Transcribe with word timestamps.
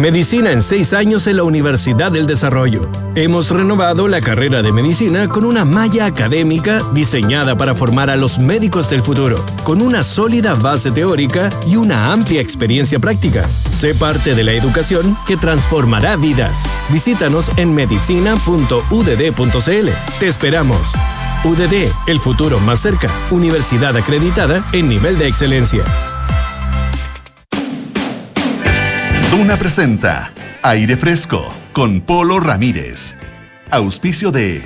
Medicina 0.00 0.50
en 0.50 0.62
seis 0.62 0.94
años 0.94 1.26
en 1.26 1.36
la 1.36 1.42
Universidad 1.42 2.10
del 2.10 2.26
Desarrollo. 2.26 2.80
Hemos 3.14 3.50
renovado 3.50 4.08
la 4.08 4.22
carrera 4.22 4.62
de 4.62 4.72
medicina 4.72 5.28
con 5.28 5.44
una 5.44 5.66
malla 5.66 6.06
académica 6.06 6.78
diseñada 6.94 7.54
para 7.54 7.74
formar 7.74 8.08
a 8.08 8.16
los 8.16 8.38
médicos 8.38 8.88
del 8.88 9.02
futuro, 9.02 9.44
con 9.62 9.82
una 9.82 10.02
sólida 10.02 10.54
base 10.54 10.90
teórica 10.90 11.50
y 11.66 11.76
una 11.76 12.14
amplia 12.14 12.40
experiencia 12.40 12.98
práctica. 12.98 13.46
Sé 13.68 13.94
parte 13.94 14.34
de 14.34 14.42
la 14.42 14.52
educación 14.52 15.14
que 15.26 15.36
transformará 15.36 16.16
vidas. 16.16 16.64
Visítanos 16.88 17.50
en 17.58 17.74
medicina.udd.cl. 17.74 19.88
Te 20.18 20.26
esperamos. 20.26 20.92
UDD, 21.44 21.92
el 22.06 22.20
futuro 22.20 22.58
más 22.60 22.80
cerca. 22.80 23.08
Universidad 23.30 23.94
acreditada 23.98 24.64
en 24.72 24.88
nivel 24.88 25.18
de 25.18 25.26
excelencia. 25.26 25.84
Duna 29.30 29.56
presenta 29.56 30.32
Aire 30.62 30.96
Fresco 30.96 31.54
con 31.72 32.00
Polo 32.00 32.40
Ramírez. 32.40 33.16
Auspicio 33.70 34.32
de 34.32 34.60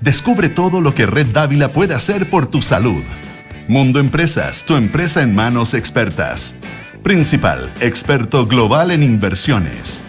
Descubre 0.00 0.48
todo 0.48 0.80
lo 0.80 0.92
que 0.92 1.06
Red 1.06 1.28
Dávila 1.28 1.68
puede 1.68 1.94
hacer 1.94 2.28
por 2.28 2.46
tu 2.46 2.60
salud. 2.60 3.04
Mundo 3.68 4.00
Empresas, 4.00 4.64
tu 4.64 4.74
empresa 4.74 5.22
en 5.22 5.36
manos 5.36 5.72
expertas. 5.72 6.56
Principal, 7.04 7.72
experto 7.80 8.48
global 8.48 8.90
en 8.90 9.04
inversiones. 9.04 10.02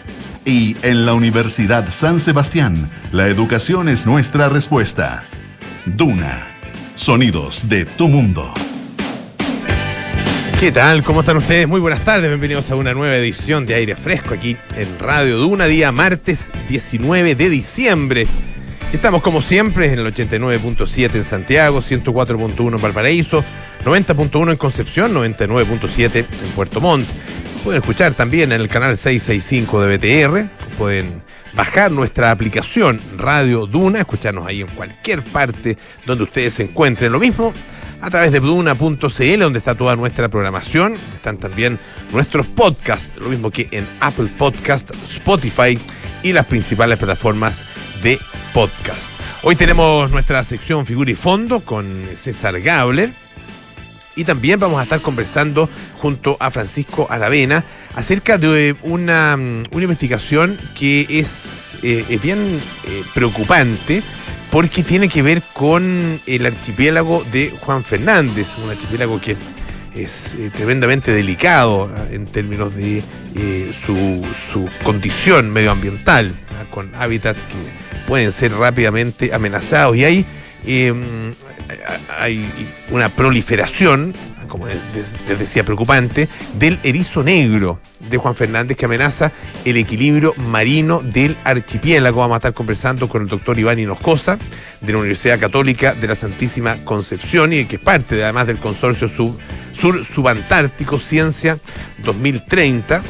Y 0.44 0.75
en 0.81 1.05
la 1.05 1.13
Universidad 1.13 1.88
San 1.91 2.19
Sebastián, 2.19 2.89
la 3.11 3.27
educación 3.27 3.89
es 3.89 4.07
nuestra 4.07 4.49
respuesta. 4.49 5.23
Duna, 5.85 6.47
sonidos 6.95 7.69
de 7.69 7.85
tu 7.85 8.07
mundo. 8.07 8.52
¿Qué 10.59 10.73
tal? 10.73 11.05
¿Cómo 11.05 11.21
están 11.21 11.37
ustedes? 11.37 11.69
Muy 11.69 11.79
buenas 11.79 12.03
tardes, 12.03 12.27
bienvenidos 12.27 12.69
a 12.69 12.75
una 12.75 12.93
nueva 12.93 13.15
edición 13.15 13.65
de 13.65 13.75
Aire 13.75 13.95
Fresco 13.95 14.33
aquí 14.33 14.57
en 14.75 14.99
Radio 14.99 15.37
Duna, 15.37 15.67
día 15.67 15.93
martes 15.93 16.51
19 16.67 17.33
de 17.35 17.49
diciembre. 17.49 18.27
Estamos 18.91 19.21
como 19.21 19.41
siempre 19.41 19.85
en 19.85 19.99
el 19.99 20.13
89.7 20.13 21.16
en 21.16 21.23
Santiago, 21.23 21.81
104.1 21.81 22.75
en 22.75 22.81
Valparaíso, 22.81 23.41
90.1 23.85 24.51
en 24.51 24.57
Concepción, 24.57 25.13
99.7 25.13 26.16
en 26.17 26.49
Puerto 26.53 26.81
Montt. 26.81 27.07
Pueden 27.63 27.81
escuchar 27.81 28.13
también 28.13 28.51
en 28.51 28.59
el 28.59 28.67
canal 28.67 28.97
665 28.97 29.81
de 29.81 29.97
BTR, 29.97 30.75
pueden 30.77 31.23
bajar 31.53 31.89
nuestra 31.89 32.31
aplicación 32.31 32.99
Radio 33.17 33.66
Duna, 33.66 33.99
escucharnos 33.99 34.45
ahí 34.45 34.59
en 34.59 34.67
cualquier 34.67 35.23
parte 35.23 35.77
donde 36.05 36.25
ustedes 36.25 36.55
se 36.55 36.63
encuentren. 36.63 37.13
Lo 37.13 37.19
mismo 37.19 37.53
a 38.02 38.09
través 38.09 38.31
de 38.31 38.39
Duna.cl, 38.39 39.39
donde 39.39 39.59
está 39.59 39.75
toda 39.75 39.95
nuestra 39.95 40.30
programación. 40.30 40.95
Están 41.16 41.38
también 41.38 41.80
nuestros 42.11 42.45
podcasts, 42.47 43.17
lo 43.19 43.30
mismo 43.30 43.52
que 43.52 43.67
en 43.72 43.88
Apple 44.00 44.30
Podcast, 44.38 44.91
Spotify 44.91 45.78
y 46.23 46.33
las 46.33 46.45
principales 46.45 46.97
plataformas 46.97 48.02
de 48.03 48.19
podcast. 48.53 49.09
Hoy 49.44 49.56
tenemos 49.56 50.11
nuestra 50.11 50.44
sección 50.44 50.86
Figura 50.86 51.11
y 51.11 51.16
Fondo 51.16 51.61
con 51.61 51.86
César 52.16 52.59
Gabler. 52.59 53.09
Y 54.16 54.25
también 54.25 54.59
vamos 54.59 54.80
a 54.80 54.84
estar 54.84 55.00
conversando 55.00 55.69
junto 56.02 56.36
a 56.41 56.52
Francisco 56.52 57.08
Aravena 57.09 57.63
acerca 57.95 58.38
de 58.38 58.75
una, 58.84 59.36
una 59.36 59.84
investigación 59.84 60.58
que 60.78 61.06
es, 61.09 61.78
eh, 61.84 62.03
es 62.09 62.22
bien 62.22 62.38
eh, 62.39 63.03
preocupante 63.13 64.03
porque 64.52 64.83
tiene 64.83 65.09
que 65.09 65.22
ver 65.22 65.42
con 65.53 66.19
el 66.25 66.45
archipiélago 66.45 67.23
de 67.31 67.52
Juan 67.61 67.83
Fernández, 67.83 68.47
un 68.64 68.69
archipiélago 68.69 69.22
que 69.22 69.36
es 69.95 70.36
eh, 70.36 70.50
tremendamente 70.56 71.11
delicado 71.11 71.91
ah, 71.95 72.06
en 72.11 72.25
términos 72.25 72.75
de 72.75 73.03
eh, 73.36 73.72
su, 73.86 74.69
condición 74.83 75.52
medioambiental, 75.52 76.31
ah, 76.52 76.66
con 76.69 76.94
hábitats 76.95 77.44
que 77.44 78.08
pueden 78.08 78.31
ser 78.31 78.53
rápidamente 78.53 79.33
amenazados. 79.33 79.95
Y 79.95 80.03
hay, 80.03 80.25
em, 80.66 81.34
hay 82.19 82.50
una 82.91 83.09
proliferación 83.09 84.13
como 84.49 84.67
les 84.67 85.39
decía, 85.39 85.63
preocupante, 85.63 86.27
del 86.57 86.79
erizo 86.83 87.23
negro 87.23 87.79
de 87.99 88.17
Juan 88.17 88.35
Fernández 88.35 88.75
que 88.75 88.85
amenaza 88.85 89.31
el 89.63 89.77
equilibrio 89.77 90.33
marino 90.35 91.01
del 91.01 91.37
archipiélago. 91.43 92.19
Vamos 92.19 92.35
a 92.35 92.37
estar 92.37 92.53
conversando 92.53 93.07
con 93.07 93.21
el 93.21 93.27
doctor 93.27 93.57
Iván 93.57 93.79
Hinojosa 93.79 94.37
de 94.81 94.91
la 94.91 94.99
Universidad 94.99 95.39
Católica 95.39 95.93
de 95.93 96.07
la 96.07 96.15
Santísima 96.15 96.83
Concepción 96.83 97.53
y 97.53 97.65
que 97.65 97.77
es 97.77 97.81
parte 97.81 98.21
además 98.21 98.47
del 98.47 98.57
consorcio 98.57 99.07
Sur 99.07 100.05
Subantártico 100.05 100.99
Ciencia 100.99 101.57
2030. 101.99 103.01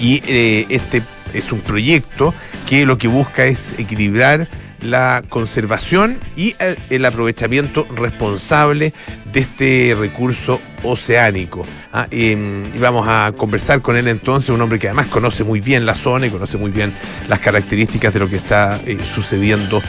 Y 0.00 0.22
eh, 0.26 0.66
este 0.68 1.02
es 1.32 1.50
un 1.50 1.60
proyecto 1.60 2.34
que 2.68 2.86
lo 2.86 2.98
que 2.98 3.08
busca 3.08 3.44
es 3.46 3.78
equilibrar 3.78 4.48
la 4.84 5.22
conservación 5.28 6.18
y 6.36 6.54
el, 6.90 7.04
aprovechamiento 7.04 7.86
responsable 7.94 8.92
de 9.32 9.40
este 9.40 9.96
recurso 9.98 10.60
oceánico. 10.82 11.66
Ah, 11.92 12.06
em, 12.10 12.74
y 12.74 12.78
vamos 12.78 13.06
a 13.08 13.32
conversar 13.36 13.80
con 13.80 13.96
él 13.96 14.08
entonces, 14.08 14.50
un 14.50 14.60
hombre 14.60 14.78
que 14.78 14.88
además 14.88 15.08
conoce 15.08 15.44
muy 15.44 15.60
bien 15.60 15.86
la 15.86 15.94
zona 15.94 16.26
y 16.26 16.30
conoce 16.30 16.58
muy 16.58 16.70
bien 16.70 16.94
las 17.28 17.40
características 17.40 18.12
de 18.12 18.20
lo 18.20 18.28
que 18.28 18.36
está 18.36 18.78
eh, 18.86 18.98
sucediendo 19.14 19.80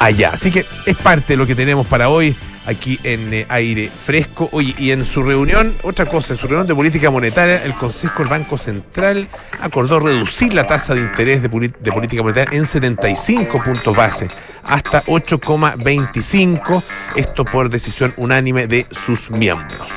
allá. 0.00 0.30
Así 0.32 0.50
que 0.50 0.64
es 0.86 0.96
parte 0.96 1.34
de 1.34 1.36
lo 1.36 1.46
que 1.46 1.54
tenemos 1.54 1.86
para 1.86 2.08
hoy 2.08 2.34
aquí 2.66 2.98
en 3.04 3.32
eh, 3.32 3.46
aire 3.48 3.88
fresco. 3.88 4.48
Oye, 4.52 4.74
y 4.78 4.90
en 4.90 5.04
su 5.04 5.22
reunión, 5.22 5.72
otra 5.82 6.06
cosa, 6.06 6.34
en 6.34 6.38
su 6.38 6.46
reunión 6.46 6.66
de 6.66 6.74
política 6.74 7.10
monetaria, 7.10 7.64
el 7.64 7.72
Consejo 7.74 8.20
del 8.20 8.28
Banco 8.28 8.58
Central 8.58 9.28
acordó 9.60 10.00
reducir 10.00 10.54
la 10.54 10.66
tasa 10.66 10.94
de 10.94 11.00
interés 11.00 11.42
de, 11.42 11.48
política 11.48 12.22
monetaria 12.22 12.56
en 12.56 12.64
75 12.64 13.62
puntos 13.62 13.96
base, 13.96 14.28
hasta 14.62 15.02
8,25, 15.04 16.82
esto 17.16 17.44
por 17.44 17.68
decisión 17.68 18.12
unánime 18.16 18.66
de 18.66 18.86
sus 18.90 19.30
miembros. 19.30 19.88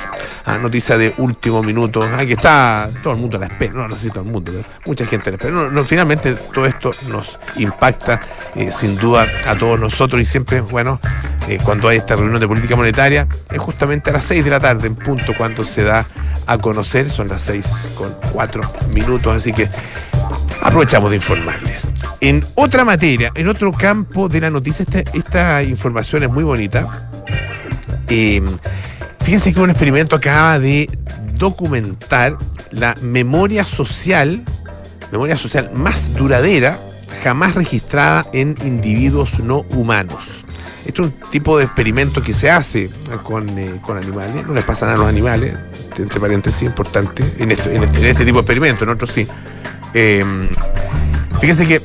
Ah, 0.49 0.57
noticia 0.57 0.97
de 0.97 1.13
último 1.17 1.61
minuto. 1.61 2.01
Aquí 2.17 2.31
está 2.31 2.89
todo 3.03 3.16
el 3.16 3.19
mundo 3.19 3.35
a 3.35 3.41
la 3.41 3.47
espera. 3.47 3.73
No, 3.73 3.88
no 3.89 3.95
sé 3.97 4.09
el 4.16 4.23
mundo, 4.23 4.53
mucha 4.85 5.05
gente 5.05 5.29
a 5.29 5.31
la 5.31 5.35
espera. 5.35 5.69
No, 5.69 5.84
finalmente 5.84 6.35
todo 6.35 6.66
esto 6.66 6.91
nos 7.09 7.38
impacta 7.57 8.22
eh, 8.55 8.72
sin 8.72 8.95
duda 8.95 9.28
a 9.45 9.55
todos 9.55 9.78
nosotros 9.78 10.22
y 10.22 10.23
siempre, 10.23 10.61
bueno, 10.61 11.01
eh, 11.47 11.59
cuando 11.63 11.88
hay 11.88 11.97
esta 11.97 12.16
reunión 12.16 12.40
de 12.40 12.47
política 12.47 12.75
monetaria, 12.75 13.28
es 13.52 13.59
justamente 13.59 14.09
a 14.09 14.13
las 14.13 14.25
6 14.25 14.44
de 14.44 14.52
la 14.52 14.59
tarde 14.59 14.88
en 14.88 14.96
punto 14.96 15.34
cuando 15.38 15.63
se 15.63 15.84
da 15.84 16.06
a 16.46 16.58
conocer. 16.58 17.09
Son 17.09 17.28
las 17.28 17.41
6 17.44 17.90
con 17.96 18.16
4 18.34 18.62
minutos, 18.94 19.35
así 19.35 19.52
que 19.52 19.69
aprovechamos 20.62 21.09
de 21.12 21.18
informarles. 21.18 21.88
En 22.22 22.44
otra 22.56 22.84
materia, 22.85 23.31
en 23.35 23.47
otro 23.47 23.72
campo 23.72 24.28
de 24.28 24.41
la 24.41 24.50
noticia, 24.50 24.84
esta, 24.84 25.00
esta 25.13 25.63
información 25.63 26.24
es 26.24 26.30
muy 26.30 26.44
bonita. 26.44 27.09
Eh, 28.09 28.41
Fíjense 29.28 29.53
que 29.53 29.59
un 29.59 29.69
experimento 29.69 30.16
acaba 30.16 30.58
de 30.58 30.90
documentar 31.34 32.38
la 32.72 32.96
memoria 33.02 33.66
social, 33.66 34.41
memoria 35.12 35.35
social 35.35 35.69
más 35.74 36.14
duradera 36.16 36.79
jamás 37.25 37.53
registrada 37.53 38.25
en 38.31 38.56
individuos 38.64 39.38
no 39.40 39.66
humanos. 39.72 40.24
Esto 40.88 41.02
es 41.03 41.08
un 41.09 41.14
tipo 41.30 41.58
de 41.58 41.66
experimento 41.66 42.24
que 42.24 42.34
se 42.34 42.50
hace 42.50 42.90
con, 43.24 43.48
eh, 43.59 43.80
animales, 43.90 44.48
no 44.48 44.53
les 44.53 44.64
pasa 44.64 44.86
nada 44.86 44.98
a 44.98 45.00
los 45.02 45.08
animales, 45.08 45.56
entre 45.98 46.20
paréntesis, 46.20 46.64
importante, 46.64 47.24
en 47.38 47.52
este, 47.52 47.75
en 47.75 47.84
este, 47.84 48.25
tipo 48.25 48.38
de 48.38 48.42
experimento, 48.42 48.84
en 48.86 48.92
otros 48.92 49.12
sí. 49.12 49.28
Em, 49.94 50.47
fíjense 51.40 51.68
que 51.68 51.81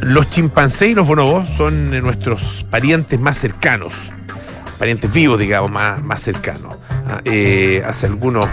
los 0.00 0.30
chimpancés 0.30 0.90
y 0.90 0.94
los 0.94 1.06
bonobos 1.06 1.48
son 1.56 1.90
nuestros 2.02 2.66
parientes 2.70 3.20
más 3.20 3.38
cercanos 3.38 3.92
parientes 4.78 5.12
vivos, 5.12 5.38
digamos, 5.38 5.70
más, 5.70 6.02
más 6.02 6.20
cercanos. 6.22 6.76
Ah, 7.08 7.20
eh, 7.24 7.82
hace 7.86 8.06
algunos 8.06 8.46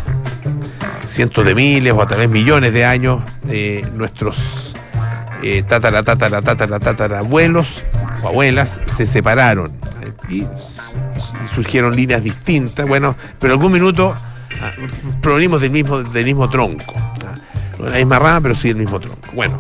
cientos 1.06 1.46
de 1.46 1.56
miles 1.56 1.94
o 1.94 2.02
a 2.02 2.06
través 2.06 2.30
millones 2.30 2.74
de 2.74 2.86
años, 2.86 3.22
eh, 3.50 3.86
nuestros 3.94 4.73
eh, 5.44 5.64
tatara, 5.64 6.04
tatara, 6.04 6.42
tatara, 6.42 6.80
tatara 6.80 7.20
abuelos 7.20 7.84
o 8.24 8.30
abuelas 8.30 8.80
se 8.86 9.06
separaron 9.06 9.72
y, 10.30 10.46
surgieron 11.54 11.96
líneas 11.96 12.24
distintas, 12.24 12.88
bueno, 12.88 13.16
pero 13.40 13.54
algún 13.54 13.74
minuto 13.74 14.16
ah, 14.62 14.72
provenimos 15.22 15.62
del 15.62 15.72
mismo, 15.72 16.02
del 16.02 16.26
mismo 16.26 16.50
tronco. 16.50 16.96
Ah, 16.98 17.36
no 17.78 17.90
la 17.90 17.98
misma 17.98 18.20
rama, 18.20 18.42
pero 18.42 18.56
sí 18.56 18.70
del 18.70 18.78
mismo 18.78 19.00
tronco. 19.00 19.30
Bueno, 19.34 19.60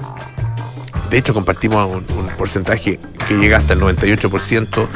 de 1.09 1.17
hecho 1.17 1.33
compartimos 1.33 1.87
un, 1.87 2.17
un 2.17 2.27
porcentaje 2.37 2.99
que 3.27 3.35
llega 3.35 3.57
hasta 3.57 3.73
el 3.73 3.81
98% 3.81 4.87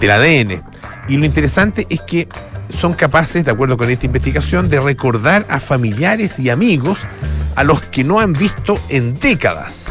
del 0.00 0.10
ADN. 0.10 0.62
Y 1.08 1.16
lo 1.16 1.24
interesante 1.24 1.86
es 1.90 2.02
que 2.02 2.28
son 2.78 2.92
capaces, 2.94 3.44
de 3.44 3.50
acuerdo 3.50 3.76
con 3.76 3.90
esta 3.90 4.06
investigación, 4.06 4.68
de 4.68 4.80
recordar 4.80 5.46
a 5.48 5.60
familiares 5.60 6.38
y 6.38 6.50
amigos 6.50 6.98
a 7.54 7.64
los 7.64 7.80
que 7.82 8.04
no 8.04 8.20
han 8.20 8.32
visto 8.32 8.78
en 8.88 9.18
décadas. 9.18 9.90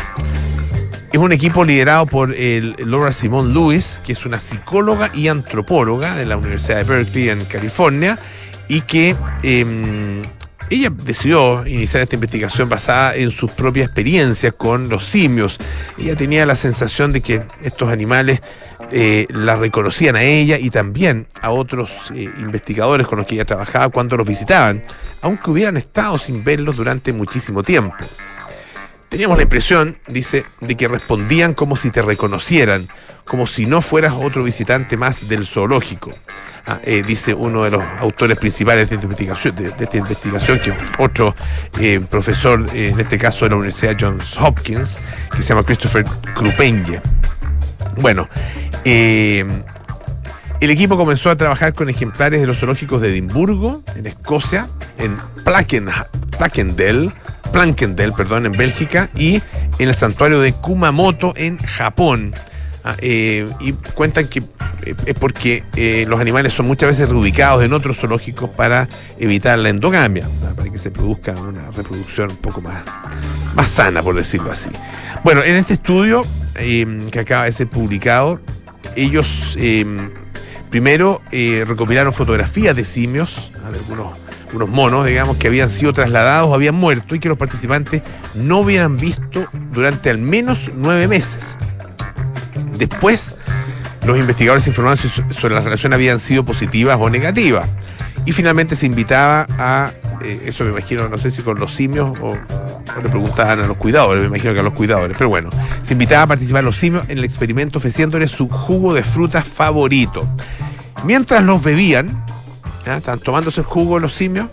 Es 1.12 1.20
un 1.20 1.32
equipo 1.32 1.64
liderado 1.64 2.08
por 2.08 2.36
Laura 2.36 3.14
Simone 3.14 3.54
Lewis, 3.54 4.02
que 4.04 4.14
es 4.14 4.26
una 4.26 4.40
psicóloga 4.40 5.12
y 5.14 5.28
antropóloga 5.28 6.16
de 6.16 6.26
la 6.26 6.38
Universidad 6.38 6.78
de 6.78 6.84
Berkeley 6.86 7.30
en 7.30 7.46
California, 7.46 8.18
y 8.68 8.82
que 8.82 9.16
em, 9.44 10.24
ella 10.74 10.90
decidió 10.90 11.66
iniciar 11.68 12.04
esta 12.04 12.16
investigación 12.16 12.68
basada 12.68 13.16
en 13.16 13.32
sus 13.32 13.52
propias 13.52 13.86
experiencias 13.86 14.54
con 14.54 14.90
los 14.90 15.06
simios. 15.06 15.60
Ella 16.00 16.16
tenía 16.16 16.46
la 16.46 16.56
sensación 16.56 17.12
de 17.12 17.22
que 17.22 17.44
estos 17.62 17.90
animales 17.90 18.42
eh, 18.92 19.28
la 19.30 19.56
reconocían 19.56 20.16
a 20.16 20.24
ella 20.24 20.58
y 20.58 20.70
también 20.70 21.28
a 21.42 21.52
otros 21.52 21.92
eh, 22.14 22.30
investigadores 22.40 23.08
con 23.08 23.20
los 23.20 23.28
que 23.28 23.36
ella 23.36 23.46
trabajaba 23.46 23.90
cuando 23.90 24.18
los 24.18 24.28
visitaban, 24.28 24.82
aunque 25.22 25.52
hubieran 25.52 25.78
estado 25.78 26.18
sin 26.18 26.44
verlos 26.44 26.78
durante 26.78 27.14
muchísimo 27.14 27.64
tiempo. 27.64 27.96
Teníamos 29.14 29.38
la 29.38 29.44
impresión, 29.44 30.00
dice, 30.08 30.44
de 30.60 30.76
que 30.76 30.88
respondían 30.88 31.54
como 31.54 31.76
si 31.76 31.92
te 31.92 32.02
reconocieran, 32.02 32.88
como 33.26 33.46
si 33.46 33.68
no 33.68 33.80
fueras 33.80 34.14
otro 34.14 34.44
visitante 34.44 34.98
más 34.98 35.30
del 35.30 35.46
zoológico. 35.46 36.10
Ah, 36.66 36.80
eh, 36.84 37.04
dice 37.06 37.36
uno 37.36 37.64
de 37.64 37.70
los 37.70 37.84
autores 38.00 38.40
principales 38.40 38.90
de 38.90 38.96
esta 38.96 39.98
investigación, 39.98 40.60
que 40.60 40.74
otro 40.98 41.36
eh, 41.80 42.02
profesor, 42.10 42.66
eh, 42.74 42.90
en 42.92 43.00
este 43.00 43.20
caso 43.20 43.46
de 43.46 43.50
la 43.52 43.58
Universidad 43.58 43.96
Johns 44.00 44.36
Hopkins, 44.36 44.98
que 45.30 45.44
se 45.44 45.50
llama 45.50 45.62
Christopher 45.62 46.06
Krupenge. 46.34 47.00
Bueno, 47.98 48.28
el 50.64 50.70
equipo 50.70 50.96
comenzó 50.96 51.30
a 51.30 51.36
trabajar 51.36 51.74
con 51.74 51.90
ejemplares 51.90 52.40
de 52.40 52.48
los 52.48 52.60
zoológicos 52.60 53.02
de 53.02 53.10
Edimburgo, 53.10 53.84
en 53.96 54.08
Escocia, 54.08 54.70
en 54.98 55.18
Plackendel, 55.44 57.12
Plankendel, 57.52 58.14
perdón, 58.14 58.46
en 58.46 58.54
Bélgica, 58.54 59.10
y 59.16 59.42
en 59.78 59.90
el 59.90 59.94
santuario 59.94 60.40
de 60.40 60.54
Kumamoto, 60.54 61.34
en 61.36 61.58
Japón. 61.58 62.34
Ah, 62.86 62.96
eh, 63.00 63.48
y 63.60 63.74
cuentan 63.74 64.28
que 64.28 64.40
eh, 64.86 64.96
es 65.06 65.14
porque 65.16 65.64
eh, 65.76 66.06
los 66.08 66.20
animales 66.20 66.54
son 66.54 66.66
muchas 66.66 66.90
veces 66.90 67.10
reubicados 67.10 67.64
en 67.64 67.72
otros 67.72 67.98
zoológicos 67.98 68.50
para 68.50 68.88
evitar 69.20 69.58
la 69.60 69.70
endogamia, 69.70 70.28
para 70.56 70.70
que 70.70 70.78
se 70.78 70.92
produzca 70.92 71.34
una 71.34 71.72
reproducción 71.72 72.32
un 72.32 72.38
poco 72.38 72.62
más, 72.62 72.84
más 73.56 73.70
sana, 73.70 74.02
por 74.02 74.16
decirlo 74.16 74.52
así. 74.52 74.70
Bueno, 75.24 75.44
en 75.44 75.56
este 75.56 75.74
estudio 75.74 76.26
que 76.56 77.20
acaba 77.20 77.46
de 77.46 77.52
ser 77.52 77.68
publicado, 77.68 78.40
ellos 78.96 79.58
primero 80.74 81.22
recopilaron 81.68 82.14
fotografías 82.14 82.76
de 82.76 82.84
simios, 82.84 83.52
de 83.72 83.78
algunos 83.78 84.18
unos 84.54 84.70
monos, 84.70 85.06
digamos, 85.06 85.38
que 85.38 85.46
habían 85.46 85.70
sido 85.70 85.94
trasladados 85.94 86.52
habían 86.52 86.74
muerto 86.74 87.14
y 87.14 87.20
que 87.20 87.30
los 87.30 87.38
participantes 87.38 88.02
no 88.34 88.62
hubieran 88.62 88.98
visto 88.98 89.48
durante 89.72 90.10
al 90.10 90.18
menos 90.18 90.72
nueve 90.76 91.08
meses. 91.08 91.60
Después, 92.76 93.36
los 94.04 94.18
investigadores 94.18 94.66
informaron 94.66 94.98
si 94.98 95.10
sobre 95.10 95.54
la 95.54 95.62
relación 95.62 95.94
habían 95.94 96.18
sido 96.18 96.44
positivas 96.44 96.98
o 97.00 97.08
negativas. 97.08 97.70
Y 98.26 98.32
finalmente 98.32 98.76
se 98.76 98.88
invitaba 98.88 99.46
a, 99.60 99.92
eh, 100.22 100.44
eso 100.46 100.64
me 100.64 100.72
imagino, 100.72 101.08
no 101.10 101.18
sé 101.18 101.30
si 101.30 101.42
con 101.42 101.60
los 101.60 101.74
simios 101.74 102.18
o, 102.22 102.34
le 102.34 103.10
preguntaban 103.10 103.60
a 103.60 103.68
los 103.68 103.78
cuidadores, 103.78 104.22
me 104.22 104.28
imagino 104.28 104.54
que 104.54 104.60
a 104.60 104.64
los 104.64 104.74
cuidadores, 104.74 105.18
pero 105.18 105.30
bueno, 105.30 105.50
se 105.82 105.94
invitaba 105.94 106.24
a 106.24 106.28
participar 106.28 106.64
los 106.64 106.78
simios 106.78 107.04
en 107.10 107.18
el 107.18 107.24
experimento 107.24 107.80
ofreciéndoles 107.80 108.32
su 108.32 108.50
jugo 108.50 108.94
de 108.94 109.04
fruta 109.04 109.42
favorito. 109.42 110.28
Mientras 111.04 111.44
los 111.44 111.62
bebían, 111.62 112.24
estaban 112.86 113.20
tomándose 113.20 113.62
el 113.62 113.66
jugo 113.66 114.00
los 114.00 114.14
simios 114.14 114.48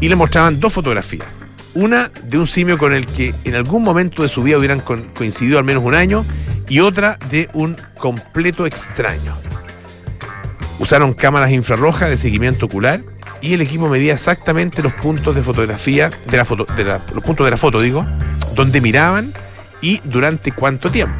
y 0.00 0.08
le 0.08 0.16
mostraban 0.16 0.60
dos 0.60 0.72
fotografías. 0.72 1.26
Una 1.74 2.10
de 2.24 2.38
un 2.38 2.46
simio 2.46 2.78
con 2.78 2.92
el 2.92 3.06
que 3.06 3.34
en 3.44 3.54
algún 3.54 3.82
momento 3.82 4.22
de 4.22 4.28
su 4.28 4.42
vida 4.42 4.58
hubieran 4.58 4.80
coincidido 4.80 5.58
al 5.58 5.64
menos 5.64 5.84
un 5.84 5.94
año 5.94 6.24
y 6.68 6.80
otra 6.80 7.18
de 7.30 7.48
un 7.52 7.76
completo 7.96 8.66
extraño. 8.66 9.34
Usaron 10.78 11.12
cámaras 11.12 11.50
infrarrojas 11.50 12.10
de 12.10 12.16
seguimiento 12.16 12.66
ocular 12.66 13.02
y 13.40 13.54
el 13.54 13.60
equipo 13.62 13.88
medía 13.88 14.14
exactamente 14.14 14.82
los 14.82 14.92
puntos 14.94 15.34
de 15.34 15.42
fotografía, 15.42 16.10
de 16.26 16.36
la 16.36 16.44
foto, 16.44 16.66
los 17.14 17.24
puntos 17.24 17.46
de 17.46 17.50
la 17.50 17.56
foto, 17.56 17.80
digo, 17.80 18.06
donde 18.54 18.80
miraban 18.80 19.32
y 19.80 20.00
durante 20.04 20.52
cuánto 20.52 20.90
tiempo. 20.90 21.16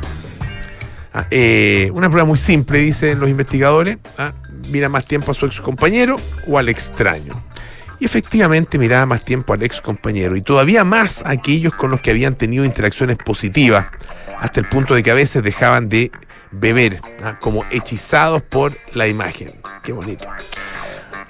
Ah, 1.12 1.26
eh, 1.31 1.90
una 1.93 2.08
prueba 2.08 2.26
muy 2.26 2.38
simple, 2.38 2.78
dicen 2.78 3.19
los 3.19 3.28
investigadores. 3.28 3.99
Ah, 4.17 4.32
mira 4.69 4.88
más 4.88 5.06
tiempo 5.06 5.32
a 5.32 5.34
su 5.34 5.46
ex 5.46 5.61
compañero 5.61 6.17
o 6.46 6.58
al 6.58 6.69
extraño. 6.69 7.43
Y 7.99 8.05
efectivamente 8.05 8.78
miraba 8.78 9.06
más 9.06 9.25
tiempo 9.25 9.52
al 9.52 9.62
ex 9.62 9.81
compañero 9.81 10.37
y 10.37 10.43
todavía 10.43 10.84
más 10.84 11.22
a 11.22 11.31
aquellos 11.31 11.75
con 11.75 11.90
los 11.90 12.00
que 12.00 12.11
habían 12.11 12.34
tenido 12.34 12.64
interacciones 12.64 13.19
positivas 13.19 13.87
hasta 14.38 14.61
el 14.61 14.67
punto 14.67 14.94
de 14.94 15.02
que 15.02 15.11
a 15.11 15.14
veces 15.14 15.43
dejaban 15.43 15.88
de 15.88 16.11
beber, 16.50 17.00
¿ah? 17.22 17.38
como 17.40 17.64
hechizados 17.70 18.43
por 18.43 18.72
la 18.94 19.06
imagen. 19.06 19.52
Qué 19.82 19.93
bonito. 19.93 20.26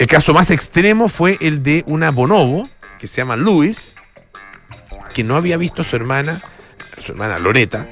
El 0.01 0.07
caso 0.07 0.33
más 0.33 0.51
extremo 0.51 1.11
fue 1.11 1.37
el 1.43 1.63
de 1.63 1.85
una 1.87 2.11
bonobo, 2.11 2.67
que 2.99 3.07
se 3.07 3.19
llama 3.19 3.37
Luis, 3.37 3.93
que 5.15 5.23
no 5.23 5.37
había 5.37 5.59
visto 5.59 5.83
a 5.83 5.85
su 5.85 5.95
hermana, 5.95 6.41
a 6.97 7.01
su 7.03 7.13
hermana 7.13 7.39
Loreta, 7.39 7.87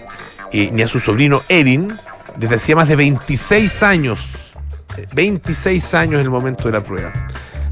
eh, 0.50 0.70
ni 0.72 0.80
a 0.80 0.88
su 0.88 1.00
sobrino 1.00 1.42
Erin, 1.50 1.92
desde 2.36 2.54
hacía 2.54 2.76
más 2.76 2.88
de 2.88 2.96
26 2.96 3.82
años. 3.82 4.26
26 5.12 5.92
años 5.92 6.14
en 6.14 6.20
el 6.22 6.30
momento 6.30 6.64
de 6.64 6.72
la 6.72 6.82
prueba. 6.82 7.12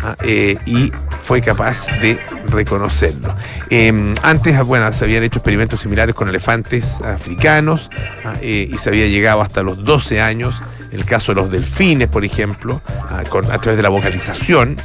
¿Ah? 0.03 0.17
Eh, 0.23 0.57
y 0.67 0.93
fue 1.23 1.41
capaz 1.41 1.87
de 2.01 2.19
reconocerlo. 2.49 3.35
Em, 3.71 4.15
antes, 4.23 4.63
bueno, 4.65 4.93
se 4.93 5.05
habían 5.05 5.23
hecho 5.23 5.39
experimentos 5.39 5.81
similares 5.81 6.15
con 6.15 6.29
elefantes 6.29 7.01
africanos 7.01 7.91
¿ah? 8.25 8.35
eh, 8.41 8.69
y 8.71 8.79
se 8.79 8.89
había 8.89 9.07
llegado 9.07 9.43
hasta 9.43 9.63
los 9.63 9.85
12 9.85 10.21
años. 10.21 10.63
El 10.93 11.05
caso 11.05 11.35
de 11.35 11.41
los 11.43 11.51
delfines, 11.51 12.09
por 12.09 12.25
ejemplo, 12.25 12.81
¿ah? 13.11 13.23
a 13.23 13.59
través 13.59 13.77
de 13.77 13.83
la 13.83 13.89
vocalización. 13.89 14.77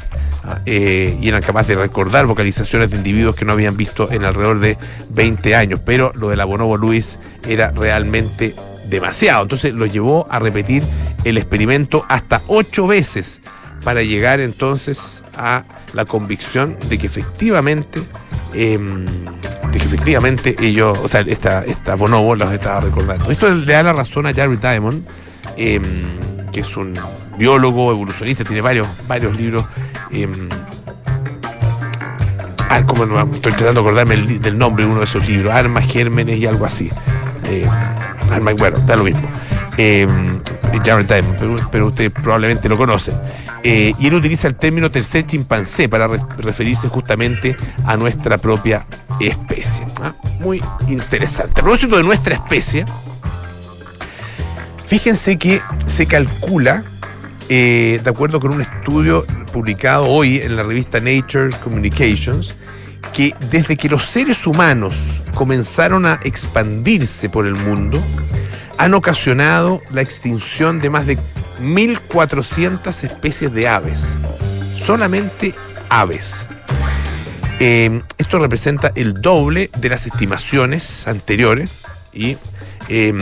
Eh, 0.66 1.16
y 1.20 1.28
eran 1.28 1.40
capaces 1.40 1.68
de 1.68 1.76
recordar 1.76 2.26
vocalizaciones 2.26 2.90
de 2.90 2.96
individuos 2.96 3.36
que 3.36 3.44
no 3.44 3.52
habían 3.52 3.76
visto 3.76 4.10
en 4.10 4.24
alrededor 4.24 4.58
de 4.58 4.76
20 5.10 5.54
años. 5.54 5.80
Pero 5.84 6.12
lo 6.14 6.30
de 6.30 6.36
la 6.36 6.44
Bonobo 6.44 6.76
Luis 6.76 7.18
era 7.46 7.70
realmente 7.70 8.54
demasiado. 8.88 9.42
Entonces 9.42 9.72
lo 9.74 9.86
llevó 9.86 10.26
a 10.30 10.38
repetir 10.38 10.82
el 11.24 11.38
experimento 11.38 12.04
hasta 12.08 12.42
ocho 12.48 12.86
veces 12.86 13.40
para 13.84 14.02
llegar 14.02 14.40
entonces 14.40 15.22
a 15.36 15.64
la 15.92 16.04
convicción 16.04 16.76
de 16.88 16.98
que 16.98 17.06
efectivamente, 17.06 18.02
em, 18.54 19.06
de 19.06 19.78
que 19.78 19.84
efectivamente 19.84 20.56
ellos, 20.60 20.98
o 21.02 21.08
sea, 21.08 21.20
esta, 21.22 21.64
esta 21.64 21.94
Bonobo 21.94 22.36
los 22.36 22.50
estaba 22.52 22.80
recordando. 22.80 23.30
Esto 23.30 23.50
le 23.50 23.72
da 23.72 23.82
la 23.82 23.92
razón 23.92 24.26
a 24.26 24.34
Jerry 24.34 24.56
Diamond, 24.56 25.06
em, 25.56 25.82
que 26.52 26.60
es 26.60 26.76
un 26.76 26.94
biólogo, 27.38 27.90
evolucionista, 27.90 28.44
tiene 28.44 28.60
varios, 28.60 28.88
varios 29.08 29.36
libros. 29.36 29.64
Em, 30.10 30.48
ah, 32.68 32.84
como 32.86 33.04
estoy 33.04 33.52
tratando 33.52 33.82
de 33.82 33.88
acordarme 33.88 34.16
del 34.38 34.58
nombre 34.58 34.84
de 34.84 34.90
uno 34.90 35.00
de 35.00 35.06
esos 35.06 35.26
libros, 35.28 35.52
Armas, 35.52 35.86
Gérmenes 35.86 36.38
y 36.38 36.46
algo 36.46 36.66
así. 36.66 36.90
Eh, 37.46 37.66
bueno, 38.56 38.78
da 38.80 38.96
lo 38.96 39.04
mismo. 39.04 39.28
Diamond, 40.80 41.68
pero, 41.70 41.86
usted 41.86 42.10
probablemente 42.10 42.68
lo 42.68 42.76
conoce. 42.76 43.12
Eh, 43.62 43.92
y 43.98 44.06
él 44.06 44.14
utiliza 44.14 44.48
el 44.48 44.54
término 44.54 44.90
tercer 44.90 45.24
chimpancé 45.26 45.88
para 45.88 46.08
referirse 46.38 46.88
justamente 46.88 47.56
a 47.84 47.96
nuestra 47.96 48.38
propia 48.38 48.86
especie. 49.20 49.86
¿ah? 50.02 50.14
Muy 50.40 50.62
interesante. 50.88 51.60
A 51.60 51.62
propósito 51.62 51.96
de 51.96 52.02
nuestra 52.02 52.34
especie, 52.34 52.84
fíjense 54.86 55.38
que 55.38 55.60
se 55.86 56.06
calcula, 56.06 56.82
eh, 57.48 58.00
de 58.02 58.10
acuerdo 58.10 58.40
con 58.40 58.52
un 58.54 58.62
estudio 58.62 59.24
publicado 59.52 60.06
hoy 60.06 60.38
en 60.38 60.56
la 60.56 60.62
revista 60.62 61.00
Nature 61.00 61.50
Communications, 61.62 62.54
que 63.12 63.34
desde 63.50 63.76
que 63.76 63.88
los 63.88 64.04
seres 64.06 64.46
humanos 64.46 64.96
comenzaron 65.34 66.06
a 66.06 66.18
expandirse 66.24 67.28
por 67.28 67.46
el 67.46 67.54
mundo, 67.54 68.02
han 68.82 68.94
ocasionado 68.94 69.80
la 69.92 70.00
extinción 70.00 70.80
de 70.80 70.90
más 70.90 71.06
de 71.06 71.16
1.400 71.60 73.04
especies 73.04 73.52
de 73.52 73.68
aves. 73.68 74.08
Solamente 74.74 75.54
aves. 75.88 76.48
Em, 77.60 78.02
esto 78.18 78.40
representa 78.40 78.90
el 78.96 79.14
doble 79.14 79.70
de 79.78 79.88
las 79.88 80.08
estimaciones 80.08 81.06
anteriores 81.06 81.70
y 82.12 82.36
em, 82.88 83.20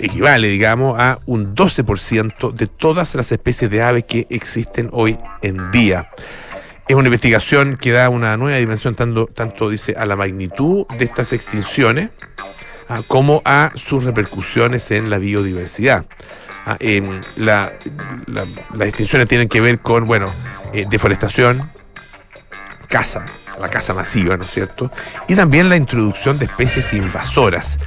equivale, 0.00 0.48
digamos, 0.48 0.98
a 0.98 1.20
un 1.26 1.54
12% 1.54 2.50
de 2.50 2.66
todas 2.66 3.14
las 3.14 3.30
especies 3.30 3.70
de 3.70 3.80
aves 3.80 4.06
que 4.08 4.26
existen 4.28 4.88
hoy 4.90 5.16
en 5.40 5.70
día. 5.70 6.10
Es 6.88 6.96
una 6.96 7.06
investigación 7.06 7.76
que 7.76 7.92
da 7.92 8.08
una 8.08 8.36
nueva 8.36 8.58
dimensión 8.58 8.96
tanto, 8.96 9.26
tanto 9.26 9.70
dice, 9.70 9.94
a 9.96 10.04
la 10.04 10.16
magnitud 10.16 10.84
de 10.98 11.04
estas 11.04 11.32
extinciones 11.32 12.10
como 13.06 13.42
a 13.44 13.72
sus 13.74 14.04
repercusiones 14.04 14.90
en 14.90 15.10
la 15.10 15.18
biodiversidad. 15.18 16.06
Ah, 16.66 16.76
las 17.36 17.72
extinciones 18.80 19.28
tienen 19.28 19.48
que 19.48 19.60
ver 19.60 19.78
con, 19.78 20.06
bueno, 20.06 20.26
eh, 20.72 20.86
deforestación, 20.88 21.70
caza, 22.88 23.24
la 23.60 23.68
caza 23.68 23.94
masiva, 23.94 24.36
¿no 24.36 24.44
es 24.44 24.50
cierto? 24.50 24.90
Y 25.28 25.34
también 25.34 25.68
la 25.68 25.76
introducción 25.76 26.38
de 26.38 26.46
especies 26.46 26.92
invasoras. 26.92 27.78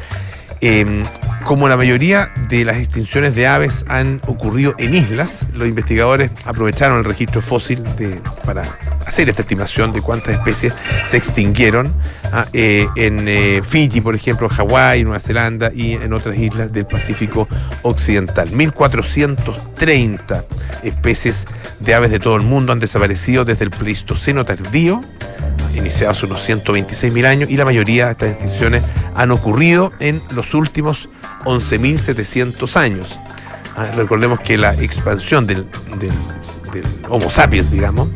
Em, 0.62 1.03
como 1.44 1.68
la 1.68 1.75
mayoría 1.75 2.32
de 2.50 2.63
las 2.63 2.77
extinciones 2.77 3.34
de 3.34 3.48
aves 3.48 3.84
han 3.88 4.22
ocurrido 4.27 4.75
en 4.77 4.94
islas, 4.94 5.46
los 5.56 5.68
investigadores 5.68 6.30
aprovecharon 6.46 7.00
el 7.00 7.06
registro 7.06 7.41
fósil 7.41 7.84
para 8.46 8.63
hacer 9.08 9.27
esta 9.27 9.41
estimación 9.41 9.91
de 9.91 10.01
cuántas 10.01 10.36
especies 10.36 10.74
se 11.03 11.18
extinguieron 11.18 11.91
ah, 12.32 12.46
eh, 12.53 12.88
en 12.96 13.27
eh, 13.27 13.62
Fiji, 13.68 14.01
por 14.01 14.13
ejemplo, 14.13 14.48
Hawái, 14.50 15.03
Nueva 15.03 15.20
Zelanda 15.20 15.72
y 15.74 15.94
en 15.94 16.13
otras 16.13 16.38
islas 16.38 16.72
del 16.72 16.86
Pacífico 16.86 17.48
Occidental. 17.82 18.50
1.430 18.51 20.44
especies 20.84 21.48
de 21.80 21.94
aves 21.96 22.12
de 22.12 22.20
todo 22.20 22.36
el 22.36 22.44
mundo 22.44 22.72
han 22.72 22.80
desaparecido 22.80 23.46
desde 23.46 23.65
el 23.65 23.72
Pleistoceno 23.72 24.46
tardío 24.46 25.03
iniciados 25.75 26.23
unos 26.23 26.47
126.000 26.47 27.25
años 27.25 27.49
y 27.49 27.57
la 27.57 27.65
mayoría 27.65 28.05
de 28.05 28.11
estas 28.11 28.31
extinciones 28.31 28.83
han 29.15 29.31
ocurrido 29.31 29.91
en 29.99 30.21
los 30.33 30.53
últimos 30.53 31.09
11.700 31.45 32.75
años. 32.75 33.19
Ah, 33.75 33.85
recordemos 33.95 34.39
que 34.39 34.57
la 34.57 34.73
expansión 34.75 35.47
del, 35.47 35.65
Homo 37.09 37.29
sapiens, 37.29 37.71
digamos, 37.71 38.09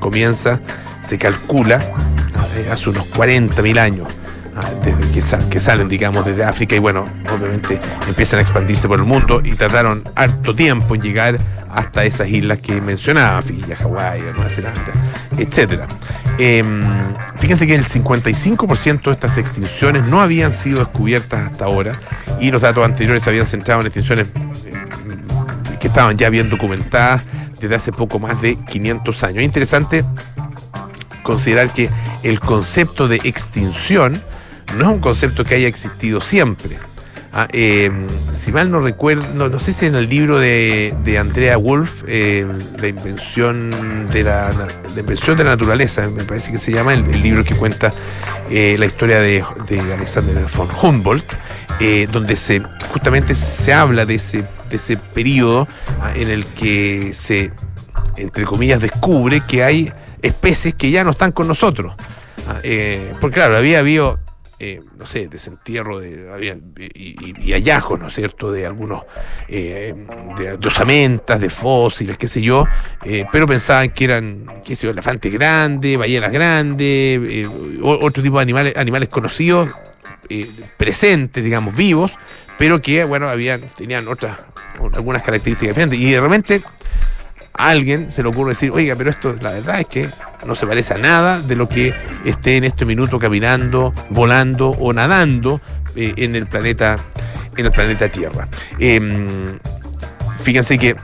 comienza, 0.00 0.60
se 1.02 1.18
calcula, 1.18 1.80
ah, 2.36 2.72
hace 2.72 2.90
unos 2.90 3.10
40.000 3.10 3.78
años. 3.78 4.08
Ah, 4.54 4.68
desde 4.84 5.48
que, 5.48 5.60
salen, 5.60 5.88
digamos, 5.88 6.26
desde 6.26 6.44
África 6.44 6.76
y 6.76 6.78
bueno, 6.78 7.06
obviamente 7.34 7.80
empiezan 8.06 8.38
a 8.38 8.42
expandirse 8.42 8.86
por 8.86 8.98
el 8.98 9.06
mundo 9.06 9.40
y 9.42 9.52
tardaron 9.52 10.04
harto 10.14 10.54
tiempo 10.54 10.94
en 10.94 11.00
llegar 11.00 11.38
hasta 11.72 12.04
esas 12.04 12.28
islas 12.28 12.58
que 12.60 12.80
mencionaba, 12.80 13.42
Fiji, 13.42 13.72
Hawái, 13.74 14.20
Nueva 14.34 14.50
Zelanda, 14.50 14.92
etcétera. 15.36 15.88
Em, 16.38 16.84
fíjense 17.38 17.66
que 17.66 17.74
el 17.74 17.86
55% 17.86 19.10
de 19.10 19.12
estas 19.12 19.38
extinciones 19.38 20.06
no 20.06 20.20
habían 20.20 20.52
sido 20.52 20.80
descubiertas 20.80 21.50
hasta 21.50 21.64
ahora 21.64 21.92
y 22.40 22.50
los 22.50 22.62
datos 22.62 22.84
anteriores 22.84 23.22
se 23.22 23.30
habían 23.30 23.46
centrado 23.46 23.80
en 23.80 23.86
extinciones 23.86 24.26
em, 24.66 25.78
que 25.78 25.88
estaban 25.88 26.16
ya 26.16 26.28
bien 26.30 26.50
documentadas 26.50 27.22
desde 27.60 27.74
hace 27.74 27.92
poco 27.92 28.18
más 28.18 28.40
de 28.42 28.56
500 28.56 29.24
años. 29.24 29.38
Es 29.38 29.44
interesante 29.44 30.04
considerar 31.22 31.70
que 31.72 31.88
el 32.22 32.40
concepto 32.40 33.08
de 33.08 33.16
extinción 33.24 34.20
no 34.76 34.84
es 34.84 34.90
un 34.90 35.00
concepto 35.00 35.44
que 35.44 35.54
haya 35.54 35.68
existido 35.68 36.20
siempre. 36.20 36.78
Ah, 37.34 37.48
em, 37.52 38.06
si 38.34 38.52
mal 38.52 38.70
no 38.70 38.80
recuerdo, 38.80 39.26
no, 39.32 39.58
sé 39.58 39.72
si 39.72 39.86
en 39.86 39.94
el 39.94 40.06
libro 40.06 40.38
de, 40.38 41.16
Andrea 41.18 41.56
Wolf, 41.56 42.04
eh, 42.06 42.46
la 42.78 42.88
invención 42.88 44.06
de 44.10 44.22
la, 44.22 44.52
invención 44.94 45.38
de 45.38 45.44
la 45.44 45.50
naturaleza, 45.50 46.10
me 46.10 46.24
parece 46.24 46.52
que 46.52 46.58
se 46.58 46.72
llama 46.72 46.92
el, 46.92 47.10
libro 47.22 47.42
que 47.42 47.54
cuenta 47.54 47.90
eh, 48.50 48.76
la 48.78 48.84
historia 48.84 49.18
de, 49.18 49.42
Alexander 49.94 50.36
von 50.54 50.68
Humboldt, 50.82 51.24
eh, 51.80 52.06
donde 52.12 52.36
se 52.36 52.60
justamente 52.92 53.34
se 53.34 53.72
habla 53.72 54.04
de 54.04 54.16
ese, 54.16 54.44
de 54.68 54.76
ese 54.76 54.98
periodo 54.98 55.66
ah, 56.02 56.12
en 56.14 56.28
el 56.28 56.44
que 56.44 57.12
se, 57.14 57.50
entre 58.18 58.44
comillas, 58.44 58.82
descubre 58.82 59.40
que 59.48 59.64
hay 59.64 59.90
especies 60.20 60.74
que 60.74 60.90
ya 60.90 61.02
no 61.02 61.12
están 61.12 61.32
con 61.32 61.48
nosotros. 61.48 61.94
Ah, 62.46 62.58
porque 63.22 63.36
claro, 63.36 63.56
había 63.56 63.78
habido 63.78 64.18
eh, 64.64 64.80
no 64.96 65.06
sé, 65.06 65.26
desentierro 65.26 65.98
de, 65.98 66.60
y, 66.94 67.52
hallazgos, 67.52 67.98
¿no 67.98 68.06
es 68.06 68.14
cierto?, 68.14 68.52
de 68.52 68.64
algunos, 68.64 69.02
eh, 69.48 69.92
de, 70.36 70.68
osamentas, 70.68 71.40
de 71.40 71.50
fósiles, 71.50 72.16
qué 72.16 72.28
sé 72.28 72.42
yo, 72.42 72.66
eh, 73.04 73.24
pero 73.32 73.44
pensaban 73.44 73.90
que 73.90 74.04
eran, 74.04 74.62
qué 74.64 74.76
sé 74.76 74.86
yo, 74.86 74.92
elefantes 74.92 75.32
grandes, 75.32 75.98
ballenas 75.98 76.30
grandes, 76.30 77.48
otro 77.82 78.22
tipo 78.22 78.36
de 78.36 78.42
animales, 78.42 78.76
animales 78.76 79.08
conocidos, 79.08 79.68
presentes, 80.76 81.42
digamos, 81.42 81.74
vivos, 81.74 82.12
pero 82.56 82.80
que, 82.80 83.02
bueno, 83.02 83.28
habían, 83.28 83.62
tenían 83.76 84.06
otras, 84.06 84.38
algunas 84.94 85.24
características 85.24 85.74
diferentes. 85.74 85.98
Y 85.98 86.12
de 86.12 86.20
repente 86.20 86.62
alguien 87.54 88.10
se 88.12 88.22
le 88.22 88.28
ocurre 88.28 88.50
decir, 88.50 88.70
oiga, 88.70 88.96
pero 88.96 89.10
esto 89.10 89.36
la 89.40 89.52
verdad 89.52 89.80
es 89.80 89.86
que 89.86 90.08
no 90.46 90.54
se 90.54 90.66
parece 90.66 90.94
a 90.94 90.98
nada 90.98 91.40
de 91.40 91.56
lo 91.56 91.68
que 91.68 91.94
esté 92.24 92.56
en 92.56 92.64
este 92.64 92.84
minuto 92.84 93.18
caminando, 93.18 93.92
volando 94.10 94.70
o 94.70 94.92
nadando 94.92 95.60
eh, 95.94 96.14
en 96.16 96.34
el 96.34 96.46
planeta, 96.46 96.96
en 97.56 97.66
el 97.66 97.72
planeta 97.72 98.08
Tierra. 98.08 98.48
Em, 98.78 99.58
fíjense 100.42 100.78
que 100.78 100.90
eh, 100.90 100.96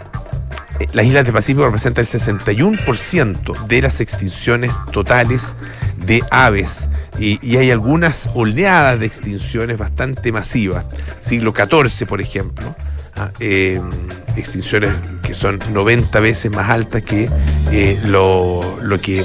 las 0.92 1.06
islas 1.06 1.24
del 1.24 1.34
Pacífico 1.34 1.64
representan 1.64 2.04
el 2.04 2.10
61% 2.10 3.66
de 3.66 3.82
las 3.82 4.00
extinciones 4.00 4.72
totales 4.92 5.54
de 5.96 6.22
aves 6.30 6.88
y, 7.18 7.38
y, 7.42 7.56
hay 7.56 7.70
algunas 7.70 8.30
oleadas 8.34 8.98
de 9.00 9.06
extinciones 9.06 9.76
bastante 9.76 10.32
masivas. 10.32 10.84
Siglo 11.20 11.52
XIV, 11.52 12.06
por 12.06 12.20
ejemplo, 12.20 12.74
eh, 13.40 13.80
extinciones 14.36 14.90
que 15.22 15.34
son 15.34 15.58
90 15.72 16.20
veces 16.20 16.50
más 16.50 16.70
altas 16.70 17.02
que 17.02 17.28
eh, 17.72 17.98
lo, 18.06 18.60
que 19.02 19.24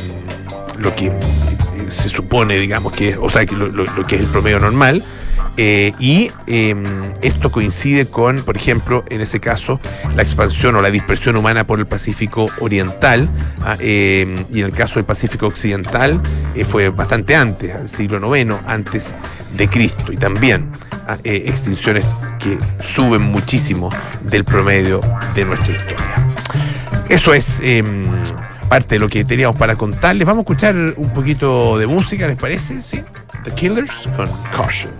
lo 0.77 0.95
que 0.95 1.11
se 1.89 2.09
supone, 2.09 2.57
digamos, 2.57 2.93
que, 2.93 3.15
o 3.17 3.29
sea, 3.29 3.45
que 3.45 3.55
lo, 3.55 3.85
que 4.07 4.15
es 4.15 4.21
el 4.21 4.27
promedio 4.27 4.59
normal. 4.59 5.03
Eh, 5.55 5.93
y 5.99 6.31
em, 6.47 6.83
esto 7.21 7.51
coincide 7.51 8.07
con, 8.07 8.37
por 8.37 8.55
ejemplo, 8.55 9.03
en 9.09 9.21
ese 9.21 9.39
caso, 9.39 9.79
la 10.15 10.23
expansión 10.23 10.75
o 10.75 10.81
la 10.81 10.89
dispersión 10.89 11.35
humana 11.35 11.65
por 11.65 11.79
el 11.79 11.85
Pacífico 11.85 12.47
Oriental, 12.59 13.29
ah, 13.61 13.77
em, 13.79 14.45
y 14.51 14.61
en 14.61 14.65
el 14.65 14.71
caso 14.71 14.95
del 14.95 15.05
Pacífico 15.05 15.45
Occidental 15.45 16.21
fue 16.65 16.89
bastante 16.89 17.35
antes, 17.35 17.75
al 17.75 17.89
siglo 17.89 18.35
IX 18.35 18.53
antes 18.65 19.13
de 19.55 19.67
Cristo, 19.67 20.11
y 20.11 20.17
también 20.17 20.71
ah, 21.07 21.17
extinciones 21.23 22.03
que 22.39 22.57
suben 22.95 23.21
muchísimo 23.21 23.89
del 24.23 24.43
promedio 24.43 25.01
de 25.35 25.45
nuestra 25.45 25.73
historia. 25.73 25.97
Eso 27.09 27.33
es 27.33 27.59
em, 27.63 28.05
parte 28.69 28.95
de 28.95 28.99
lo 28.99 29.07
que 29.07 29.23
teníamos 29.23 29.55
para 29.55 29.75
contarles. 29.75 30.25
Vamos 30.25 30.41
a 30.41 30.43
escuchar 30.43 30.75
un 30.97 31.13
poquito 31.13 31.77
de 31.77 31.85
música, 31.85 32.27
¿les 32.27 32.37
parece? 32.37 32.81
¿Sí? 32.81 33.03
The 33.43 33.51
Killers 33.51 34.09
con 34.15 34.27
Caution. 34.55 34.91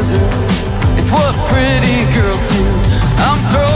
It's 0.00 1.10
what 1.10 1.34
pretty 1.48 2.06
girls 2.14 2.40
do. 2.42 2.54
I'm 3.18 3.38
throwing 3.50 3.67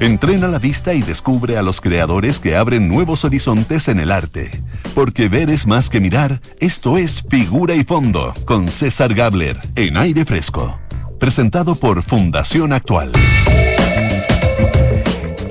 Entrena 0.00 0.48
la 0.48 0.58
vista 0.58 0.94
y 0.94 1.02
descubre 1.02 1.58
a 1.58 1.62
los 1.62 1.82
creadores 1.82 2.40
que 2.40 2.56
abren 2.56 2.88
nuevos 2.88 3.26
horizontes 3.26 3.86
en 3.88 4.00
el 4.00 4.10
arte. 4.10 4.50
Porque 4.94 5.28
ver 5.28 5.50
es 5.50 5.66
más 5.66 5.90
que 5.90 6.00
mirar, 6.00 6.40
esto 6.58 6.96
es 6.96 7.22
Figura 7.28 7.74
y 7.74 7.84
Fondo, 7.84 8.32
con 8.46 8.70
César 8.70 9.12
Gabler, 9.12 9.60
en 9.76 9.98
aire 9.98 10.24
fresco. 10.24 10.80
Presentado 11.18 11.74
por 11.74 12.02
Fundación 12.02 12.72
Actual. 12.72 13.12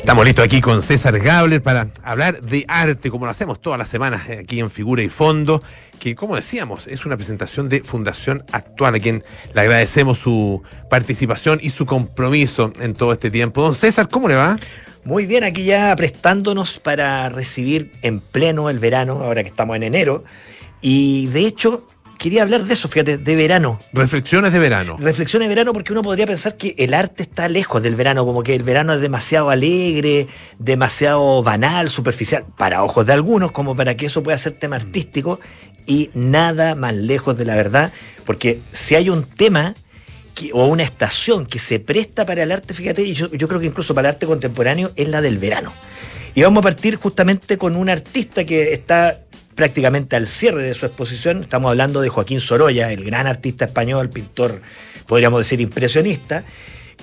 Estamos 0.10 0.25
listos 0.25 0.44
aquí 0.44 0.60
con 0.60 0.82
César 0.82 1.20
Gabler 1.20 1.62
para 1.62 1.92
hablar 2.01 2.42
de 2.42 2.66
arte, 2.68 3.12
como 3.12 3.25
lo 3.25 3.32
hacemos 3.32 3.62
todas 3.62 3.78
las 3.78 3.89
semanas 3.89 4.28
aquí 4.28 4.60
en 4.60 4.72
Figura 4.72 5.04
y 5.04 5.08
Fondo, 5.08 5.62
que 6.00 6.16
como 6.16 6.36
decíamos, 6.36 6.88
es 6.88 7.06
una 7.06 7.16
presentación 7.16 7.70
de 7.70 7.82
Fundación 7.84 8.44
Actual, 8.51 8.96
a 8.96 9.00
quien 9.00 9.24
le 9.54 9.62
agradecemos 9.62 10.17
su 10.17 10.63
participación 10.89 11.60
y 11.62 11.69
su 11.69 11.86
compromiso 11.86 12.74
en 12.80 12.95
todo 12.95 13.13
este 13.13 13.30
tiempo. 13.30 13.62
Don 13.62 13.76
César, 13.76 14.10
¿cómo 14.10 14.28
le 14.28 14.34
va? 14.34 14.58
Muy 15.06 15.28
bien, 15.28 15.43
aquí 15.43 15.63
ya 15.63 15.95
prestándonos 15.95 16.80
para 16.80 17.30
recibir 17.30 17.91
en 18.02 18.19
pleno 18.19 18.72
el 18.72 18.80
verano, 18.80 19.22
ahora 19.22 19.43
que 19.43 19.50
estamos 19.50 19.76
en 19.76 19.84
enero. 19.84 20.24
Y 20.82 21.28
de 21.28 21.41
hecho, 21.41 21.86
quería 22.19 22.43
hablar 22.43 22.65
de 22.65 22.73
eso, 22.73 22.88
fíjate, 22.88 23.17
de 23.17 23.36
verano. 23.36 23.79
Reflexiones 23.93 24.53
de 24.53 24.60
verano. 24.60 24.97
Reflexiones 24.99 25.47
de 25.47 25.55
verano 25.55 25.73
porque 25.73 25.93
uno 25.93 26.03
podría 26.03 26.27
pensar 26.27 26.55
que 26.55 26.75
el 26.77 26.93
arte 26.93 27.23
está 27.23 27.47
lejos 27.47 27.82
del 27.82 27.95
verano, 27.95 28.25
como 28.25 28.43
que 28.43 28.53
el 28.53 28.62
verano 28.62 28.93
es 28.93 29.01
demasiado 29.01 29.49
alegre, 29.49 30.27
demasiado 30.60 31.41
banal, 31.41 31.89
superficial, 31.89 32.45
para 32.58 32.84
ojos 32.84 33.08
de 33.08 33.13
algunos, 33.13 33.51
como 33.51 33.75
para 33.75 33.97
que 33.97 34.05
eso 34.05 34.21
pueda 34.21 34.38
ser 34.38 34.53
tema 34.53 34.75
artístico, 34.75 35.39
y 35.88 36.12
nada 36.13 36.75
más 36.75 36.93
lejos 36.93 37.36
de 37.38 37.45
la 37.45 37.55
verdad, 37.55 37.91
porque 38.25 38.60
si 38.69 38.93
hay 38.93 39.10
un 39.10 39.23
tema 39.23 39.73
o 40.53 40.65
una 40.67 40.84
estación 40.84 41.45
que 41.45 41.58
se 41.58 41.79
presta 41.79 42.25
para 42.25 42.43
el 42.43 42.51
arte, 42.51 42.73
fíjate, 42.73 43.01
y 43.01 43.13
yo, 43.13 43.27
yo 43.32 43.47
creo 43.47 43.60
que 43.60 43.65
incluso 43.65 43.95
para 43.95 44.10
el 44.10 44.15
arte 44.15 44.25
contemporáneo, 44.25 44.91
es 44.95 45.08
la 45.08 45.21
del 45.21 45.38
verano. 45.38 45.73
Y 46.36 46.43
vamos 46.43 46.60
a 46.60 46.62
partir 46.62 46.95
justamente 46.95 47.58
con 47.58 47.75
un 47.75 47.89
artista 47.89 48.45
que 48.45 48.71
está 48.73 49.21
prácticamente 49.60 50.15
al 50.15 50.26
cierre 50.26 50.63
de 50.63 50.74
su 50.74 50.86
exposición. 50.86 51.41
Estamos 51.41 51.69
hablando 51.72 52.00
de 52.00 52.08
Joaquín 52.08 52.39
Sorolla, 52.39 52.93
el 52.93 53.04
gran 53.04 53.28
artista 53.28 53.65
español, 53.65 54.10
pintor, 54.10 54.62
podríamos 55.06 55.41
decir, 55.41 55.60
impresionista, 55.60 56.45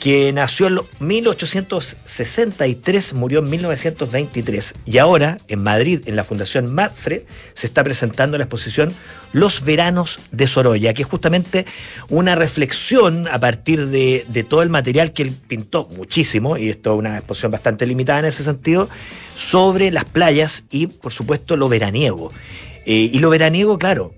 que 0.01 0.33
nació 0.33 0.69
en 0.69 0.79
1863, 1.01 3.15
murió 3.15 3.39
en 3.39 3.51
1923 3.51 4.75
y 4.85 4.99
ahora 4.99 5.39
en 5.49 5.63
Madrid, 5.63 6.03
en 6.07 6.17
la 6.17 6.25
Fundación 6.25 6.75
Mafre, 6.75 7.25
se 7.55 7.67
está 7.67 7.83
presentando 7.83 8.37
la 8.37 8.45
exposición 8.45 8.93
Los 9.33 9.65
Veranos 9.65 10.21
de 10.33 10.47
Sorolla, 10.47 10.93
que 10.93 11.01
es 11.03 11.09
justamente 11.09 11.65
una 12.09 12.35
reflexión 12.35 13.27
a 13.29 13.39
partir 13.39 13.87
de, 13.89 14.27
de 14.29 14.45
todo 14.45 14.63
el 14.63 14.69
material 14.69 15.13
que 15.13 15.23
él 15.23 15.35
pintó 15.49 15.89
muchísimo, 15.97 16.59
y 16.59 16.69
esto 16.69 16.93
es 16.93 16.99
una 16.99 17.17
exposición 17.17 17.53
bastante 17.53 17.87
limitada 17.87 18.19
en 18.21 18.27
ese 18.27 18.45
sentido, 18.45 18.89
sobre 19.35 19.91
las 19.91 20.05
playas 20.05 20.65
y, 20.71 20.89
por 20.89 21.13
supuesto, 21.13 21.57
lo 21.57 21.69
veraniego. 21.69 22.33
Eh, 22.85 23.11
y 23.13 23.19
lo 23.19 23.31
veraniego, 23.31 23.79
claro, 23.79 24.15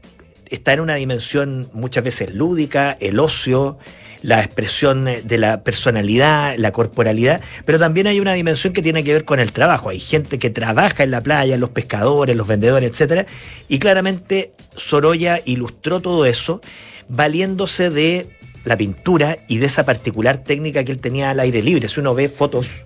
está 0.51 0.73
en 0.73 0.81
una 0.81 0.97
dimensión 0.97 1.71
muchas 1.73 2.05
veces 2.05 2.35
lúdica, 2.35 2.97
el 3.01 3.21
ocio, 3.21 3.79
la 4.23 4.43
expresión 4.43 5.05
de 5.05 5.39
la 5.39 5.63
personalidad, 5.63 6.57
la 6.57 6.73
corporalidad, 6.73 7.41
pero 7.65 7.79
también 7.79 8.07
hay 8.07 8.21
una 8.21 8.33
dimensión 8.33 8.73
que 8.73 8.83
tiene 8.83 9.05
que 9.05 9.13
ver 9.13 9.25
con 9.25 9.41
el 9.41 9.53
trabajo. 9.53 9.91
Hay 9.91 10.01
gente 10.01 10.39
que 10.39 10.51
trabaja 10.51 11.05
en 11.05 11.11
la 11.11 11.21
playa, 11.21 11.57
los 11.57 11.71
pescadores, 11.71 12.37
los 12.37 12.47
vendedores, 12.47 12.91
etcétera, 12.91 13.27
y 13.69 13.79
claramente 13.79 14.53
Sorolla 14.77 15.41
ilustró 15.45 16.01
todo 16.01 16.27
eso 16.27 16.61
valiéndose 17.09 17.91
de 17.91 18.27
la 18.65 18.77
pintura 18.77 19.39
y 19.49 19.59
de 19.59 19.67
esa 19.67 19.85
particular 19.85 20.39
técnica 20.39 20.85
que 20.85 20.93
él 20.93 20.99
tenía 20.99 21.31
al 21.31 21.41
aire 21.41 21.63
libre. 21.63 21.89
Si 21.89 22.01
uno 22.01 22.15
ve 22.15 22.29
fotos, 22.29 22.83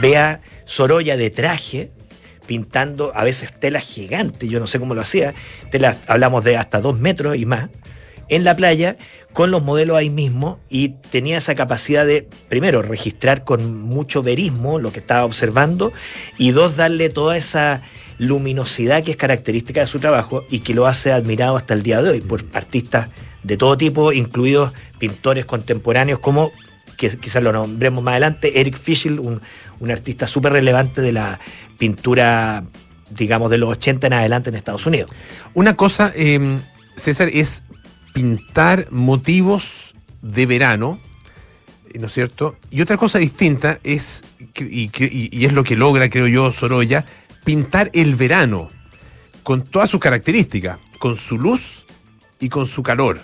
vea 0.00 0.40
Sorolla 0.64 1.16
de 1.16 1.30
traje, 1.30 1.90
pintando 2.46 3.12
a 3.14 3.24
veces 3.24 3.52
telas 3.58 3.84
gigantes, 3.84 4.48
yo 4.50 4.58
no 4.58 4.66
sé 4.66 4.78
cómo 4.78 4.94
lo 4.94 5.00
hacía, 5.00 5.32
telas, 5.70 5.98
hablamos 6.06 6.42
de 6.44 6.56
hasta 6.56 6.80
dos 6.80 6.98
metros 6.98 7.36
y 7.36 7.46
más, 7.46 7.70
en 8.28 8.44
la 8.44 8.56
playa, 8.56 8.96
con 9.32 9.50
los 9.50 9.62
modelos 9.62 9.96
ahí 9.96 10.10
mismo, 10.10 10.58
y 10.68 10.90
tenía 11.10 11.38
esa 11.38 11.54
capacidad 11.54 12.06
de, 12.06 12.28
primero, 12.48 12.82
registrar 12.82 13.44
con 13.44 13.82
mucho 13.82 14.22
verismo 14.22 14.78
lo 14.78 14.92
que 14.92 15.00
estaba 15.00 15.24
observando, 15.24 15.92
y 16.38 16.50
dos, 16.50 16.76
darle 16.76 17.08
toda 17.08 17.36
esa 17.36 17.82
luminosidad 18.18 19.02
que 19.02 19.12
es 19.12 19.16
característica 19.16 19.80
de 19.80 19.86
su 19.86 19.98
trabajo 19.98 20.44
y 20.50 20.60
que 20.60 20.74
lo 20.74 20.86
hace 20.86 21.12
admirado 21.12 21.56
hasta 21.56 21.74
el 21.74 21.82
día 21.82 22.02
de 22.02 22.10
hoy 22.10 22.20
por 22.20 22.44
artistas 22.52 23.08
de 23.42 23.56
todo 23.56 23.76
tipo, 23.76 24.12
incluidos 24.12 24.72
pintores 24.98 25.44
contemporáneos 25.44 26.20
como, 26.20 26.52
que 26.96 27.08
quizás 27.18 27.42
lo 27.42 27.52
nombremos 27.52 28.04
más 28.04 28.12
adelante, 28.12 28.60
Eric 28.60 28.78
Fischl, 28.78 29.18
un, 29.18 29.40
un 29.80 29.90
artista 29.90 30.28
súper 30.28 30.52
relevante 30.52 31.00
de 31.00 31.12
la 31.12 31.40
pintura, 31.78 32.64
digamos, 33.10 33.50
de 33.50 33.58
los 33.58 33.70
80 33.70 34.06
en 34.06 34.12
adelante 34.12 34.50
en 34.50 34.56
Estados 34.56 34.86
Unidos. 34.86 35.10
Una 35.54 35.74
cosa, 35.74 36.12
eh, 36.14 36.58
César, 36.94 37.28
es 37.32 37.64
pintar 38.12 38.90
motivos 38.90 39.94
de 40.22 40.46
verano, 40.46 41.00
¿no 41.98 42.06
es 42.06 42.12
cierto? 42.12 42.56
Y 42.70 42.80
otra 42.80 42.96
cosa 42.96 43.18
distinta 43.18 43.78
es, 43.82 44.24
y, 44.58 45.44
es 45.44 45.52
lo 45.52 45.64
que 45.64 45.76
logra, 45.76 46.08
creo 46.10 46.26
yo, 46.26 46.52
Sorolla, 46.52 47.04
pintar 47.44 47.90
el 47.92 48.14
verano 48.14 48.70
con 49.42 49.64
todas 49.64 49.90
sus 49.90 50.00
características, 50.00 50.78
con 50.98 51.16
su 51.16 51.38
luz 51.38 51.84
y 52.40 52.48
con 52.48 52.66
su 52.66 52.82
calor. 52.82 53.20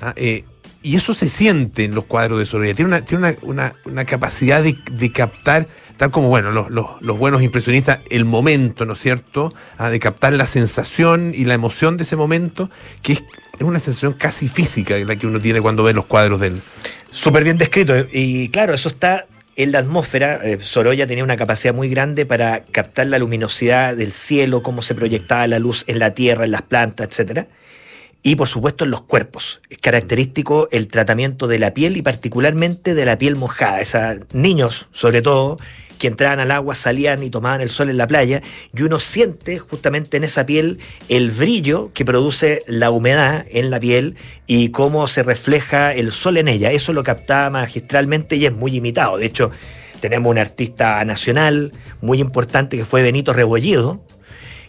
¿ah? 0.00 0.12
Eh, 0.16 0.44
y 0.82 0.96
eso 0.96 1.14
se 1.14 1.28
siente 1.28 1.84
en 1.84 1.94
los 1.94 2.04
cuadros 2.04 2.38
de 2.38 2.46
Sorolla. 2.46 2.74
Tiene 2.74 2.88
una, 2.88 3.04
tiene 3.04 3.36
una, 3.42 3.74
una, 3.84 4.04
capacidad 4.04 4.62
de, 4.62 4.76
de, 4.90 5.12
captar, 5.12 5.68
tal 5.96 6.10
como 6.10 6.28
bueno, 6.28 6.50
los, 6.50 6.70
los, 6.70 7.18
buenos 7.18 7.42
impresionistas, 7.42 8.00
el 8.10 8.24
momento, 8.24 8.84
¿no 8.84 8.94
es 8.94 8.98
cierto? 8.98 9.54
Ah, 9.78 9.90
de 9.90 10.00
captar 10.00 10.32
la 10.32 10.46
sensación 10.46 11.32
y 11.34 11.44
la 11.44 11.54
emoción 11.54 11.96
de 11.96 12.02
ese 12.02 12.16
momento, 12.16 12.70
que 13.02 13.14
es, 13.14 13.24
es 13.58 13.62
una 13.62 13.78
sensación 13.78 14.12
casi 14.14 14.48
física 14.48 14.96
la 14.98 15.16
que 15.16 15.26
uno 15.26 15.40
tiene 15.40 15.60
cuando 15.60 15.84
ve 15.84 15.92
los 15.92 16.06
cuadros 16.06 16.40
de 16.40 16.48
él. 16.48 16.62
Súper 17.10 17.44
bien 17.44 17.58
descrito. 17.58 17.94
Y 18.12 18.48
claro, 18.48 18.74
eso 18.74 18.88
está 18.88 19.26
en 19.54 19.70
la 19.70 19.78
atmósfera. 19.78 20.40
Eh, 20.42 20.58
Sorolla 20.60 21.06
tenía 21.06 21.22
una 21.22 21.36
capacidad 21.36 21.74
muy 21.74 21.88
grande 21.88 22.26
para 22.26 22.64
captar 22.64 23.06
la 23.06 23.18
luminosidad 23.18 23.96
del 23.96 24.12
cielo, 24.12 24.62
cómo 24.62 24.82
se 24.82 24.94
proyectaba 24.94 25.46
la 25.46 25.58
luz 25.58 25.84
en 25.86 26.00
la 26.00 26.14
tierra, 26.14 26.44
en 26.44 26.50
las 26.50 26.62
plantas, 26.62 27.08
etcétera 27.08 27.46
y 28.22 28.36
por 28.36 28.48
supuesto 28.48 28.84
en 28.84 28.90
los 28.90 29.02
cuerpos. 29.02 29.60
Es 29.68 29.78
característico 29.78 30.68
el 30.70 30.88
tratamiento 30.88 31.48
de 31.48 31.58
la 31.58 31.74
piel 31.74 31.96
y 31.96 32.02
particularmente 32.02 32.94
de 32.94 33.04
la 33.04 33.18
piel 33.18 33.36
mojada. 33.36 33.80
Esos 33.80 34.18
niños, 34.32 34.86
sobre 34.92 35.22
todo, 35.22 35.58
que 35.98 36.08
entraban 36.08 36.40
al 36.40 36.50
agua, 36.50 36.74
salían 36.74 37.22
y 37.22 37.30
tomaban 37.30 37.60
el 37.60 37.68
sol 37.68 37.88
en 37.88 37.96
la 37.96 38.08
playa, 38.08 38.42
y 38.76 38.82
uno 38.82 38.98
siente 38.98 39.60
justamente 39.60 40.16
en 40.16 40.24
esa 40.24 40.44
piel 40.44 40.78
el 41.08 41.30
brillo 41.30 41.92
que 41.94 42.04
produce 42.04 42.62
la 42.66 42.90
humedad 42.90 43.46
en 43.48 43.70
la 43.70 43.78
piel 43.78 44.16
y 44.48 44.70
cómo 44.70 45.06
se 45.06 45.22
refleja 45.22 45.94
el 45.94 46.10
sol 46.10 46.38
en 46.38 46.48
ella. 46.48 46.72
Eso 46.72 46.92
lo 46.92 47.04
captaba 47.04 47.50
magistralmente 47.50 48.34
y 48.34 48.46
es 48.46 48.52
muy 48.52 48.74
imitado. 48.74 49.16
De 49.16 49.26
hecho, 49.26 49.52
tenemos 50.00 50.28
un 50.28 50.38
artista 50.38 51.04
nacional 51.04 51.72
muy 52.00 52.18
importante 52.18 52.76
que 52.76 52.84
fue 52.84 53.02
Benito 53.02 53.32
Rebollido, 53.32 54.04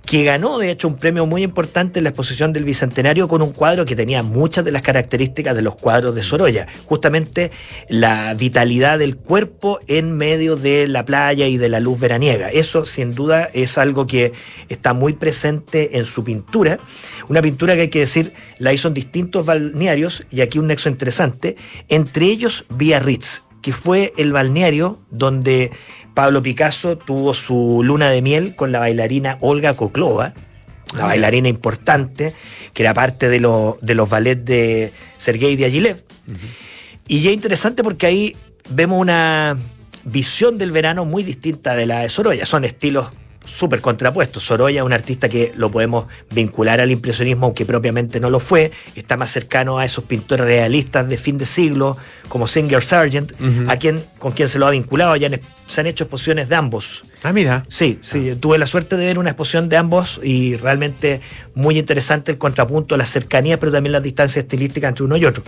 que 0.06 0.24
ganó 0.24 0.60
de 0.60 0.70
hecho 0.70 0.88
un 0.88 0.98
premio 0.98 1.26
muy 1.26 1.44
importante 1.44 2.00
en 2.00 2.04
la 2.04 2.10
exposición 2.10 2.52
del 2.52 2.66
Bicentenario 2.66 3.28
con 3.28 3.42
un 3.42 3.52
cuadro 3.52 3.86
que 3.86 3.96
tenía 3.96 4.22
muchas 4.22 4.66
de 4.66 4.72
las 4.72 4.82
características 4.82 5.56
de 5.56 5.62
los 5.62 5.76
cuadros 5.76 6.14
de 6.14 6.24
Sorolla, 6.24 6.68
justamente 6.86 7.52
la 7.88 8.34
vitalidad 8.34 9.00
del 9.00 9.16
cuerpo 9.16 9.80
en 9.88 10.16
medio 10.16 10.56
de 10.56 10.88
la 10.88 11.06
playa 11.06 11.48
y 11.48 11.58
de 11.58 11.70
la 11.70 11.80
luz 11.80 12.00
veraniega. 12.00 12.50
Eso 12.50 12.86
sin 12.86 13.16
duda 13.16 13.50
es 13.54 13.78
algo 13.78 14.06
que 14.06 14.34
está 14.70 14.94
muy 14.94 15.14
presente 15.14 15.98
en 15.98 16.06
su 16.06 16.24
pintura, 16.24 16.80
una 17.30 17.42
pintura 17.42 17.76
que 17.76 17.82
hay 17.82 17.90
que 17.90 18.00
decir 18.00 18.34
la 18.60 18.74
hizo 18.74 18.90
en 18.90 18.94
distintos 18.94 19.46
balnearios 19.46 20.26
y 20.32 20.42
aquí 20.42 20.60
un 20.60 20.68
nexo 20.68 20.90
interesante, 20.90 21.56
entre 21.88 22.26
ellos 22.26 22.66
Biarritz, 22.70 23.44
que 23.62 23.72
fue 23.72 24.14
el 24.18 24.34
balneario 24.34 25.00
donde 25.10 25.72
Pablo 26.14 26.42
Picasso 26.42 26.98
tuvo 26.98 27.34
su 27.34 27.82
luna 27.84 28.10
de 28.10 28.22
miel 28.22 28.56
con 28.56 28.72
la 28.72 28.80
bailarina 28.80 29.38
Olga 29.42 29.76
Koklova, 29.76 30.34
una 30.94 31.06
bailarina 31.06 31.48
importante, 31.48 32.34
que 32.74 32.84
era 32.84 32.94
parte 32.94 33.30
de, 33.30 33.40
lo, 33.40 33.80
de 33.82 33.96
los 33.96 34.10
ballets 34.10 34.46
de 34.46 34.94
Sergei 35.18 35.56
Diaghilev. 35.56 36.04
Uh 36.28 36.32
-huh. 36.32 36.38
Y 37.08 37.22
ya 37.22 37.32
interesante 37.32 37.84
porque 37.84 38.06
ahí 38.06 38.36
vemos 38.70 39.02
una 39.02 39.58
visión 40.06 40.58
del 40.58 40.72
verano 40.72 41.06
muy 41.06 41.24
distinta 41.24 41.76
de 41.76 41.86
la 41.86 42.02
de 42.02 42.10
Sorolla. 42.10 42.46
Son 42.46 42.64
estilos 42.64 43.08
súper 43.46 43.82
contrapuestos. 43.82 44.44
Sorolla 44.44 44.80
es 44.80 44.86
un 44.86 44.94
artista 44.94 45.28
que 45.28 45.52
lo 45.56 45.70
podemos 45.70 46.06
vincular 46.32 46.80
al 46.80 46.92
impresionismo, 46.92 47.48
aunque 47.48 47.66
propiamente 47.66 48.20
no 48.20 48.30
lo 48.30 48.40
fue. 48.40 48.72
Está 48.96 49.18
más 49.18 49.32
cercano 49.32 49.80
a 49.80 49.86
esos 49.86 50.06
pintores 50.06 50.46
realistas 50.46 51.08
de 51.10 51.18
fin 51.18 51.38
de 51.38 51.46
siglo, 51.46 51.98
como 52.30 52.48
Singer 52.48 52.82
Sargent, 52.82 53.32
uh 53.34 53.44
-huh. 53.44 53.72
a 53.72 53.78
quien, 53.78 54.04
con 54.18 54.32
quien 54.32 54.48
se 54.48 54.60
lo 54.60 54.68
ha 54.68 54.72
vinculado. 54.72 55.16
Ya 55.16 55.30
se 55.68 55.82
han 55.82 55.88
hecho 55.88 56.04
exposiciones 56.04 56.50
de 56.50 56.56
ambos 56.56 57.04
Ah, 57.24 57.32
mira. 57.32 57.66
Sí, 57.70 58.00
sí, 58.02 58.36
tuve 58.38 58.58
la 58.58 58.68
suerte 58.68 58.98
de 58.98 59.06
ver 59.06 59.18
una 59.18 59.30
exposición 59.30 59.70
de 59.70 59.78
ambos 59.78 60.20
y 60.22 60.58
realmente 60.58 61.22
muy 61.56 61.80
interesante 61.80 62.34
el 62.34 62.38
contrapunto, 62.38 62.98
las 62.98 63.10
cercanías, 63.10 63.60
pero 63.60 63.72
también 63.72 63.94
las 63.94 64.04
distancias 64.04 64.44
estilísticas 64.44 64.90
entre 64.90 65.06
uno 65.06 65.16
y 65.16 65.24
otro. 65.24 65.42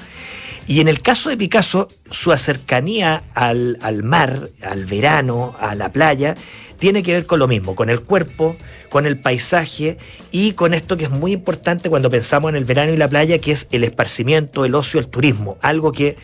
Y 0.67 0.79
en 0.79 0.87
el 0.87 1.01
caso 1.01 1.29
de 1.29 1.35
Picasso, 1.35 1.89
su 2.09 2.35
cercanía 2.37 3.23
al, 3.33 3.77
al 3.81 4.03
mar, 4.03 4.49
al 4.61 4.85
verano, 4.85 5.53
a 5.59 5.75
la 5.75 5.91
playa, 5.91 6.35
tiene 6.79 7.03
que 7.03 7.11
ver 7.11 7.25
con 7.25 7.39
lo 7.39 7.47
mismo, 7.47 7.75
con 7.75 7.89
el 7.89 8.01
cuerpo, 8.01 8.55
con 8.89 9.05
el 9.05 9.17
paisaje 9.19 9.97
y 10.31 10.53
con 10.53 10.73
esto 10.73 10.95
que 10.95 11.03
es 11.05 11.09
muy 11.09 11.33
importante 11.33 11.89
cuando 11.89 12.09
pensamos 12.09 12.49
en 12.49 12.55
el 12.55 12.63
verano 12.63 12.93
y 12.93 12.97
la 12.97 13.09
playa, 13.09 13.39
que 13.39 13.51
es 13.51 13.67
el 13.71 13.83
esparcimiento, 13.83 14.63
el 14.63 14.75
ocio, 14.75 14.99
el 14.99 15.07
turismo, 15.07 15.57
algo 15.61 15.91
que 15.91 16.17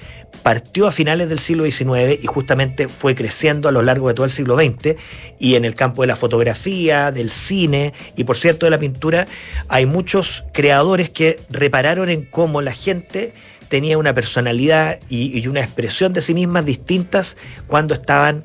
partió 0.43 0.87
a 0.87 0.91
finales 0.91 1.29
del 1.29 1.39
siglo 1.39 1.63
XIX 1.63 2.19
y 2.21 2.27
justamente 2.27 2.87
fue 2.87 3.15
creciendo 3.15 3.69
a 3.69 3.71
lo 3.71 3.81
largo 3.81 4.07
de 4.07 4.13
todo 4.13 4.25
el 4.25 4.31
siglo 4.31 4.55
XX 4.55 4.95
y 5.39 5.55
en 5.55 5.65
el 5.65 5.75
campo 5.75 6.01
de 6.01 6.07
la 6.07 6.15
fotografía, 6.15 7.11
del 7.11 7.31
cine 7.31 7.93
y 8.15 8.23
por 8.23 8.37
cierto 8.37 8.65
de 8.65 8.69
la 8.71 8.77
pintura, 8.77 9.27
hay 9.67 9.85
muchos 9.85 10.45
creadores 10.51 11.09
que 11.09 11.39
repararon 11.49 12.09
en 12.09 12.25
cómo 12.25 12.61
la 12.61 12.73
gente 12.73 13.33
tenía 13.71 13.97
una 13.97 14.13
personalidad 14.13 14.99
y, 15.07 15.47
una 15.47 15.61
expresión 15.61 16.11
de 16.11 16.19
sí 16.19 16.33
mismas 16.33 16.65
distintas 16.65 17.37
cuando 17.67 17.93
estaban 17.93 18.43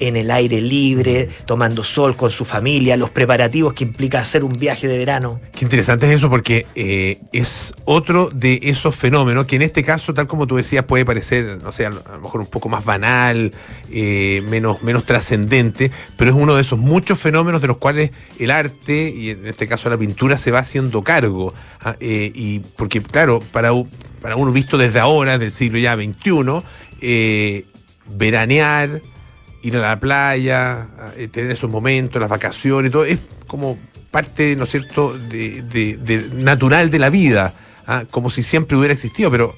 en 0.00 0.16
el 0.16 0.30
aire 0.30 0.60
libre, 0.60 1.28
tomando 1.46 1.84
sol 1.84 2.16
con 2.16 2.30
su 2.30 2.44
familia, 2.44 2.96
los 2.96 3.10
preparativos 3.10 3.74
que 3.74 3.84
implica 3.84 4.18
hacer 4.18 4.44
un 4.44 4.52
viaje 4.52 4.88
de 4.88 4.98
verano. 4.98 5.40
Qué 5.52 5.64
interesante 5.64 6.06
es 6.06 6.12
eso 6.12 6.28
porque 6.28 6.66
eh, 6.74 7.18
es 7.32 7.74
otro 7.84 8.30
de 8.32 8.60
esos 8.62 8.94
fenómenos 8.94 9.46
que 9.46 9.56
en 9.56 9.62
este 9.62 9.82
caso, 9.82 10.14
tal 10.14 10.26
como 10.26 10.46
tú 10.46 10.56
decías, 10.56 10.84
puede 10.84 11.04
parecer, 11.04 11.58
no 11.62 11.72
sé, 11.72 11.86
a 11.86 11.90
lo 11.90 12.20
mejor 12.20 12.40
un 12.40 12.46
poco 12.46 12.68
más 12.68 12.84
banal, 12.84 13.52
eh, 13.90 14.42
menos, 14.48 14.82
menos 14.82 15.04
trascendente, 15.04 15.90
pero 16.16 16.30
es 16.30 16.36
uno 16.36 16.54
de 16.54 16.62
esos 16.62 16.78
muchos 16.78 17.18
fenómenos 17.18 17.60
de 17.60 17.68
los 17.68 17.78
cuales 17.78 18.10
el 18.38 18.50
arte, 18.50 19.12
y 19.14 19.30
en 19.30 19.46
este 19.46 19.66
caso 19.66 19.88
la 19.88 19.98
pintura, 19.98 20.38
se 20.38 20.50
va 20.50 20.60
haciendo 20.60 21.02
cargo. 21.02 21.54
¿ah? 21.80 21.96
Eh, 22.00 22.32
y 22.34 22.60
porque, 22.60 23.02
claro, 23.02 23.40
para, 23.52 23.70
para 24.20 24.36
uno 24.36 24.52
visto 24.52 24.76
desde 24.76 25.00
ahora, 25.00 25.38
del 25.38 25.50
siglo 25.50 25.78
ya 25.78 25.96
XXI, 25.96 26.62
veranear, 28.08 29.02
ir 29.66 29.76
a 29.76 29.80
la 29.80 30.00
playa, 30.00 30.88
eh, 31.16 31.28
tener 31.28 31.50
esos 31.50 31.70
momentos, 31.70 32.20
las 32.20 32.30
vacaciones, 32.30 32.92
todo, 32.92 33.04
es 33.04 33.18
como 33.46 33.78
parte, 34.10 34.56
¿no 34.56 34.64
es 34.64 34.70
cierto?, 34.70 35.16
de, 35.16 35.62
de, 35.62 35.96
de 35.96 36.28
natural 36.34 36.90
de 36.90 36.98
la 36.98 37.10
vida, 37.10 37.54
¿ah? 37.86 38.04
como 38.10 38.30
si 38.30 38.42
siempre 38.42 38.76
hubiera 38.76 38.94
existido, 38.94 39.30
pero 39.30 39.56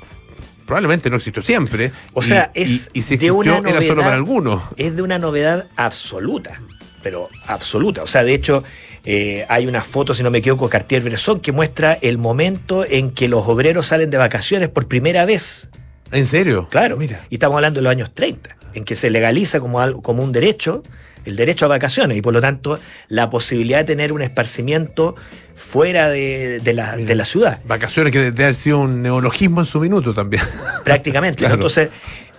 probablemente 0.67 1.09
no 1.11 1.17
existió 1.17 1.43
siempre. 1.43 1.93
O 2.13 2.23
sea, 2.23 2.51
es 2.55 2.91
y, 2.93 2.99
y 2.99 3.03
si 3.03 3.15
existió, 3.15 3.33
de 3.33 3.39
una 3.39 3.61
novedad, 3.61 3.77
era 3.83 3.89
solo 3.89 4.03
para 4.03 4.17
algunos. 4.17 4.63
Es 4.77 4.97
de 4.97 5.03
una 5.03 5.19
novedad 5.19 5.67
absoluta, 5.77 6.61
pero 7.03 7.29
absoluta. 7.47 8.03
O 8.03 8.07
sea, 8.07 8.23
de 8.23 8.35
hecho, 8.35 8.63
eh, 9.05 9.47
hay 9.49 9.67
una 9.67 9.83
foto, 9.83 10.13
si 10.13 10.23
no 10.23 10.31
me 10.31 10.39
equivoco, 10.39 10.69
Cartier-Bresson, 10.69 11.41
que 11.41 11.53
muestra 11.53 11.95
el 11.95 12.19
momento 12.19 12.85
en 12.85 13.11
que 13.13 13.29
los 13.29 13.47
obreros 13.49 13.87
salen 13.87 14.11
de 14.11 14.19
vacaciones 14.19 14.69
por 14.69 14.87
primera 14.87 15.25
vez. 15.25 15.69
¿En 16.13 16.27
serio? 16.27 16.69
Claro. 16.71 16.97
Mira. 16.97 17.25
Y 17.31 17.35
estamos 17.37 17.57
hablando 17.57 17.79
de 17.79 17.85
los 17.85 17.91
años 17.91 18.13
30 18.15 18.57
en 18.75 18.85
que 18.85 18.95
se 18.95 19.11
legaliza 19.11 19.61
como, 19.61 19.81
algo, 19.81 20.03
como 20.03 20.23
un 20.23 20.33
derecho 20.33 20.83
el 21.29 21.37
derecho 21.37 21.67
a 21.67 21.69
vacaciones 21.69 22.17
y 22.17 22.23
por 22.23 22.33
lo 22.33 22.41
tanto 22.41 22.79
la 23.09 23.31
posibilidad 23.31 23.79
de 23.79 23.85
tener 23.85 24.13
un 24.13 24.23
esparcimiento 24.23 25.15
fuera 25.55 26.09
de, 26.09 26.61
de, 26.61 26.73
la, 26.73 26.95
Mira, 26.97 27.09
de 27.09 27.15
la, 27.15 27.25
ciudad. 27.25 27.61
Vacaciones 27.65 28.13
que 28.13 28.19
debe 28.19 28.45
haber 28.45 28.55
sido 28.55 28.81
un 28.81 29.03
neologismo 29.03 29.61
en 29.61 29.67
su 29.67 29.81
minuto 29.81 30.15
también. 30.15 30.43
Prácticamente. 30.85 31.39
claro. 31.39 31.55
Entonces, 31.55 31.91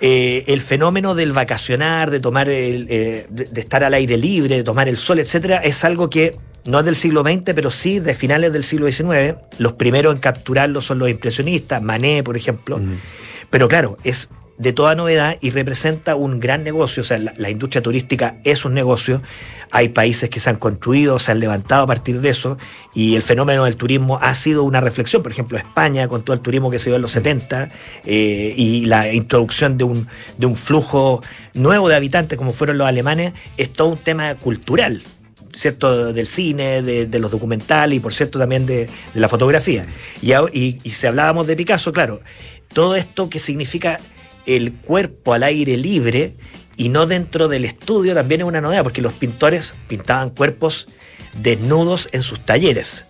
eh, 0.02 0.44
el 0.48 0.62
fenómeno 0.62 1.14
del 1.14 1.34
vacacionar, 1.34 2.10
de 2.10 2.20
tomar 2.20 2.50
el, 2.50 2.88
eh, 2.90 3.28
de, 3.30 3.46
de, 3.46 3.62
estar 3.62 3.84
al 3.84 3.94
aire 3.94 4.18
libre, 4.18 4.56
de 4.56 4.64
tomar 4.64 4.88
el 4.88 4.98
sol, 4.98 5.20
etcétera, 5.20 5.58
es 5.58 5.84
algo 5.84 6.10
que 6.10 6.36
no 6.66 6.80
es 6.80 6.86
del 6.86 6.96
siglo 6.96 7.24
XX, 7.24 7.54
pero 7.54 7.70
sí 7.72 8.00
de 8.00 8.16
finales 8.16 8.54
del 8.54 8.64
siglo 8.64 8.90
XIX. 8.90 9.36
Los 9.58 9.74
primeros 9.74 10.16
en 10.16 10.22
capturarlo 10.22 10.82
son 10.82 11.00
los 11.00 11.10
impresionistas, 11.10 11.82
Manet, 11.82 12.24
por 12.24 12.38
ejemplo. 12.38 12.78
Mm. 12.78 12.98
Pero 13.50 13.68
claro, 13.68 13.98
es 14.04 14.30
de 14.60 14.74
toda 14.74 14.94
novedad 14.94 15.38
y 15.40 15.52
representa 15.52 16.16
un 16.16 16.40
gran 16.40 16.64
negocio. 16.64 17.02
O 17.02 17.06
sea, 17.06 17.18
la, 17.18 17.34
la, 17.38 17.50
industria 17.50 17.82
turística 17.82 18.36
es 18.44 18.66
un 18.66 18.74
negocio. 18.74 19.24
Hay 19.72 19.90
países 19.90 20.30
que 20.30 20.40
se 20.40 20.50
han 20.50 20.58
construido, 20.58 21.18
se 21.18 21.32
han 21.32 21.40
levantado 21.40 21.84
a 21.84 21.88
partir 21.88 22.20
de 22.20 22.30
eso 22.30 22.58
y 22.94 23.16
el 23.16 23.22
fenómeno 23.22 23.64
del 23.64 23.78
turismo 23.78 24.20
ha 24.22 24.36
sido 24.36 24.64
una 24.64 24.82
reflexión. 24.82 25.24
Por 25.24 25.32
ejemplo, 25.32 25.58
España, 25.58 26.08
con 26.10 26.24
todo 26.24 26.34
el 26.34 26.42
turismo 26.42 26.70
que 26.70 26.78
se 26.78 26.90
dio 26.90 26.98
en 26.98 27.02
los 27.02 27.14
70 27.14 27.70
eh, 28.06 28.54
y 28.56 28.86
la 28.86 29.14
introducción 29.14 29.78
de 29.78 29.86
un, 29.86 30.08
de 30.38 30.46
un 30.46 30.56
flujo 30.56 31.24
nuevo 31.54 31.88
de 31.88 31.96
habitantes 31.96 32.38
como 32.38 32.52
fueron 32.52 32.78
los 32.78 32.88
alemanes, 32.88 33.34
es 33.58 33.72
todo 33.72 33.88
un 33.88 33.98
tema 33.98 34.36
cultural. 34.36 35.02
¿cierto? 35.52 36.14
Del 36.14 36.28
cine, 36.28 36.84
de, 36.84 37.08
de, 37.08 37.20
los 37.20 37.32
documentales 37.32 37.98
y 37.98 38.00
por 38.00 38.14
cierto 38.14 38.38
también 38.38 38.66
de, 38.66 38.86
de 38.86 39.20
la 39.20 39.28
fotografía. 39.28 39.86
Y, 40.22 40.32
y, 40.32 40.78
y 40.84 40.90
si 40.92 41.08
hablábamos 41.08 41.48
de 41.48 41.56
Picasso, 41.56 41.92
claro, 41.92 42.22
todo 42.74 42.96
esto 42.96 43.30
que 43.30 43.40
significa 43.40 44.00
el 44.46 44.74
cuerpo 44.74 45.34
al 45.34 45.44
aire 45.44 45.78
libre 45.78 46.34
y 46.78 46.90
no 46.90 47.06
dentro 47.08 47.48
del 47.48 47.66
estudio 47.66 48.14
también 48.14 48.42
es 48.42 48.48
una 48.48 48.62
novedad, 48.62 48.84
porque 48.84 49.02
los 49.02 49.14
pintores 49.14 49.74
pintaban 49.88 50.30
cuerpos 50.30 50.88
desnudos 51.42 52.10
en 52.14 52.24
sus 52.24 52.40
talleres 52.40 53.06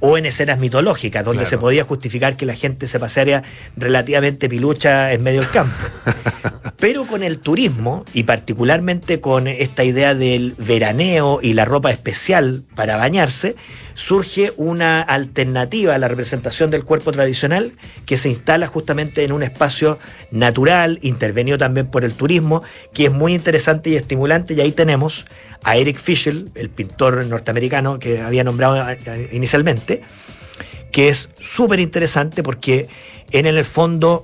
o 0.00 0.16
en 0.16 0.26
escenas 0.26 0.58
mitológicas, 0.58 1.24
donde 1.24 1.42
claro. 1.42 1.50
se 1.50 1.58
podía 1.58 1.84
justificar 1.84 2.36
que 2.36 2.46
la 2.46 2.54
gente 2.54 2.86
se 2.86 2.98
paseara 2.98 3.42
relativamente 3.76 4.48
pilucha 4.48 5.12
en 5.12 5.22
medio 5.22 5.40
del 5.40 5.50
campo. 5.50 5.76
Pero 6.78 7.06
con 7.06 7.22
el 7.22 7.38
turismo, 7.38 8.04
y 8.14 8.24
particularmente 8.24 9.20
con 9.20 9.46
esta 9.46 9.84
idea 9.84 10.14
del 10.14 10.54
veraneo 10.56 11.40
y 11.42 11.52
la 11.52 11.66
ropa 11.66 11.90
especial 11.90 12.64
para 12.74 12.96
bañarse, 12.96 13.56
surge 13.94 14.52
una 14.56 15.02
alternativa 15.02 15.94
a 15.94 15.98
la 15.98 16.08
representación 16.08 16.70
del 16.70 16.84
cuerpo 16.84 17.12
tradicional 17.12 17.72
que 18.06 18.16
se 18.16 18.28
instala 18.28 18.66
justamente 18.66 19.24
en 19.24 19.32
un 19.32 19.42
espacio 19.42 19.98
natural, 20.30 20.98
intervenido 21.02 21.58
también 21.58 21.86
por 21.86 22.04
el 22.04 22.14
turismo, 22.14 22.62
que 22.92 23.06
es 23.06 23.12
muy 23.12 23.34
interesante 23.34 23.90
y 23.90 23.96
estimulante, 23.96 24.54
y 24.54 24.60
ahí 24.60 24.72
tenemos 24.72 25.26
a 25.62 25.76
Eric 25.76 25.98
Fischel, 25.98 26.50
el 26.54 26.70
pintor 26.70 27.24
norteamericano 27.26 27.98
que 27.98 28.20
había 28.20 28.44
nombrado 28.44 28.84
inicialmente, 29.32 30.02
que 30.92 31.08
es 31.08 31.30
súper 31.40 31.80
interesante 31.80 32.42
porque 32.42 32.88
en 33.30 33.46
el 33.46 33.64
fondo 33.64 34.22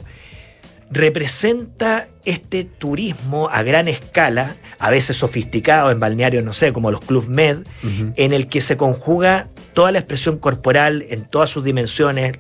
representa 0.90 2.09
este 2.24 2.64
turismo 2.64 3.48
a 3.50 3.62
gran 3.62 3.88
escala, 3.88 4.57
a 4.79 4.90
veces 4.90 5.16
sofisticado 5.16 5.90
en 5.90 6.00
balnearios, 6.00 6.44
no 6.44 6.52
sé, 6.52 6.72
como 6.72 6.90
los 6.90 7.00
Club 7.00 7.29
Med, 7.29 7.59
uh 7.59 7.87
-huh. 7.87 8.12
en 8.16 8.33
el 8.33 8.48
que 8.48 8.61
se 8.61 8.76
conjuga 8.76 9.48
toda 9.76 9.92
la 9.92 9.98
expresión 9.98 10.38
corporal 10.38 11.04
en 11.10 11.26
todas 11.26 11.50
sus 11.50 11.62
dimensiones, 11.62 12.32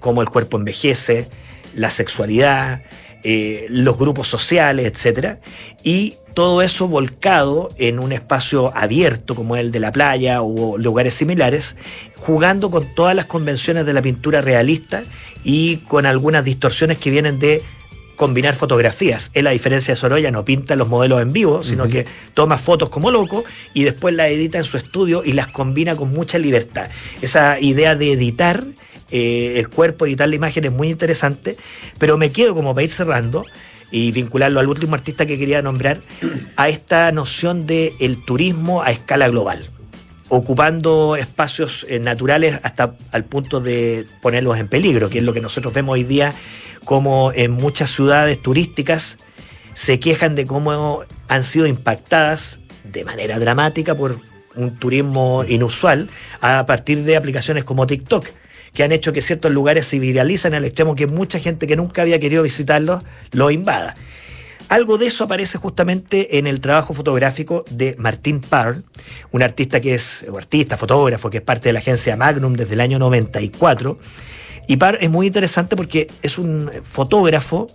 como 0.00 0.22
el 0.22 0.30
cuerpo 0.30 0.56
envejece, 0.56 1.28
la 1.76 1.90
sexualidad, 1.90 2.80
eh, 3.24 3.66
los 3.68 3.98
grupos 3.98 4.26
sociales, 4.26 4.86
etcétera, 4.86 5.38
y 5.84 6.14
todo 6.32 6.62
eso 6.62 6.88
volcado 6.88 7.68
en 7.76 7.98
un 7.98 8.10
espacio 8.10 8.74
abierto 8.74 9.34
como 9.34 9.56
el 9.56 9.70
de 9.70 9.80
la 9.80 9.92
playa 9.92 10.40
o 10.40 10.78
lugares 10.78 11.12
similares, 11.12 11.76
jugando 12.16 12.70
con 12.70 12.94
todas 12.94 13.14
las 13.14 13.26
convenciones 13.26 13.84
de 13.84 13.92
la 13.92 14.00
pintura 14.00 14.40
realista 14.40 15.02
y 15.44 15.76
con 15.76 16.06
algunas 16.06 16.42
distorsiones 16.42 16.96
que 16.96 17.10
vienen 17.10 17.38
de 17.38 17.60
combinar 18.22 18.54
fotografías. 18.54 19.32
Él, 19.34 19.48
a 19.48 19.50
diferencia 19.50 19.94
de 19.94 19.96
Sorolla, 19.98 20.30
no 20.30 20.44
pinta 20.44 20.76
los 20.76 20.86
modelos 20.86 21.20
en 21.20 21.32
vivo, 21.32 21.64
sino 21.64 21.82
uh 21.82 21.86
-huh. 21.88 21.90
que 21.90 22.06
toma 22.34 22.56
fotos 22.56 22.88
como 22.88 23.10
loco 23.10 23.44
y 23.74 23.82
después 23.82 24.14
las 24.14 24.28
edita 24.28 24.58
en 24.58 24.64
su 24.64 24.76
estudio 24.76 25.24
y 25.24 25.32
las 25.32 25.48
combina 25.48 25.96
con 25.96 26.12
mucha 26.12 26.38
libertad. 26.38 26.88
Esa 27.20 27.58
idea 27.58 27.96
de 27.96 28.12
editar 28.12 28.64
eh, 29.10 29.54
el 29.58 29.68
cuerpo, 29.68 30.06
editar 30.06 30.28
la 30.28 30.36
imagen 30.36 30.62
es 30.62 30.70
muy 30.70 30.88
interesante, 30.88 31.56
pero 31.98 32.16
me 32.16 32.30
quedo 32.30 32.54
como 32.54 32.72
para 32.76 32.84
ir 32.84 32.90
cerrando 32.90 33.44
y 33.90 34.12
vincularlo 34.12 34.60
al 34.60 34.68
último 34.68 34.94
artista 34.94 35.26
que 35.26 35.36
quería 35.36 35.60
nombrar, 35.60 36.00
a 36.54 36.68
esta 36.68 37.10
noción 37.10 37.66
de 37.66 37.92
el 37.98 38.24
turismo 38.24 38.84
a 38.84 38.92
escala 38.92 39.28
global 39.28 39.68
ocupando 40.28 41.14
espacios 41.16 41.84
eh, 41.90 41.98
naturales 41.98 42.58
hasta 42.62 42.94
al 43.10 43.24
punto 43.24 43.60
de 43.60 44.06
ponerlos 44.22 44.56
en 44.58 44.66
peligro, 44.66 45.10
que 45.10 45.18
es 45.18 45.24
lo 45.24 45.34
que 45.34 45.42
nosotros 45.42 45.74
vemos 45.74 45.92
hoy 45.92 46.04
día 46.04 46.32
como 46.84 47.32
en 47.34 47.52
muchas 47.52 47.90
ciudades 47.90 48.40
turísticas 48.40 49.18
se 49.74 49.98
quejan 50.00 50.34
de 50.34 50.46
cómo 50.46 51.04
han 51.28 51.42
sido 51.44 51.66
impactadas 51.66 52.60
de 52.84 53.04
manera 53.04 53.38
dramática 53.38 53.96
por 53.96 54.18
un 54.54 54.76
turismo 54.78 55.44
inusual 55.48 56.10
a 56.40 56.66
partir 56.66 57.04
de 57.04 57.16
aplicaciones 57.16 57.64
como 57.64 57.86
TikTok 57.86 58.26
que 58.74 58.82
han 58.82 58.92
hecho 58.92 59.12
que 59.12 59.20
ciertos 59.20 59.52
lugares 59.52 59.86
se 59.86 59.98
viralizan 59.98 60.54
al 60.54 60.64
extremo 60.64 60.94
que 60.94 61.06
mucha 61.06 61.38
gente 61.38 61.66
que 61.66 61.76
nunca 61.76 62.02
había 62.02 62.18
querido 62.18 62.42
visitarlos 62.42 63.02
lo 63.32 63.50
invada. 63.50 63.94
Algo 64.68 64.96
de 64.96 65.08
eso 65.08 65.24
aparece 65.24 65.58
justamente 65.58 66.38
en 66.38 66.46
el 66.46 66.60
trabajo 66.60 66.94
fotográfico 66.94 67.64
de 67.68 67.94
Martín 67.98 68.40
Parr, 68.40 68.82
un 69.30 69.42
artista 69.42 69.80
que 69.80 69.94
es, 69.94 70.24
o 70.32 70.38
artista, 70.38 70.78
fotógrafo, 70.78 71.28
que 71.28 71.38
es 71.38 71.42
parte 71.42 71.68
de 71.68 71.74
la 71.74 71.80
agencia 71.80 72.16
Magnum 72.16 72.54
desde 72.54 72.74
el 72.74 72.80
año 72.80 72.98
94. 72.98 73.98
Y 74.66 74.76
Parr 74.76 74.98
es 75.00 75.10
muy 75.10 75.26
interesante 75.26 75.76
porque 75.76 76.08
es 76.22 76.38
un 76.38 76.70
fotógrafo, 76.82 77.66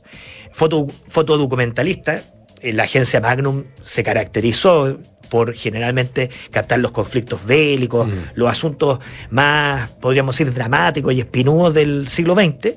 foto, 0.51 0.87
fotodocumentalista. 1.09 2.21
La 2.63 2.83
agencia 2.83 3.21
Magnum 3.21 3.65
se 3.83 4.03
caracterizó 4.03 4.97
por 5.29 5.53
generalmente 5.53 6.29
captar 6.51 6.79
los 6.79 6.91
conflictos 6.91 7.45
bélicos, 7.45 8.07
Mm. 8.07 8.11
los 8.35 8.49
asuntos 8.49 8.99
más, 9.29 9.89
podríamos 10.01 10.37
decir, 10.37 10.53
dramáticos 10.53 11.13
y 11.13 11.19
espinudos 11.19 11.73
del 11.73 12.07
siglo 12.07 12.33
XX, 12.33 12.75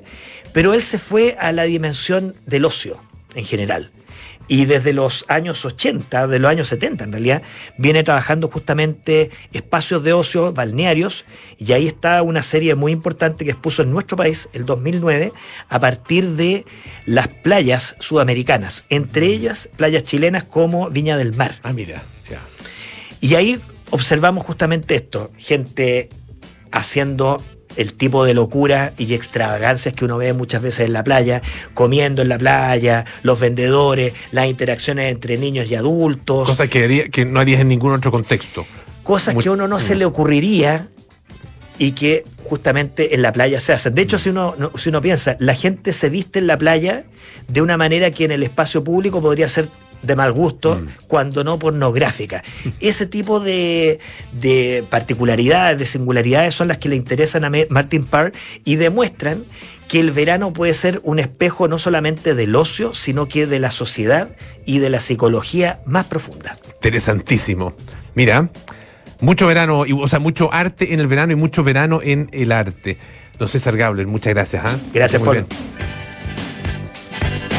pero 0.53 0.73
él 0.73 0.81
se 0.81 0.99
fue 0.99 1.37
a 1.39 1.51
la 1.53 1.63
dimensión 1.63 2.35
del 2.45 2.65
ocio 2.65 2.97
en 3.35 3.45
general. 3.45 3.91
Y 4.51 4.65
desde 4.65 4.91
los 4.91 5.23
años 5.29 5.63
80, 5.63 6.27
de 6.27 6.37
los 6.37 6.51
años 6.51 6.67
70 6.67 7.05
en 7.05 7.13
realidad, 7.13 7.41
viene 7.77 8.03
trabajando 8.03 8.49
justamente 8.49 9.31
espacios 9.53 10.03
de 10.03 10.11
ocio 10.11 10.51
balnearios 10.51 11.23
y 11.57 11.71
ahí 11.71 11.87
está 11.87 12.21
una 12.21 12.43
serie 12.43 12.75
muy 12.75 12.91
importante 12.91 13.45
que 13.45 13.51
expuso 13.51 13.81
en 13.81 13.91
nuestro 13.91 14.17
país 14.17 14.49
el 14.51 14.65
2009 14.65 15.31
a 15.69 15.79
partir 15.79 16.31
de 16.31 16.65
las 17.05 17.29
playas 17.29 17.95
sudamericanas, 18.01 18.83
entre 18.89 19.27
ellas 19.27 19.69
playas 19.77 20.03
chilenas 20.03 20.43
como 20.43 20.89
Viña 20.89 21.15
del 21.15 21.33
Mar. 21.33 21.55
Ah, 21.63 21.71
mira. 21.71 22.03
Ya. 22.29 22.41
Y 23.21 23.35
ahí 23.35 23.61
observamos 23.89 24.45
justamente 24.45 24.95
esto, 24.95 25.31
gente 25.37 26.09
haciendo 26.73 27.41
el 27.75 27.93
tipo 27.93 28.25
de 28.25 28.33
locura 28.33 28.93
y 28.97 29.13
extravagancias 29.13 29.93
que 29.93 30.05
uno 30.05 30.17
ve 30.17 30.33
muchas 30.33 30.61
veces 30.61 30.87
en 30.87 30.93
la 30.93 31.03
playa, 31.03 31.41
comiendo 31.73 32.21
en 32.21 32.29
la 32.29 32.37
playa, 32.37 33.05
los 33.23 33.39
vendedores, 33.39 34.13
las 34.31 34.47
interacciones 34.47 35.11
entre 35.11 35.37
niños 35.37 35.69
y 35.71 35.75
adultos, 35.75 36.49
Cosas 36.49 36.69
que, 36.69 36.83
haría- 36.83 37.07
que 37.09 37.25
no 37.25 37.39
harías 37.39 37.61
en 37.61 37.69
ningún 37.69 37.93
otro 37.93 38.11
contexto. 38.11 38.65
cosas 39.03 39.33
muy- 39.33 39.43
que 39.43 39.49
a 39.49 39.53
uno 39.53 39.67
no 39.67 39.79
se 39.79 39.95
le 39.95 40.05
ocurriría 40.05 40.87
y 41.79 41.93
que 41.93 42.23
justamente 42.43 43.15
en 43.15 43.21
la 43.21 43.31
playa 43.31 43.59
se 43.59 43.73
hacen. 43.73 43.95
De 43.95 44.01
hecho, 44.03 44.19
si 44.19 44.29
uno, 44.29 44.53
no- 44.57 44.71
si 44.77 44.89
uno 44.89 45.01
piensa, 45.01 45.35
la 45.39 45.55
gente 45.55 45.93
se 45.93 46.09
viste 46.09 46.39
en 46.39 46.47
la 46.47 46.57
playa 46.57 47.03
de 47.47 47.61
una 47.61 47.77
manera 47.77 48.11
que 48.11 48.25
en 48.25 48.31
el 48.31 48.43
espacio 48.43 48.83
público 48.83 49.21
podría 49.21 49.47
ser 49.49 49.67
de 50.01 50.15
mal 50.15 50.31
gusto, 50.31 50.75
Mm. 50.75 50.87
cuando 51.07 51.43
no 51.43 51.59
pornográfica. 51.59 52.43
Ese 52.79 53.05
tipo 53.05 53.39
de, 53.39 53.99
de 54.33 54.83
particularidades, 54.89 55.77
de 55.79 55.85
singularidades 55.85 56.53
son 56.55 56.67
las 56.67 56.77
que 56.77 56.89
le 56.89 56.95
interesan 56.95 57.45
a 57.45 57.51
Martin 57.69 58.05
Parr 58.05 58.31
y 58.65 58.75
demuestran 58.77 59.43
que 59.87 59.99
el 59.99 60.11
verano 60.11 60.53
puede 60.53 60.73
ser 60.73 61.01
un 61.03 61.19
espejo 61.19 61.67
no 61.67 61.77
solamente 61.77 62.33
del 62.33 62.55
ocio, 62.55 62.93
sino 62.93 63.27
que 63.27 63.45
de 63.45 63.59
la 63.59 63.71
sociedad 63.71 64.29
y 64.65 64.79
de 64.79 64.89
la 64.89 64.99
psicología 65.01 65.81
más 65.85 66.05
profunda. 66.05 66.57
Interesantísimo. 66.75 67.73
Mira, 68.15 68.49
mucho 69.19 69.45
verano, 69.47 69.81
o 69.81 70.07
sea, 70.07 70.19
mucho 70.19 70.51
arte 70.53 70.93
en 70.93 70.99
el 71.01 71.07
verano 71.07 71.33
y 71.33 71.35
mucho 71.35 71.63
verano 71.63 71.99
en 72.01 72.29
el 72.31 72.51
arte. 72.53 72.97
Don 73.37 73.49
César 73.49 73.75
Gabler, 73.75 74.07
muchas 74.07 74.33
gracias. 74.33 74.63
¿ah? 74.65 74.77
Gracias, 74.93 75.21
Muy 75.21 75.27
Polo. 75.27 75.45
bien. 75.47 76.00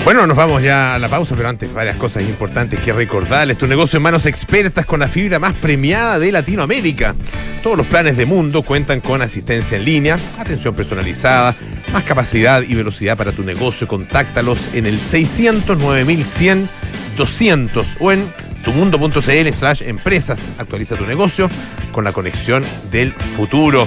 Bueno, 0.05 0.27
nos 0.27 0.37
vamos 0.37 0.61
ya 0.63 0.97
a 0.97 0.99
la 0.99 1.09
pausa, 1.09 1.37
pero 1.37 1.49
antes 1.49 1.73
varias 1.73 1.97
cosas 1.97 2.25
importantes 2.25 2.81
que 2.81 2.93
recordarles. 2.93 3.57
Tu 3.57 3.69
negocio 3.69 3.99
en 3.99 4.03
manos 4.03 4.27
expertas 4.27 4.85
con 4.85 4.99
la 4.99 5.07
fibra 5.07 5.39
más 5.39 5.55
premiada 5.55 6.19
de 6.19 6.33
Latinoamérica. 6.33 7.15
Todos 7.63 7.77
los 7.77 7.87
planes 7.87 8.17
de 8.17 8.27
Mundo 8.27 8.63
cuentan 8.63 9.01
con 9.01 9.23
asistencia 9.23 9.77
en 9.77 9.85
línea, 9.85 10.19
atención 10.39 10.75
personalizada, 10.75 11.55
más 11.93 12.03
capacidad 12.03 12.63
y 12.63 12.75
velocidad 12.75 13.17
para 13.17 13.31
tu 13.31 13.45
negocio. 13.45 13.87
Contáctalos 13.87 14.75
en 14.75 14.87
el 14.87 14.99
600 14.99 15.79
9100 15.79 16.69
200 17.17 17.87
o 18.01 18.11
en 18.11 18.29
tumundo.cl 18.65 19.53
slash 19.53 19.83
empresas. 19.83 20.49
Actualiza 20.59 20.97
tu 20.97 21.07
negocio 21.07 21.49
con 21.93 22.03
la 22.03 22.13
conexión 22.13 22.65
del 22.91 23.13
futuro. 23.13 23.87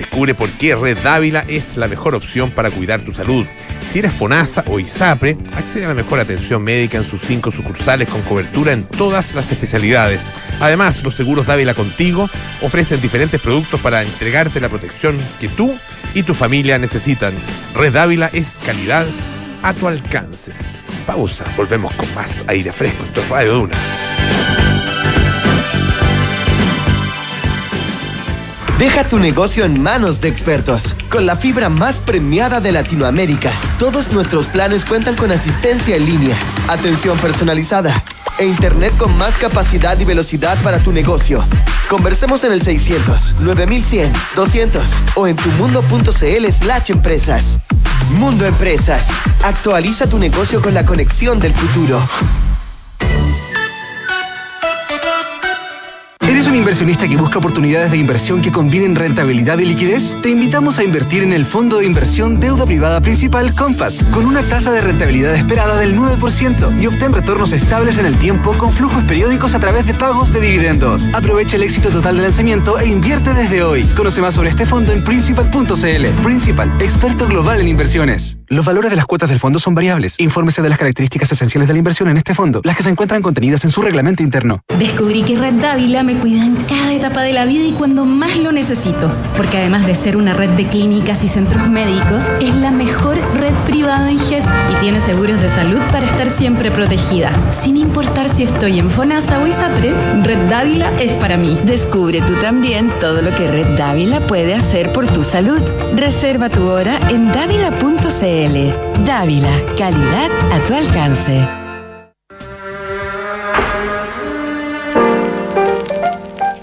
Descubre 0.00 0.34
por 0.34 0.48
qué 0.52 0.74
Red 0.74 1.02
Dávila 1.02 1.44
es 1.46 1.76
la 1.76 1.86
mejor 1.86 2.14
opción 2.14 2.50
para 2.50 2.70
cuidar 2.70 3.00
tu 3.00 3.12
salud. 3.12 3.44
Si 3.82 3.98
eres 3.98 4.14
FONASA 4.14 4.64
o 4.66 4.80
ISAPRE, 4.80 5.36
accede 5.54 5.84
a 5.84 5.88
la 5.88 5.94
mejor 5.94 6.18
atención 6.18 6.62
médica 6.62 6.96
en 6.96 7.04
sus 7.04 7.20
cinco 7.20 7.52
sucursales 7.52 8.08
con 8.08 8.22
cobertura 8.22 8.72
en 8.72 8.84
todas 8.84 9.34
las 9.34 9.52
especialidades. 9.52 10.22
Además, 10.58 11.04
los 11.04 11.14
seguros 11.14 11.46
Dávila 11.46 11.74
Contigo 11.74 12.30
ofrecen 12.62 13.02
diferentes 13.02 13.42
productos 13.42 13.78
para 13.82 14.02
entregarte 14.02 14.58
la 14.58 14.70
protección 14.70 15.18
que 15.38 15.48
tú 15.48 15.70
y 16.14 16.22
tu 16.22 16.32
familia 16.32 16.78
necesitan. 16.78 17.34
Red 17.74 17.92
Dávila 17.92 18.30
es 18.32 18.58
calidad 18.64 19.06
a 19.62 19.74
tu 19.74 19.86
alcance. 19.86 20.52
Pausa, 21.06 21.44
volvemos 21.58 21.94
con 21.94 22.14
más 22.14 22.42
aire 22.48 22.72
fresco 22.72 23.04
en 23.04 23.12
tu 23.12 23.20
radio 23.30 23.52
Duna. 23.52 23.76
Deja 28.80 29.06
tu 29.06 29.18
negocio 29.18 29.66
en 29.66 29.82
manos 29.82 30.22
de 30.22 30.28
expertos. 30.28 30.96
Con 31.10 31.26
la 31.26 31.36
fibra 31.36 31.68
más 31.68 31.96
premiada 31.96 32.62
de 32.62 32.72
Latinoamérica, 32.72 33.52
todos 33.78 34.10
nuestros 34.10 34.46
planes 34.46 34.86
cuentan 34.86 35.16
con 35.16 35.30
asistencia 35.30 35.96
en 35.96 36.06
línea, 36.06 36.34
atención 36.66 37.18
personalizada 37.18 38.02
e 38.38 38.46
internet 38.46 38.94
con 38.96 39.14
más 39.18 39.36
capacidad 39.36 40.00
y 40.00 40.06
velocidad 40.06 40.56
para 40.62 40.78
tu 40.78 40.92
negocio. 40.92 41.44
Conversemos 41.90 42.42
en 42.44 42.52
el 42.52 42.62
600 42.62 43.36
9100 43.40 44.12
200 44.34 44.90
o 45.14 45.26
en 45.26 45.36
tumundo.cl 45.36 46.50
slash 46.50 46.90
empresas. 46.90 47.58
Mundo 48.12 48.46
Empresas. 48.46 49.08
Actualiza 49.44 50.06
tu 50.06 50.18
negocio 50.18 50.62
con 50.62 50.72
la 50.72 50.86
conexión 50.86 51.38
del 51.38 51.52
futuro. 51.52 52.00
Un 56.50 56.56
inversionista 56.56 57.06
que 57.06 57.16
busca 57.16 57.38
oportunidades 57.38 57.92
de 57.92 57.96
inversión 57.96 58.42
que 58.42 58.50
combinen 58.50 58.96
rentabilidad 58.96 59.58
y 59.58 59.66
liquidez? 59.66 60.18
Te 60.20 60.30
invitamos 60.30 60.80
a 60.80 60.84
invertir 60.84 61.22
en 61.22 61.32
el 61.32 61.44
fondo 61.44 61.78
de 61.78 61.86
inversión 61.86 62.40
deuda 62.40 62.66
privada 62.66 63.00
principal 63.00 63.54
Compass, 63.54 64.02
con 64.12 64.26
una 64.26 64.42
tasa 64.42 64.72
de 64.72 64.80
rentabilidad 64.80 65.36
esperada 65.36 65.76
del 65.76 65.96
9% 65.96 66.82
y 66.82 66.86
obtén 66.88 67.12
retornos 67.12 67.52
estables 67.52 67.98
en 67.98 68.06
el 68.06 68.16
tiempo 68.16 68.52
con 68.58 68.72
flujos 68.72 69.04
periódicos 69.04 69.54
a 69.54 69.60
través 69.60 69.86
de 69.86 69.94
pagos 69.94 70.32
de 70.32 70.40
dividendos. 70.40 71.10
Aprovecha 71.14 71.54
el 71.56 71.62
éxito 71.62 71.88
total 71.90 72.16
del 72.16 72.24
lanzamiento 72.24 72.80
e 72.80 72.88
invierte 72.88 73.32
desde 73.32 73.62
hoy. 73.62 73.84
Conoce 73.96 74.20
más 74.20 74.34
sobre 74.34 74.50
este 74.50 74.66
fondo 74.66 74.92
en 74.92 75.04
principal.cl. 75.04 76.22
Principal, 76.22 76.72
experto 76.80 77.28
global 77.28 77.60
en 77.60 77.68
inversiones. 77.68 78.39
Los 78.52 78.66
valores 78.66 78.90
de 78.90 78.96
las 78.96 79.06
cuotas 79.06 79.30
del 79.30 79.38
fondo 79.38 79.60
son 79.60 79.76
variables. 79.76 80.16
Infórmese 80.18 80.60
de 80.60 80.68
las 80.68 80.76
características 80.76 81.30
esenciales 81.30 81.68
de 81.68 81.72
la 81.72 81.78
inversión 81.78 82.08
en 82.08 82.16
este 82.16 82.34
fondo, 82.34 82.60
las 82.64 82.76
que 82.76 82.82
se 82.82 82.88
encuentran 82.88 83.22
contenidas 83.22 83.62
en 83.62 83.70
su 83.70 83.80
reglamento 83.80 84.24
interno. 84.24 84.64
Descubrí 84.76 85.22
que 85.22 85.38
Red 85.38 85.60
Dávila 85.60 86.02
me 86.02 86.16
cuida 86.16 86.44
en 86.44 86.56
cada 86.64 86.92
etapa 86.92 87.22
de 87.22 87.32
la 87.32 87.44
vida 87.44 87.64
y 87.64 87.70
cuando 87.70 88.06
más 88.06 88.36
lo 88.38 88.50
necesito. 88.50 89.08
Porque 89.36 89.58
además 89.58 89.86
de 89.86 89.94
ser 89.94 90.16
una 90.16 90.34
red 90.34 90.50
de 90.50 90.66
clínicas 90.66 91.22
y 91.22 91.28
centros 91.28 91.68
médicos, 91.68 92.24
es 92.40 92.52
la 92.56 92.72
mejor 92.72 93.18
red 93.38 93.54
privada 93.66 94.10
en 94.10 94.18
GES 94.18 94.46
y 94.72 94.80
tiene 94.80 94.98
seguros 94.98 95.40
de 95.40 95.48
salud 95.48 95.78
para 95.92 96.06
estar 96.06 96.28
siempre 96.28 96.72
protegida. 96.72 97.30
Sin 97.52 97.76
importar 97.76 98.28
si 98.28 98.42
estoy 98.42 98.80
en 98.80 98.90
FONASA 98.90 99.38
o 99.38 99.46
ISAPRE, 99.46 99.94
Red 100.24 100.48
Dávila 100.48 100.90
es 100.98 101.12
para 101.14 101.36
mí. 101.36 101.56
Descubre 101.66 102.20
tú 102.22 102.34
también 102.40 102.92
todo 102.98 103.22
lo 103.22 103.32
que 103.32 103.48
Red 103.48 103.78
Dávila 103.78 104.26
puede 104.26 104.54
hacer 104.54 104.90
por 104.90 105.06
tu 105.06 105.22
salud. 105.22 105.62
Reserva 105.94 106.48
tu 106.48 106.68
hora 106.68 106.98
en 107.10 107.30
dávila.cl. 107.30 108.39
Dávila, 108.40 109.52
calidad 109.76 110.30
a 110.50 110.64
tu 110.64 110.72
alcance. 110.72 111.46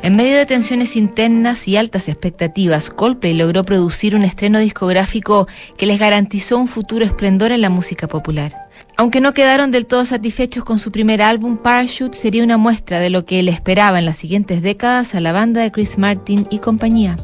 En 0.01 0.15
medio 0.15 0.37
de 0.37 0.47
tensiones 0.47 0.95
internas 0.95 1.67
y 1.67 1.77
altas 1.77 2.09
expectativas, 2.09 2.89
Coldplay 2.89 3.35
logró 3.35 3.63
producir 3.63 4.15
un 4.15 4.23
estreno 4.23 4.57
discográfico 4.57 5.47
que 5.77 5.85
les 5.85 5.99
garantizó 5.99 6.57
un 6.57 6.67
futuro 6.67 7.05
esplendor 7.05 7.51
en 7.51 7.61
la 7.61 7.69
música 7.69 8.07
popular. 8.07 8.55
Aunque 8.95 9.21
no 9.21 9.35
quedaron 9.35 9.69
del 9.69 9.85
todo 9.85 10.05
satisfechos 10.05 10.63
con 10.63 10.79
su 10.79 10.91
primer 10.91 11.21
álbum, 11.21 11.57
Parachute 11.57 12.17
sería 12.17 12.43
una 12.43 12.57
muestra 12.57 12.99
de 12.99 13.11
lo 13.11 13.25
que 13.25 13.43
le 13.43 13.51
esperaba 13.51 13.99
en 13.99 14.05
las 14.05 14.17
siguientes 14.17 14.63
décadas 14.63 15.13
a 15.13 15.19
la 15.19 15.31
banda 15.31 15.61
de 15.61 15.71
Chris 15.71 15.99
Martin 15.99 16.47
y 16.49 16.57
compañía. 16.57 17.15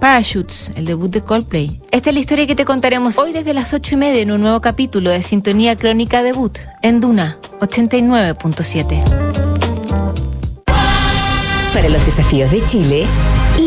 Parachutes, 0.00 0.70
el 0.76 0.84
debut 0.84 1.10
de 1.10 1.22
Coldplay. 1.22 1.80
Esta 1.90 2.10
es 2.10 2.14
la 2.14 2.20
historia 2.20 2.46
que 2.46 2.54
te 2.54 2.64
contaremos 2.64 3.18
hoy 3.18 3.32
desde 3.32 3.52
las 3.52 3.74
8 3.74 3.94
y 3.94 3.98
media 3.98 4.22
en 4.22 4.30
un 4.30 4.40
nuevo 4.40 4.60
capítulo 4.60 5.10
de 5.10 5.22
Sintonía 5.22 5.74
Crónica 5.74 6.22
Debut 6.22 6.56
en 6.82 7.00
Duna 7.00 7.38
89.7. 7.60 9.02
Para 11.72 11.88
los 11.88 12.04
desafíos 12.06 12.50
de 12.50 12.64
Chile, 12.66 13.06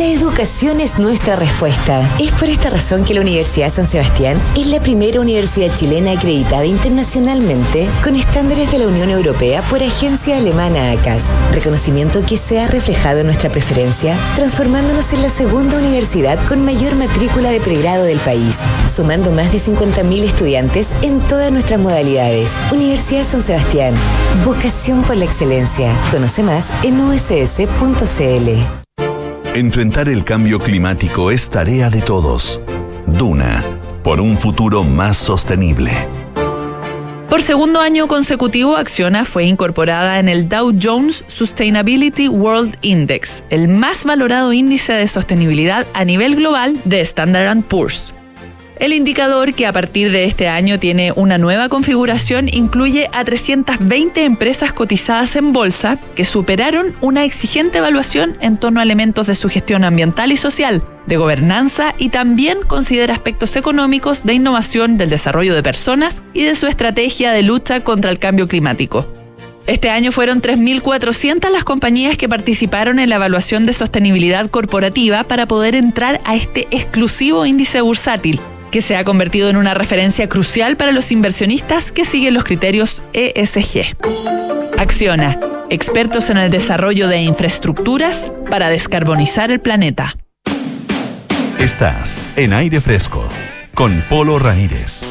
la 0.02 0.08
educación 0.08 0.80
es 0.80 0.98
nuestra 0.98 1.36
respuesta. 1.36 2.18
Es 2.20 2.32
por 2.32 2.50
esta 2.50 2.72
razón 2.72 3.06
que 3.06 3.14
la 3.14 3.22
Universidad 3.22 3.72
San 3.72 3.86
Sebastián 3.86 4.42
es 4.58 4.66
la 4.66 4.82
primera 4.82 5.22
universidad 5.22 5.76
chilena 5.76 6.14
acreditada 6.14 6.66
internacionalmente 6.66 7.88
con 8.04 8.16
estándares 8.16 8.72
de 8.72 8.80
la 8.80 8.88
Unión 8.88 9.12
Europea 9.12 9.62
por 9.70 9.84
agencia 9.84 10.38
alemana 10.38 10.90
ACAS. 10.90 11.36
Reconocimiento 11.52 12.26
que 12.26 12.36
se 12.36 12.60
ha 12.60 12.66
reflejado 12.66 13.20
en 13.20 13.28
nuestra 13.28 13.52
preferencia, 13.52 14.18
transformándonos 14.36 15.14
en 15.14 15.22
la 15.22 15.30
segunda 15.30 15.78
universidad 15.78 16.44
con 16.48 16.66
mayor 16.66 16.96
matrícula 16.96 17.52
de 17.52 17.62
pregrado 17.62 18.04
del 18.04 18.20
país, 18.22 18.58
sumando 18.88 19.30
más 19.32 19.52
de 19.52 19.60
50.000 19.60 20.24
estudiantes 20.24 20.96
en 21.04 21.20
todas 21.28 21.52
nuestras 21.52 21.80
modalidades. 21.80 22.60
Universidad 22.72 23.24
San 23.24 23.44
Sebastián, 23.44 23.94
vocación 24.44 25.04
por 25.04 25.18
la 25.18 25.26
excelencia. 25.26 25.96
Conoce 26.10 26.42
más 26.42 26.72
en 26.82 27.00
uss.cl. 27.02 28.81
Enfrentar 29.56 30.08
el 30.08 30.24
cambio 30.24 30.60
climático 30.60 31.30
es 31.30 31.50
tarea 31.50 31.90
de 31.90 32.02
todos. 32.02 32.62
Duna, 33.06 33.62
por 34.02 34.22
un 34.22 34.38
futuro 34.38 34.86
más 34.86 35.18
sostenible. 35.18 35.92
Por 37.28 37.42
segundo 37.42 37.82
año 37.82 38.08
consecutivo, 38.08 38.78
Acciona 38.78 39.26
fue 39.26 39.44
incorporada 39.44 40.20
en 40.20 40.30
el 40.30 40.48
Dow 40.48 40.74
Jones 40.82 41.26
Sustainability 41.28 42.30
World 42.30 42.78
Index, 42.82 43.44
el 43.50 43.68
más 43.68 44.06
valorado 44.06 44.54
índice 44.54 44.94
de 44.94 45.10
sostenibilidad 45.10 45.86
a 45.94 46.06
nivel 46.06 46.38
global 46.38 46.80
de 46.86 47.02
Standard 47.02 47.62
Poor's. 47.64 48.14
El 48.82 48.94
indicador, 48.94 49.54
que 49.54 49.68
a 49.68 49.74
partir 49.74 50.12
de 50.12 50.24
este 50.24 50.48
año 50.48 50.80
tiene 50.80 51.12
una 51.16 51.38
nueva 51.38 51.70
configuración, 51.70 52.50
incluye 52.52 53.10
a 53.14 53.24
320 53.24 54.26
empresas 54.26 54.74
cotizadas 54.74 55.36
en 55.36 55.54
bolsa 55.54 56.00
que 56.16 56.26
superaron 56.26 56.96
una 57.00 57.24
exigente 57.24 57.78
evaluación 57.78 58.38
en 58.42 58.58
torno 58.58 58.80
a 58.80 58.84
elementos 58.84 59.28
de 59.28 59.36
su 59.36 59.50
gestión 59.50 59.84
ambiental 59.84 60.32
y 60.32 60.38
social, 60.38 60.82
de 61.06 61.18
gobernanza 61.18 61.94
y 62.00 62.10
también 62.10 62.64
considera 62.66 63.14
aspectos 63.14 63.56
económicos 63.56 64.24
de 64.24 64.34
innovación 64.34 64.98
del 64.98 65.12
desarrollo 65.12 65.54
de 65.54 65.62
personas 65.62 66.24
y 66.34 66.42
de 66.42 66.56
su 66.56 66.66
estrategia 66.66 67.34
de 67.34 67.44
lucha 67.44 67.84
contra 67.84 68.10
el 68.10 68.18
cambio 68.18 68.48
climático. 68.48 69.06
Este 69.68 69.92
año 69.92 70.12
fueron 70.12 70.42
3.400 70.42 71.52
las 71.52 71.64
compañías 71.64 72.18
que 72.18 72.28
participaron 72.28 72.98
en 72.98 73.10
la 73.10 73.18
evaluación 73.18 73.68
de 73.68 73.74
sostenibilidad 73.74 74.50
corporativa 74.50 75.24
para 75.26 75.46
poder 75.46 75.76
entrar 75.76 76.20
a 76.26 76.36
este 76.36 76.68
exclusivo 76.72 77.46
índice 77.46 77.82
bursátil, 77.82 78.42
que 78.72 78.82
se 78.82 78.96
ha 78.96 79.04
convertido 79.04 79.50
en 79.50 79.58
una 79.58 79.74
referencia 79.74 80.28
crucial 80.30 80.78
para 80.78 80.92
los 80.92 81.12
inversionistas 81.12 81.92
que 81.92 82.06
siguen 82.06 82.34
los 82.34 82.44
criterios 82.44 83.04
ESG. 83.14 83.96
Acciona, 84.78 85.40
expertos 85.70 86.30
en 86.30 86.38
el 86.38 86.50
desarrollo 86.50 87.08
de 87.08 87.22
infraestructuras 87.22 88.32
para 88.50 88.70
descarbonizar 88.70 89.52
el 89.52 89.60
planeta. 89.60 90.16
Estás 91.60 92.30
en 92.38 92.54
aire 92.54 92.82
fresco 92.82 93.30
con 93.82 94.00
Polo 94.08 94.38
Ramírez. 94.38 95.02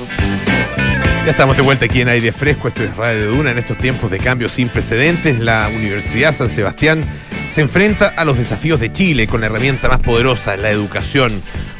Ya 1.24 1.32
estamos 1.32 1.56
de 1.56 1.62
vuelta 1.62 1.86
aquí 1.86 2.02
en 2.02 2.08
aire 2.08 2.30
fresco, 2.30 2.68
esto 2.68 2.84
es 2.84 2.96
Radio 2.96 3.32
Duna 3.32 3.50
en 3.50 3.58
estos 3.58 3.76
tiempos 3.76 4.12
de 4.12 4.18
cambio 4.18 4.48
sin 4.48 4.68
precedentes. 4.68 5.40
La 5.40 5.68
Universidad 5.74 6.32
San 6.32 6.48
Sebastián 6.48 7.02
se 7.50 7.62
enfrenta 7.62 8.06
a 8.06 8.24
los 8.24 8.38
desafíos 8.38 8.78
de 8.78 8.92
Chile 8.92 9.26
con 9.26 9.40
la 9.40 9.46
herramienta 9.46 9.88
más 9.88 9.98
poderosa, 9.98 10.56
la 10.56 10.70
educación. 10.70 11.32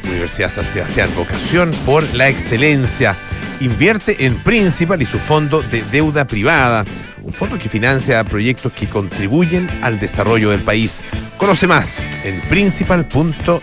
Universidad 0.03 0.49
San 0.49 0.65
Sebastián, 0.65 1.09
vocación 1.15 1.71
por 1.85 2.03
la 2.13 2.27
excelencia. 2.27 3.15
Invierte 3.61 4.25
en 4.25 4.35
Principal 4.35 5.01
y 5.01 5.05
su 5.05 5.17
fondo 5.17 5.61
de 5.61 5.83
deuda 5.93 6.25
privada, 6.25 6.83
un 7.23 7.31
fondo 7.31 7.57
que 7.57 7.69
financia 7.69 8.21
proyectos 8.25 8.73
que 8.73 8.87
contribuyen 8.87 9.69
al 9.81 9.97
desarrollo 9.97 10.49
del 10.49 10.59
país. 10.59 10.99
Conoce 11.37 11.67
más 11.67 12.01
en 12.25 12.41
principal.cl. 12.49 13.61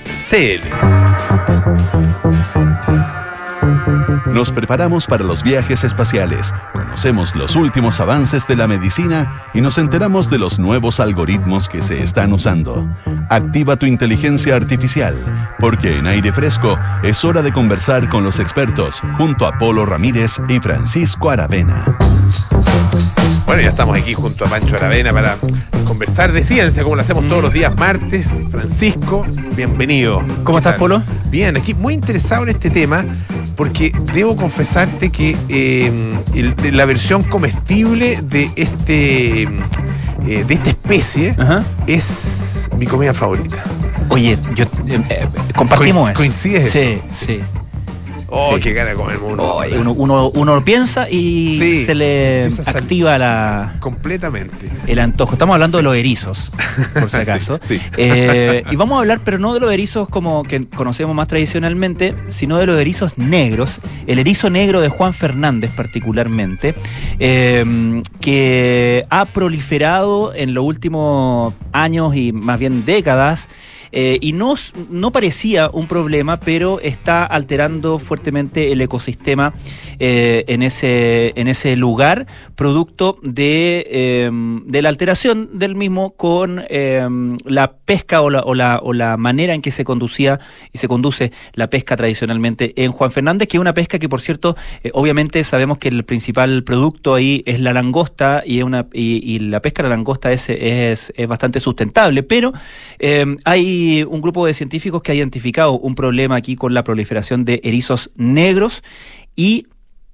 Nos 4.32 4.52
preparamos 4.52 5.06
para 5.06 5.24
los 5.24 5.42
viajes 5.42 5.84
espaciales, 5.84 6.52
conocemos 6.72 7.34
los 7.34 7.56
últimos 7.56 8.00
avances 8.00 8.46
de 8.46 8.56
la 8.56 8.68
medicina 8.68 9.48
y 9.54 9.60
nos 9.60 9.78
enteramos 9.78 10.30
de 10.30 10.38
los 10.38 10.58
nuevos 10.58 11.00
algoritmos 11.00 11.68
que 11.68 11.82
se 11.82 12.02
están 12.02 12.32
usando. 12.32 12.86
Activa 13.30 13.76
tu 13.76 13.86
inteligencia 13.86 14.56
artificial, 14.56 15.16
porque 15.58 15.98
en 15.98 16.06
aire 16.06 16.32
fresco 16.32 16.78
es 17.02 17.24
hora 17.24 17.42
de 17.42 17.52
conversar 17.52 18.08
con 18.08 18.22
los 18.22 18.38
expertos 18.38 19.02
junto 19.16 19.46
a 19.46 19.58
Polo 19.58 19.86
Ramírez 19.86 20.40
y 20.48 20.58
Francisco 20.60 21.30
Aravena. 21.30 21.84
Bueno, 23.46 23.62
ya 23.62 23.70
estamos 23.70 23.98
aquí 23.98 24.12
junto 24.12 24.44
a 24.44 24.48
Pancho 24.48 24.76
Aravena 24.76 25.12
para 25.12 25.38
conversar 25.86 26.32
de 26.32 26.44
ciencia, 26.44 26.82
como 26.82 26.96
lo 26.96 27.00
hacemos 27.00 27.26
todos 27.28 27.42
los 27.42 27.52
días 27.52 27.74
martes. 27.76 28.26
Francisco, 28.50 29.24
bienvenido. 29.56 30.22
¿Cómo 30.44 30.58
estás, 30.58 30.76
Polo? 30.76 31.02
Bien, 31.30 31.56
aquí 31.56 31.72
muy 31.72 31.94
interesado 31.94 32.42
en 32.42 32.50
este 32.50 32.68
tema, 32.68 33.04
porque 33.58 33.92
debo 34.14 34.36
confesarte 34.36 35.10
que 35.10 35.36
eh, 35.48 35.92
la 36.72 36.84
versión 36.84 37.24
comestible 37.24 38.20
de 38.22 38.52
este 38.54 39.42
eh, 39.42 40.44
de 40.46 40.54
esta 40.54 40.70
especie 40.70 41.34
es 41.88 42.70
mi 42.76 42.86
comida 42.86 43.12
favorita. 43.12 43.64
Oye, 44.10 44.38
yo 44.54 44.64
eh, 44.86 45.26
compartimos 45.56 46.12
¿Coincides? 46.12 46.70
Sí, 46.70 47.00
sí. 47.10 47.40
Oh, 48.30 48.58
qué 48.60 48.74
gana 48.74 48.90
de 48.90 48.96
comer 48.96 49.18
uno. 49.18 49.56
uno, 49.80 49.92
uno, 49.92 50.30
uno 50.30 50.64
piensa 50.64 51.08
y 51.08 51.84
se 51.86 51.94
le 51.94 52.48
activa 52.66 53.16
la. 53.16 53.76
Completamente. 53.80 54.70
El 54.86 54.98
antojo. 54.98 55.32
Estamos 55.32 55.54
hablando 55.54 55.78
de 55.78 55.82
los 55.82 55.96
erizos, 55.96 56.52
por 56.92 57.08
si 57.08 57.16
acaso. 57.28 57.58
Eh, 57.96 58.64
y 58.70 58.76
vamos 58.76 58.96
a 58.96 59.00
hablar, 59.00 59.20
pero 59.24 59.38
no 59.38 59.54
de 59.54 59.60
los 59.60 59.72
erizos 59.72 60.08
como 60.08 60.44
que 60.44 60.66
conocemos 60.66 61.14
más 61.14 61.28
tradicionalmente, 61.28 62.14
sino 62.28 62.58
de 62.58 62.66
los 62.66 62.78
erizos 62.78 63.16
negros. 63.16 63.80
El 64.06 64.18
erizo 64.18 64.50
negro 64.50 64.80
de 64.80 64.90
Juan 64.90 65.14
Fernández, 65.14 65.70
particularmente, 65.74 66.74
em, 67.18 68.02
que 68.20 69.06
ha 69.08 69.24
proliferado 69.24 70.34
en 70.34 70.52
los 70.52 70.64
últimos 70.64 71.54
años 71.72 72.14
y 72.14 72.32
más 72.32 72.58
bien 72.58 72.84
décadas 72.84 73.48
eh, 73.92 74.18
y 74.20 74.32
no, 74.32 74.54
no 74.90 75.12
parecía 75.12 75.70
un 75.72 75.86
problema, 75.86 76.40
pero 76.40 76.80
está 76.80 77.24
alterando 77.24 77.98
fuertemente 77.98 78.72
el 78.72 78.80
ecosistema 78.80 79.52
eh, 79.98 80.44
en, 80.48 80.62
ese, 80.62 81.32
en 81.36 81.48
ese 81.48 81.76
lugar, 81.76 82.26
producto 82.54 83.18
de, 83.22 84.24
em, 84.24 84.64
de 84.66 84.82
la 84.82 84.88
alteración 84.88 85.58
del 85.58 85.74
mismo 85.74 86.14
con 86.14 86.64
la 86.68 87.72
pesca 87.84 88.20
o 88.20 88.30
la, 88.30 88.42
o, 88.42 88.92
la, 88.92 89.16
manera 89.16 89.54
en 89.54 89.62
que 89.62 89.70
se 89.70 89.84
conducía 89.84 90.38
y 90.72 90.78
se 90.78 90.88
conduce 90.88 91.32
la 91.54 91.70
pesca 91.70 91.96
tradicionalmente 91.96 92.74
en 92.76 92.92
Juan 92.92 93.10
Fernández, 93.10 93.48
que 93.48 93.56
es 93.56 93.60
una 93.60 93.74
pesca 93.74 93.98
que, 93.98 94.08
por 94.08 94.20
cierto, 94.20 94.56
eh, 94.82 94.90
obviamente 94.94 95.42
sabemos 95.44 95.78
que 95.78 95.88
el 95.88 96.04
principal 96.04 96.62
producto 96.64 97.14
ahí 97.14 97.42
es 97.46 97.60
la 97.60 97.72
langosta 97.72 98.42
y, 98.44 98.62
una, 98.62 98.86
y, 98.92 99.38
la 99.38 99.62
pesca 99.62 99.82
de 99.82 99.88
la 99.88 99.96
langosta 99.96 100.32
es, 100.32 100.48
es, 100.50 101.12
es 101.16 101.28
bastante 101.28 101.60
sustentable, 101.60 102.22
pero 102.22 102.52
em, 102.98 103.36
hay 103.78 104.02
un 104.04 104.20
grupo 104.20 104.46
de 104.46 104.54
científicos 104.54 105.02
que 105.02 105.12
ha 105.12 105.14
identificado 105.14 105.72
un 105.72 105.94
problema 105.94 106.36
aquí 106.36 106.56
con 106.56 106.74
la 106.74 106.84
proliferación 106.84 107.44
de 107.44 107.60
erizos 107.62 108.10
negros 108.16 108.82
y 109.36 109.66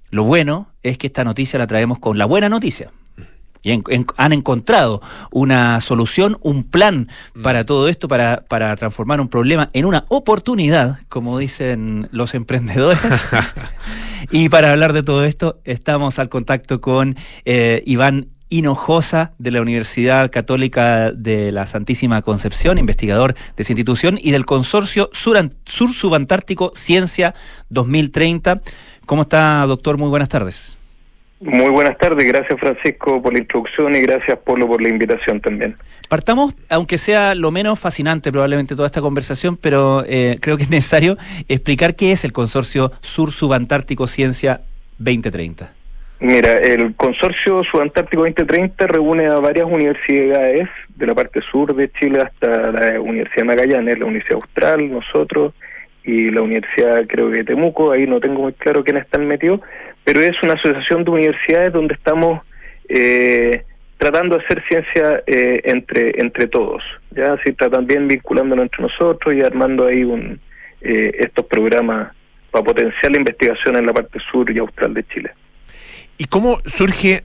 lo 0.09 0.23
bueno 0.23 0.67
es 0.83 0.97
que 0.97 1.07
esta 1.07 1.23
noticia 1.23 1.59
la 1.59 1.67
traemos 1.67 1.99
con 1.99 2.17
la 2.17 2.25
buena 2.25 2.49
noticia. 2.49 2.91
Y 3.63 3.81
han 4.17 4.31
encontrado 4.31 5.01
una 5.31 5.81
solución, 5.81 6.37
un 6.41 6.63
plan 6.63 7.07
mm. 7.33 7.41
para 7.41 7.65
todo 7.65 7.89
esto, 7.89 8.07
para, 8.07 8.45
para 8.47 8.75
transformar 8.75 9.19
un 9.19 9.27
problema 9.27 9.71
en 9.73 9.85
una 9.85 10.05
oportunidad, 10.09 10.99
como 11.09 11.39
dicen 11.39 12.07
los 12.11 12.35
emprendedores. 12.35 12.99
y 14.31 14.49
para 14.49 14.71
hablar 14.71 14.93
de 14.93 15.01
todo 15.01 15.25
esto, 15.25 15.59
estamos 15.63 16.19
al 16.19 16.29
contacto 16.29 16.79
con 16.79 17.15
eh, 17.45 17.81
Iván 17.87 18.34
Hinojosa 18.49 19.33
de 19.37 19.51
la 19.51 19.61
Universidad 19.61 20.31
Católica 20.31 21.11
de 21.11 21.51
la 21.51 21.65
Santísima 21.65 22.21
Concepción, 22.21 22.77
investigador 22.77 23.33
de 23.33 23.63
esa 23.63 23.73
institución, 23.73 24.19
y 24.21 24.31
del 24.31 24.45
Consorcio 24.45 25.09
Sur, 25.13 25.37
Subantártico 25.65 26.71
Ciencia 26.75 27.33
2030. 27.69 28.61
¿Cómo 29.05 29.23
está, 29.23 29.65
doctor? 29.65 29.97
Muy 29.97 30.09
buenas 30.09 30.29
tardes. 30.29 30.77
Muy 31.41 31.69
buenas 31.69 31.97
tardes, 31.97 32.25
gracias 32.25 32.57
Francisco 32.59 33.21
por 33.21 33.33
la 33.33 33.39
introducción 33.39 33.93
y 33.93 33.99
gracias 33.99 34.39
Polo 34.39 34.67
por 34.67 34.81
la 34.81 34.87
invitación 34.87 35.41
también. 35.41 35.75
Partamos, 36.07 36.55
aunque 36.69 36.97
sea 36.97 37.35
lo 37.35 37.51
menos 37.51 37.77
fascinante 37.77 38.31
probablemente 38.31 38.75
toda 38.75 38.87
esta 38.87 39.01
conversación, 39.01 39.57
pero 39.57 40.03
eh, 40.07 40.37
creo 40.39 40.55
que 40.55 40.63
es 40.63 40.69
necesario 40.69 41.17
explicar 41.49 41.95
qué 41.95 42.13
es 42.13 42.23
el 42.23 42.31
Consorcio 42.31 42.93
Sur 43.01 43.31
Subantártico 43.31 44.07
Ciencia 44.07 44.61
2030. 44.97 45.74
Mira, 46.19 46.53
el 46.53 46.95
Consorcio 46.95 47.63
Subantártico 47.65 48.23
2030 48.23 48.87
reúne 48.87 49.27
a 49.27 49.35
varias 49.35 49.65
universidades 49.65 50.69
de 50.95 51.07
la 51.07 51.13
parte 51.13 51.41
sur 51.51 51.75
de 51.75 51.91
Chile 51.91 52.21
hasta 52.21 52.71
la 52.71 53.01
Universidad 53.01 53.37
de 53.37 53.43
Magallanes, 53.43 53.99
la 53.99 54.05
Universidad 54.05 54.35
Austral, 54.35 54.89
nosotros 54.89 55.53
y 56.05 56.29
la 56.31 56.41
Universidad 56.41 57.05
creo 57.07 57.31
que 57.31 57.43
Temuco, 57.43 57.91
ahí 57.91 58.07
no 58.07 58.21
tengo 58.21 58.43
muy 58.43 58.53
claro 58.53 58.83
quién 58.83 58.97
están 58.97 59.27
metidos, 59.27 59.59
pero 60.03 60.21
es 60.21 60.41
una 60.41 60.53
asociación 60.53 61.03
de 61.03 61.11
universidades 61.11 61.73
donde 61.73 61.95
estamos 61.95 62.41
eh, 62.87 63.63
tratando 63.97 64.37
de 64.37 64.45
hacer 64.45 64.63
ciencia 64.67 65.23
eh, 65.27 65.61
entre 65.65 66.21
entre 66.21 66.47
todos, 66.47 66.83
ya 67.11 67.33
así 67.33 67.51
también 67.53 68.07
vinculándonos 68.07 68.63
entre 68.63 68.83
nosotros 68.83 69.35
y 69.35 69.41
armando 69.41 69.87
ahí 69.87 70.03
un 70.03 70.39
eh, 70.81 71.11
estos 71.19 71.45
programas 71.47 72.13
para 72.51 72.63
potenciar 72.63 73.11
la 73.11 73.17
investigación 73.17 73.75
en 73.75 73.87
la 73.87 73.93
parte 73.93 74.19
sur 74.31 74.49
y 74.49 74.59
austral 74.59 74.93
de 74.93 75.03
Chile. 75.07 75.31
¿Y 76.17 76.25
cómo 76.25 76.59
surge, 76.65 77.23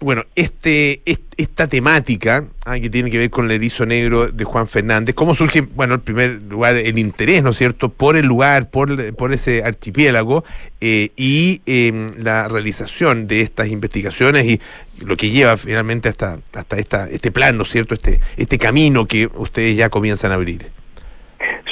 bueno, 0.00 0.24
este, 0.34 1.00
esta 1.36 1.68
temática 1.68 2.44
ah, 2.64 2.78
que 2.80 2.90
tiene 2.90 3.08
que 3.08 3.18
ver 3.18 3.30
con 3.30 3.44
el 3.44 3.52
erizo 3.52 3.86
negro 3.86 4.28
de 4.32 4.44
Juan 4.44 4.66
Fernández? 4.66 5.14
¿Cómo 5.14 5.34
surge, 5.34 5.60
bueno, 5.60 5.94
en 5.94 6.00
primer 6.00 6.42
lugar, 6.42 6.76
el 6.76 6.98
interés, 6.98 7.42
¿no 7.44 7.50
es 7.50 7.58
cierto?, 7.58 7.88
por 7.88 8.16
el 8.16 8.26
lugar, 8.26 8.68
por, 8.68 9.14
por 9.14 9.32
ese 9.32 9.62
archipiélago 9.62 10.44
eh, 10.80 11.10
y 11.16 11.62
em, 11.66 12.08
la 12.18 12.48
realización 12.48 13.28
de 13.28 13.42
estas 13.42 13.68
investigaciones 13.68 14.44
y 14.44 14.60
lo 14.98 15.16
que 15.16 15.30
lleva 15.30 15.56
finalmente 15.56 16.08
hasta, 16.08 16.40
hasta 16.52 16.78
esta, 16.78 17.08
este 17.08 17.30
plan, 17.30 17.56
¿no 17.56 17.62
es 17.62 17.70
cierto?, 17.70 17.94
este, 17.94 18.20
este 18.36 18.58
camino 18.58 19.06
que 19.06 19.26
ustedes 19.26 19.76
ya 19.76 19.88
comienzan 19.88 20.32
a 20.32 20.34
abrir. 20.34 20.81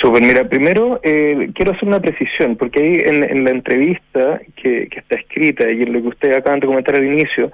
Super, 0.00 0.22
mira, 0.22 0.48
primero 0.48 0.98
eh, 1.02 1.50
quiero 1.54 1.72
hacer 1.72 1.86
una 1.86 2.00
precisión, 2.00 2.56
porque 2.56 2.80
ahí 2.80 3.00
en, 3.04 3.44
la 3.44 3.50
entrevista 3.50 4.40
que, 4.56 4.88
está 4.90 5.16
escrita 5.16 5.70
y 5.70 5.82
en 5.82 5.92
lo 5.92 6.00
que 6.00 6.08
ustedes 6.08 6.38
acaban 6.38 6.60
de 6.60 6.66
comentar 6.66 6.96
al 6.96 7.04
inicio, 7.04 7.52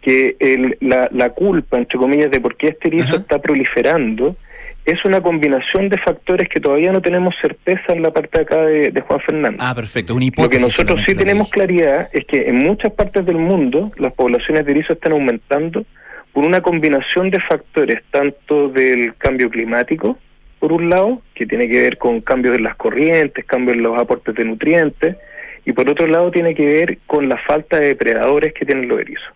que 0.00 0.36
la, 0.80 1.30
culpa, 1.30 1.76
entre 1.76 1.98
comillas, 1.98 2.30
de 2.30 2.40
por 2.40 2.56
qué 2.56 2.68
este 2.68 2.86
erizo 2.86 3.16
está 3.16 3.40
proliferando, 3.40 4.36
es 4.84 5.04
una 5.04 5.20
combinación 5.20 5.88
de 5.88 5.98
factores 5.98 6.48
que 6.48 6.60
todavía 6.60 6.92
no 6.92 7.02
tenemos 7.02 7.34
certeza 7.42 7.92
en 7.92 8.02
la 8.02 8.12
parte 8.12 8.38
de 8.38 8.42
acá 8.42 8.62
de, 8.62 9.00
Juan 9.06 9.20
Fernández. 9.20 9.60
Ah, 9.60 9.74
perfecto, 9.74 10.14
una 10.14 10.26
Lo 10.36 10.48
que 10.48 10.60
nosotros 10.60 11.02
sí 11.04 11.16
tenemos 11.16 11.50
claridad 11.50 12.08
es 12.12 12.24
que 12.26 12.48
en 12.48 12.58
muchas 12.58 12.92
partes 12.92 13.26
del 13.26 13.38
mundo 13.38 13.90
las 13.96 14.12
poblaciones 14.12 14.64
de 14.64 14.70
erizo 14.70 14.92
están 14.92 15.12
aumentando 15.12 15.84
por 16.32 16.44
una 16.44 16.60
combinación 16.60 17.30
de 17.30 17.40
factores, 17.40 18.02
tanto 18.12 18.68
del 18.68 19.16
cambio 19.16 19.50
climático, 19.50 20.16
por 20.58 20.72
un 20.72 20.90
lado, 20.90 21.22
que 21.34 21.46
tiene 21.46 21.68
que 21.68 21.80
ver 21.80 21.98
con 21.98 22.20
cambios 22.20 22.56
en 22.56 22.64
las 22.64 22.76
corrientes, 22.76 23.44
cambios 23.44 23.76
en 23.76 23.82
los 23.82 24.00
aportes 24.00 24.34
de 24.34 24.44
nutrientes, 24.44 25.16
y 25.64 25.72
por 25.72 25.88
otro 25.88 26.06
lado 26.06 26.30
tiene 26.30 26.54
que 26.54 26.66
ver 26.66 26.98
con 27.06 27.28
la 27.28 27.36
falta 27.36 27.78
de 27.78 27.88
depredadores 27.88 28.52
que 28.54 28.64
tienen 28.64 28.88
los 28.88 29.00
erizos. 29.00 29.32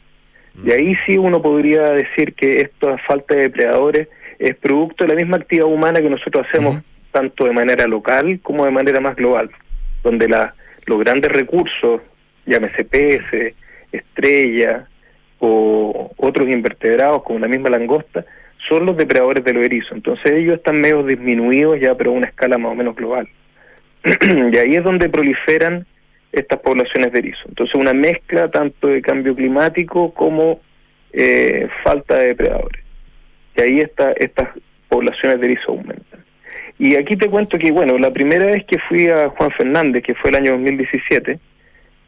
Y 0.65 0.71
ahí 0.71 0.97
sí 1.07 1.17
uno 1.17 1.41
podría 1.41 1.93
decir 1.93 2.35
que 2.35 2.61
esta 2.61 2.99
falta 2.99 3.35
de 3.35 3.43
depredadores 3.43 4.09
es 4.39 4.55
producto 4.57 5.05
de 5.05 5.09
la 5.09 5.15
misma 5.15 5.37
actividad 5.39 5.67
humana 5.67 6.01
que 6.01 6.11
nosotros 6.11 6.47
hacemos 6.49 6.83
tanto 7.11 7.45
de 7.45 7.53
manera 7.53 7.87
local 7.87 8.41
como 8.43 8.65
de 8.65 8.71
manera 8.71 9.01
más 9.01 9.17
global, 9.17 9.51
donde 10.03 10.29
la, 10.29 10.55
los 10.87 10.99
grandes 10.99 11.31
recursos, 11.31 12.01
llámese 12.47 12.85
peces, 12.85 13.55
estrella 13.93 14.87
o 15.39 16.13
otros 16.17 16.49
invertebrados 16.49 17.23
como 17.23 17.39
la 17.39 17.49
misma 17.49 17.71
langosta, 17.71 18.25
son 18.69 18.87
los 18.87 18.97
depredadores 18.97 19.45
de 19.45 19.53
los 19.53 19.65
erizos. 19.65 19.93
Entonces 19.93 20.33
ellos 20.33 20.55
están 20.55 20.81
medio 20.81 21.03
disminuidos 21.03 21.81
ya, 21.81 21.95
pero 21.95 22.11
a 22.11 22.15
una 22.15 22.29
escala 22.29 22.59
más 22.59 22.73
o 22.73 22.75
menos 22.75 22.97
global. 22.97 23.29
y 24.05 24.57
ahí 24.57 24.77
es 24.77 24.85
donde 24.85 25.09
proliferan 25.09 25.87
estas 26.33 26.61
poblaciones 26.61 27.13
de 27.13 27.19
erizos. 27.19 27.45
Entonces 27.49 27.75
una 27.75 27.93
mezcla 27.93 28.51
tanto 28.51 28.89
de 28.89 29.03
cambio 29.03 29.35
climático 29.35 30.13
como 30.15 30.61
eh, 31.13 31.69
falta 31.85 32.17
de 32.17 32.29
depredadores. 32.29 32.83
Y 33.57 33.61
ahí 33.61 33.79
está, 33.81 34.13
estas 34.13 34.49
poblaciones 34.89 35.41
de 35.41 35.47
erizos 35.47 35.69
aumentan. 35.69 36.25
Y 36.79 36.97
aquí 36.97 37.17
te 37.17 37.29
cuento 37.29 37.59
que, 37.59 37.71
bueno, 37.71 37.99
la 37.99 38.11
primera 38.11 38.47
vez 38.47 38.65
que 38.65 38.79
fui 38.89 39.09
a 39.09 39.29
Juan 39.29 39.51
Fernández, 39.53 40.03
que 40.03 40.15
fue 40.15 40.31
el 40.31 40.37
año 40.37 40.53
2017, 40.53 41.39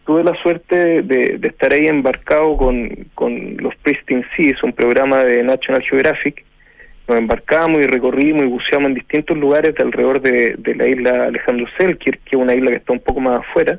tuve 0.05 0.25
la 0.25 0.35
suerte 0.43 1.03
de, 1.03 1.39
estar 1.43 1.73
ahí 1.73 1.87
embarcado 1.87 2.57
con, 2.57 2.91
con 3.15 3.57
los 3.59 3.75
Pristine 3.77 4.25
Seas, 4.37 4.63
un 4.63 4.73
programa 4.73 5.25
de 5.25 5.43
National 5.43 5.83
Geographic. 5.83 6.45
Nos 7.07 7.19
embarcamos 7.19 7.81
y 7.81 7.87
recorrimos 7.87 8.45
y 8.45 8.49
buceamos 8.49 8.89
en 8.89 8.95
distintos 8.95 9.37
lugares 9.37 9.75
de 9.75 9.83
alrededor 9.83 10.21
de, 10.21 10.75
la 10.75 10.89
isla 10.89 11.27
Alejandro 11.27 11.67
Selkirk, 11.77 12.21
que 12.25 12.37
es 12.37 12.43
una 12.43 12.55
isla 12.55 12.71
que 12.71 12.77
está 12.77 12.93
un 12.93 13.01
poco 13.01 13.21
más 13.21 13.41
afuera, 13.41 13.79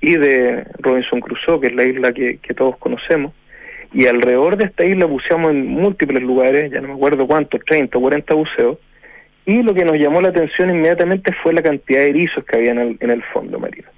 y 0.00 0.16
de 0.16 0.64
Robinson 0.78 1.20
Crusoe, 1.20 1.60
que 1.60 1.66
es 1.68 1.74
la 1.74 1.84
isla 1.84 2.12
que, 2.12 2.38
todos 2.56 2.76
conocemos. 2.78 3.32
Y 3.92 4.06
alrededor 4.06 4.56
de 4.56 4.64
esta 4.66 4.86
isla 4.86 5.04
buceamos 5.04 5.50
en 5.50 5.66
múltiples 5.66 6.22
lugares, 6.22 6.70
ya 6.70 6.80
no 6.80 6.88
me 6.88 6.94
acuerdo 6.94 7.26
cuántos, 7.26 7.60
30 7.64 7.98
o 7.98 8.00
40 8.00 8.34
buceos, 8.34 8.78
y 9.44 9.62
lo 9.62 9.74
que 9.74 9.84
nos 9.84 9.98
llamó 9.98 10.20
la 10.20 10.28
atención 10.28 10.70
inmediatamente 10.70 11.32
fue 11.42 11.52
la 11.52 11.62
cantidad 11.62 12.00
de 12.00 12.10
erizos 12.10 12.44
que 12.44 12.56
había 12.56 12.70
en 12.70 13.10
el, 13.10 13.22
fondo 13.32 13.58
marino. 13.58 13.88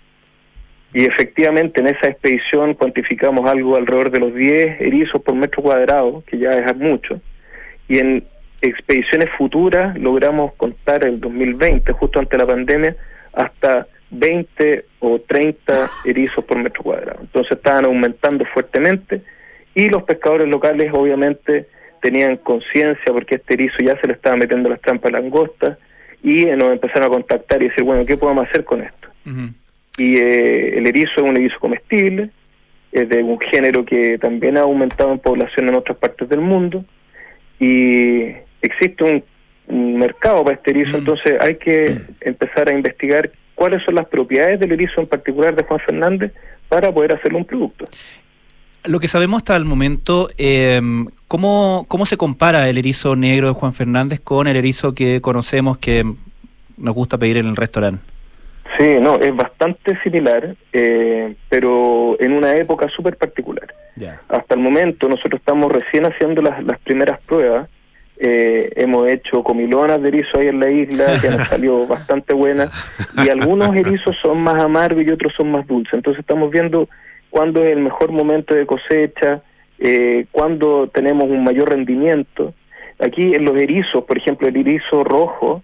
Y 0.95 1.05
efectivamente 1.05 1.81
en 1.81 1.89
esa 1.89 2.07
expedición 2.07 2.75
cuantificamos 2.75 3.51
algo 3.51 3.77
alrededor 3.77 4.11
de 4.11 4.21
los 4.21 4.35
10 4.35 4.81
erizos 4.81 5.21
por 5.21 5.35
metro 5.35 5.63
cuadrado, 5.63 6.23
que 6.25 6.39
ya 6.39 6.51
es 6.51 6.77
mucho, 6.77 7.21
y 7.89 7.99
en 7.99 8.25
expediciones 8.63 9.29
futuras 9.37 9.99
logramos 9.99 10.55
contar 10.55 11.05
el 11.05 11.21
2020, 11.21 11.93
justo 11.93 12.21
ante 12.21 12.39
la 12.39 12.47
pandemia, 12.47 12.97
hasta 13.33 13.89
20 14.11 14.85
o 15.01 15.19
30 15.19 15.91
erizos 16.05 16.45
por 16.45 16.59
metro 16.59 16.85
cuadrado. 16.85 17.19
Entonces 17.23 17.57
estaban 17.57 17.85
aumentando 17.87 18.45
fuertemente 18.47 19.21
y 19.75 19.89
los 19.89 20.05
pescadores 20.05 20.49
locales 20.49 20.93
obviamente 20.95 21.67
tenían 22.01 22.37
conciencia 22.37 23.13
porque 23.13 23.37
este 23.37 23.55
erizo 23.55 23.79
ya 23.85 23.99
se 24.01 24.07
le 24.07 24.13
estaba 24.13 24.37
metiendo 24.37 24.69
las 24.69 24.81
trampas 24.81 25.11
langosta 25.11 25.77
y 26.23 26.45
nos 26.45 26.71
empezaron 26.71 27.09
a 27.09 27.13
contactar 27.13 27.63
y 27.63 27.69
decir, 27.69 27.83
bueno, 27.83 28.07
¿qué 28.07 28.17
podemos 28.17 28.47
hacer 28.49 28.65
con 28.65 28.83
esto? 28.83 29.09
Y 29.97 30.17
eh, 30.17 30.79
el 30.79 30.87
erizo 30.87 31.13
es 31.17 31.23
un 31.23 31.37
erizo 31.37 31.59
comestible, 31.61 32.31
es 32.93 33.09
de 33.09 33.23
un 33.23 33.39
género 33.41 33.85
que 33.85 34.19
también 34.19 34.57
ha 34.57 34.63
aumentado 34.63 35.13
en 35.13 35.19
población 35.19 35.69
en 35.69 35.77
otras 35.77 35.99
partes 35.99 36.29
del 36.29 36.41
mundo. 36.41 36.85
Y 37.61 38.33
existe 38.63 39.05
un, 39.05 39.25
mercado 39.67 40.45
para 40.45 40.57
este 40.57 40.73
erizo, 40.73 40.99
entonces 40.99 41.37
hay 41.41 41.57
que 41.57 41.97
empezar 42.21 42.69
a 42.69 42.73
investigar 42.73 43.31
cuáles 43.55 43.83
son 43.85 43.95
las 43.95 44.07
propiedades 44.07 44.61
del 44.61 44.73
erizo 44.73 45.01
en 45.01 45.07
particular 45.07 45.57
de 45.57 45.65
Juan 45.65 45.81
Fernández 45.81 46.33
para 46.69 46.93
poder 46.93 47.15
hacerle 47.15 47.39
un 47.39 47.47
producto. 47.47 47.87
Lo 48.85 49.01
que 49.01 49.09
sabemos 49.09 49.39
hasta 49.39 49.57
el 49.57 49.65
momento, 49.65 50.29
eh, 50.37 50.83
¿cómo, 51.29 51.87
¿cómo 51.89 52.05
se 52.05 52.19
compara 52.19 52.69
el 52.69 52.77
erizo 52.77 53.17
negro 53.17 53.49
de 53.49 53.55
Juan 53.55 53.73
Fernández 53.73 54.21
con 54.21 54.47
el 54.47 54.57
erizo 54.57 54.95
que 54.95 55.23
conocemos 55.23 55.79
que 55.79 56.05
nos 56.77 56.95
gusta 56.95 57.17
pedir 57.17 57.39
en 57.39 57.47
el 57.47 57.57
restaurante? 57.57 58.14
Sí, 58.79 58.97
no, 59.01 59.17
es 59.17 59.35
bastante 59.35 59.99
similar, 60.03 60.57
eh, 60.73 61.35
pero 61.49 62.17
en 62.19 62.33
una 62.33 62.57
época 62.57 62.89
súper 62.89 63.17
particular. 63.17 63.73
Hasta 64.29 64.55
el 64.55 64.61
momento 64.61 65.09
nosotros 65.09 65.41
estamos 65.41 65.71
recién 65.71 66.05
haciendo 66.05 66.43
las, 66.43 66.63
las 66.65 66.79
primeras 66.81 67.21
pruebas. 67.21 67.69
Eh, 68.17 68.73
hemos 68.77 69.09
hecho 69.09 69.43
comilonas 69.43 70.01
de 70.01 70.09
erizo 70.09 70.39
ahí 70.39 70.49
en 70.49 70.61
la 70.61 70.71
isla, 70.71 71.05
que 71.21 71.29
han 71.29 71.39
salido 71.41 71.87
bastante 71.89 72.35
buenas, 72.35 72.73
y 73.25 73.29
algunos 73.29 73.75
erizos 73.75 74.17
son 74.23 74.41
más 74.43 74.63
amargos 74.63 75.07
y 75.07 75.11
otros 75.11 75.33
son 75.37 75.51
más 75.51 75.67
dulces. 75.67 75.95
Entonces 75.95 76.21
estamos 76.21 76.51
viendo 76.51 76.89
cuándo 77.31 77.63
es 77.63 77.73
el 77.73 77.81
mejor 77.81 78.13
momento 78.13 78.55
de 78.55 78.67
cosecha, 78.67 79.43
eh, 79.79 80.27
cuándo 80.31 80.89
tenemos 80.89 81.25
un 81.25 81.45
mayor 81.45 81.71
rendimiento. 81.71 82.55
Aquí 82.99 83.35
en 83.35 83.45
los 83.45 83.57
erizos, 83.61 84.05
por 84.05 84.17
ejemplo, 84.17 84.49
el 84.49 84.57
erizo 84.57 85.03
rojo, 85.03 85.63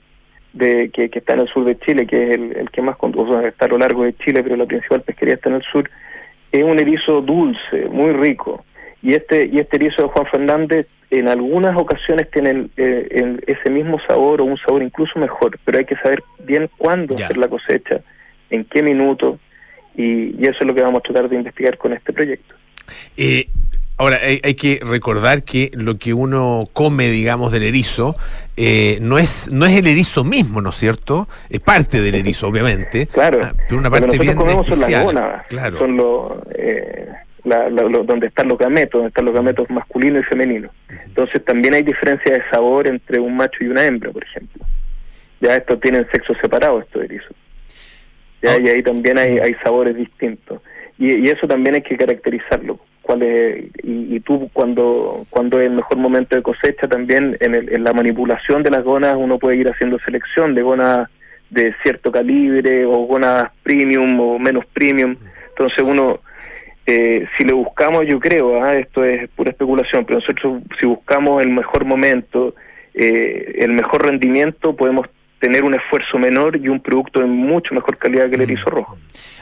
de, 0.53 0.91
que, 0.91 1.11
está 1.13 1.35
en 1.35 1.41
el 1.41 1.49
sur 1.49 1.65
de 1.65 1.79
Chile, 1.79 2.07
que 2.07 2.31
es 2.31 2.35
el, 2.35 2.71
que 2.71 2.83
más 2.83 2.97
o 3.01 3.41
está 3.41 3.67
a 3.67 3.69
lo 3.69 3.79
largo 3.79 4.05
de 4.05 4.15
Chile, 4.17 4.43
pero 4.43 4.57
la 4.57 4.67
principal 4.67 5.03
pesquería 5.03 5.35
está 5.35 5.49
en 5.49 5.57
el 5.57 5.63
sur, 5.63 5.91
es 6.53 6.65
un 6.65 6.79
erizo 6.79 7.21
dulce, 7.21 7.87
muy 7.91 8.13
rico. 8.13 8.65
Y 9.03 9.15
este, 9.15 9.47
y 9.47 9.59
este 9.59 9.77
erizo 9.77 10.03
de 10.03 10.09
Juan 10.09 10.27
Fernández 10.27 10.87
en 11.11 11.29
algunas 11.29 11.77
ocasiones 11.77 12.31
tiene 12.31 12.69
eh, 12.77 13.39
ese 13.47 13.71
mismo 13.71 13.99
sabor 14.07 14.41
o 14.41 14.45
un 14.45 14.59
sabor 14.59 14.83
incluso 14.83 15.19
mejor, 15.19 15.59
pero 15.65 15.79
hay 15.79 15.85
que 15.85 15.97
saber 15.97 16.23
bien 16.45 16.69
cuándo 16.77 17.15
hacer 17.15 17.37
la 17.37 17.49
cosecha, 17.49 18.01
en 18.51 18.65
qué 18.65 18.83
minuto, 18.83 19.39
y, 19.97 20.41
eso 20.43 20.59
es 20.61 20.67
lo 20.67 20.75
que 20.75 20.83
vamos 20.83 21.01
a 21.01 21.03
tratar 21.03 21.29
de 21.29 21.37
investigar 21.37 21.79
con 21.79 21.93
este 21.93 22.13
proyecto. 22.13 22.55
Eh, 23.17 23.47
ahora, 24.01 24.19
hay, 24.23 24.55
que 24.55 24.81
recordar 24.83 25.43
que 25.45 25.71
lo 25.75 25.99
que 25.99 26.15
uno 26.15 26.65
come, 26.73 27.09
digamos, 27.09 27.53
del 27.53 27.63
erizo, 27.63 28.17
eh, 28.57 28.99
no 29.01 29.19
es 29.19 29.51
no 29.53 29.67
es 29.67 29.77
el 29.77 29.87
erizo 29.87 30.25
mismo, 30.25 30.61
¿no 30.61 30.71
es 30.71 30.77
cierto? 30.77 31.29
Es 31.49 31.61
parte 31.61 32.01
del 32.01 32.15
erizo, 32.15 32.49
obviamente. 32.49 33.07
Claro. 33.07 33.39
Ah, 33.43 33.53
pero 33.69 33.79
una 33.79 33.91
parte 33.91 34.19
bien 34.19 34.35
comemos 34.35 34.67
son 34.67 34.81
las 34.81 35.05
gónadas. 35.05 35.47
Claro. 35.49 35.79
Son 35.79 35.97
los... 35.97 36.33
Eh, 36.55 37.09
donde 37.43 38.27
están 38.27 38.49
los 38.49 38.59
gametos, 38.59 38.93
donde 38.93 39.09
están 39.09 39.25
los 39.25 39.35
gametos 39.35 39.69
masculinos 39.71 40.23
y 40.23 40.27
femeninos. 40.27 40.71
Entonces 41.07 41.43
también 41.45 41.73
hay 41.75 41.83
diferencia 41.83 42.33
de 42.33 42.43
sabor 42.51 42.87
entre 42.87 43.19
un 43.19 43.35
macho 43.35 43.65
y 43.65 43.69
una 43.69 43.85
hembra, 43.85 44.11
por 44.11 44.23
ejemplo. 44.23 44.65
Ya 45.41 45.57
estos 45.57 45.81
tienen 45.81 46.07
sexo 46.13 46.35
separado, 46.41 46.81
estos 46.81 47.03
erizos. 47.03 47.35
¿ya? 48.43 48.59
y 48.59 48.69
ahí 48.69 48.83
también 48.83 49.17
hay, 49.19 49.39
hay 49.39 49.55
sabores 49.63 49.97
distintos. 49.97 50.61
Y, 51.01 51.29
eso 51.31 51.49
también 51.49 51.77
hay 51.77 51.83
que 51.83 51.97
caracterizarlo. 51.97 52.79
¿Cuál 53.03 53.23
es, 53.23 53.65
y, 53.83 54.21
tú 54.21 54.51
cuando, 54.53 55.27
cuando 55.31 55.59
es 55.59 55.67
el 55.67 55.77
mejor 55.77 55.99
momento 55.99 56.37
de 56.37 56.43
cosecha 56.43 56.87
también 56.87 57.37
en, 57.41 57.55
el, 57.55 57.73
en 57.73 57.83
la 57.83 57.93
manipulación 57.93 58.63
de 58.63 58.71
las 58.71 58.85
gonas 58.85 59.17
uno 59.17 59.39
puede 59.39 59.57
ir 59.57 59.69
haciendo 59.69 59.99
selección 60.01 60.55
de 60.55 60.63
gonas 60.63 61.09
de 61.51 61.75
cierto 61.83 62.13
calibre 62.13 62.85
o 62.87 63.07
gonas 63.07 63.51
premium 63.63 64.19
o 64.21 64.39
menos 64.39 64.65
premium. 64.67 65.17
Entonces 65.49 65.85
uno, 65.85 66.21
eh, 66.87 67.27
si 67.37 67.45
le 67.45 67.53
buscamos, 67.53 68.07
yo 68.07 68.21
creo, 68.21 68.63
¿ah? 68.63 68.75
esto 68.77 69.05
es 69.05 69.29
pura 69.31 69.51
especulación, 69.51 70.05
pero 70.05 70.21
nosotros 70.21 70.63
si 70.81 70.87
buscamos 70.87 71.43
el 71.43 71.51
mejor 71.51 71.85
momento, 71.85 72.55
eh, 72.95 73.57
el 73.59 73.73
mejor 73.73 74.05
rendimiento, 74.05 74.75
podemos 74.77 75.07
tener 75.41 75.65
un 75.65 75.75
esfuerzo 75.75 76.19
menor 76.19 76.57
y 76.57 76.69
un 76.69 76.81
producto 76.81 77.21
de 77.21 77.27
mucho 77.27 77.75
mejor 77.75 77.97
calidad 77.97 78.29
que 78.29 78.37
el 78.37 78.41
mm. 78.41 78.51
erizo 78.51 78.71
rojo. 78.71 78.97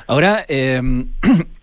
Ahora, 0.07 0.45
em, 0.49 1.07
e, 1.23 1.29
e, 1.29 1.58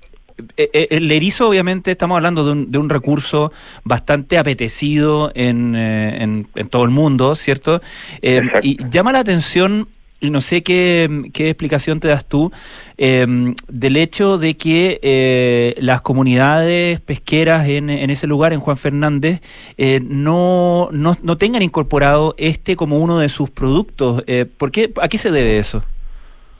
el 0.57 1.11
erizo, 1.11 1.49
obviamente, 1.49 1.91
estamos 1.91 2.15
hablando 2.15 2.55
de 2.55 2.77
un, 2.77 2.89
recurso 2.89 3.51
bastante 3.83 4.37
apetecido 4.37 5.31
en, 5.35 5.75
eh, 5.75 6.23
en, 6.55 6.69
todo 6.69 6.83
el 6.83 6.91
mundo, 6.91 7.35
¿cierto? 7.35 7.81
Y 8.21 8.77
llama 8.89 9.11
la 9.11 9.19
atención 9.19 9.87
y 10.21 10.29
no 10.29 10.41
sé 10.41 10.63
qué, 10.63 11.29
qué, 11.33 11.49
explicación 11.49 11.99
te 11.99 12.07
das 12.07 12.25
tú 12.25 12.51
del 12.97 13.97
hecho 13.97 14.37
de 14.37 14.55
que 14.55 14.99
eh, 15.01 15.75
las 15.77 16.01
comunidades 16.01 16.99
pesqueras 17.01 17.67
en, 17.67 17.89
en, 17.89 18.09
ese 18.09 18.27
lugar, 18.27 18.53
en 18.53 18.59
Juan 18.59 18.77
Fernández, 18.77 19.41
eh, 19.77 20.01
no, 20.03 20.89
no, 20.91 21.17
no, 21.21 21.37
tengan 21.37 21.61
incorporado 21.61 22.33
este 22.37 22.75
como 22.75 22.97
uno 22.97 23.19
de 23.19 23.29
sus 23.29 23.49
productos. 23.49 24.23
Eh, 24.27 24.45
¿por 24.45 24.71
qué, 24.71 24.91
¿A 25.01 25.07
qué 25.07 25.17
se 25.17 25.31
debe 25.31 25.59
eso? 25.59 25.83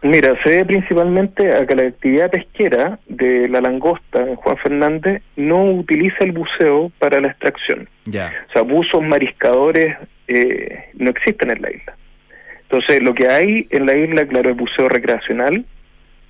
Mira, 0.05 0.35
se 0.43 0.51
debe 0.51 0.65
principalmente 0.65 1.51
a 1.51 1.65
que 1.65 1.75
la 1.75 1.87
actividad 1.87 2.29
pesquera 2.29 2.99
de 3.07 3.47
la 3.49 3.59
langosta 3.59 4.21
en 4.21 4.35
Juan 4.35 4.57
Fernández 4.57 5.23
no 5.35 5.63
utiliza 5.71 6.17
el 6.23 6.31
buceo 6.31 6.91
para 6.99 7.19
la 7.19 7.29
extracción. 7.29 7.89
Ya. 8.05 8.31
O 8.49 8.53
sea, 8.53 8.61
buzos 8.61 9.01
mariscadores 9.01 9.97
no 10.93 11.09
existen 11.09 11.49
en 11.49 11.61
la 11.61 11.71
isla. 11.71 11.95
Entonces, 12.61 13.01
lo 13.01 13.15
que 13.15 13.27
hay 13.29 13.67
en 13.71 13.87
la 13.87 13.95
isla, 13.95 14.27
claro, 14.27 14.51
es 14.51 14.55
buceo 14.57 14.89
recreacional, 14.89 15.65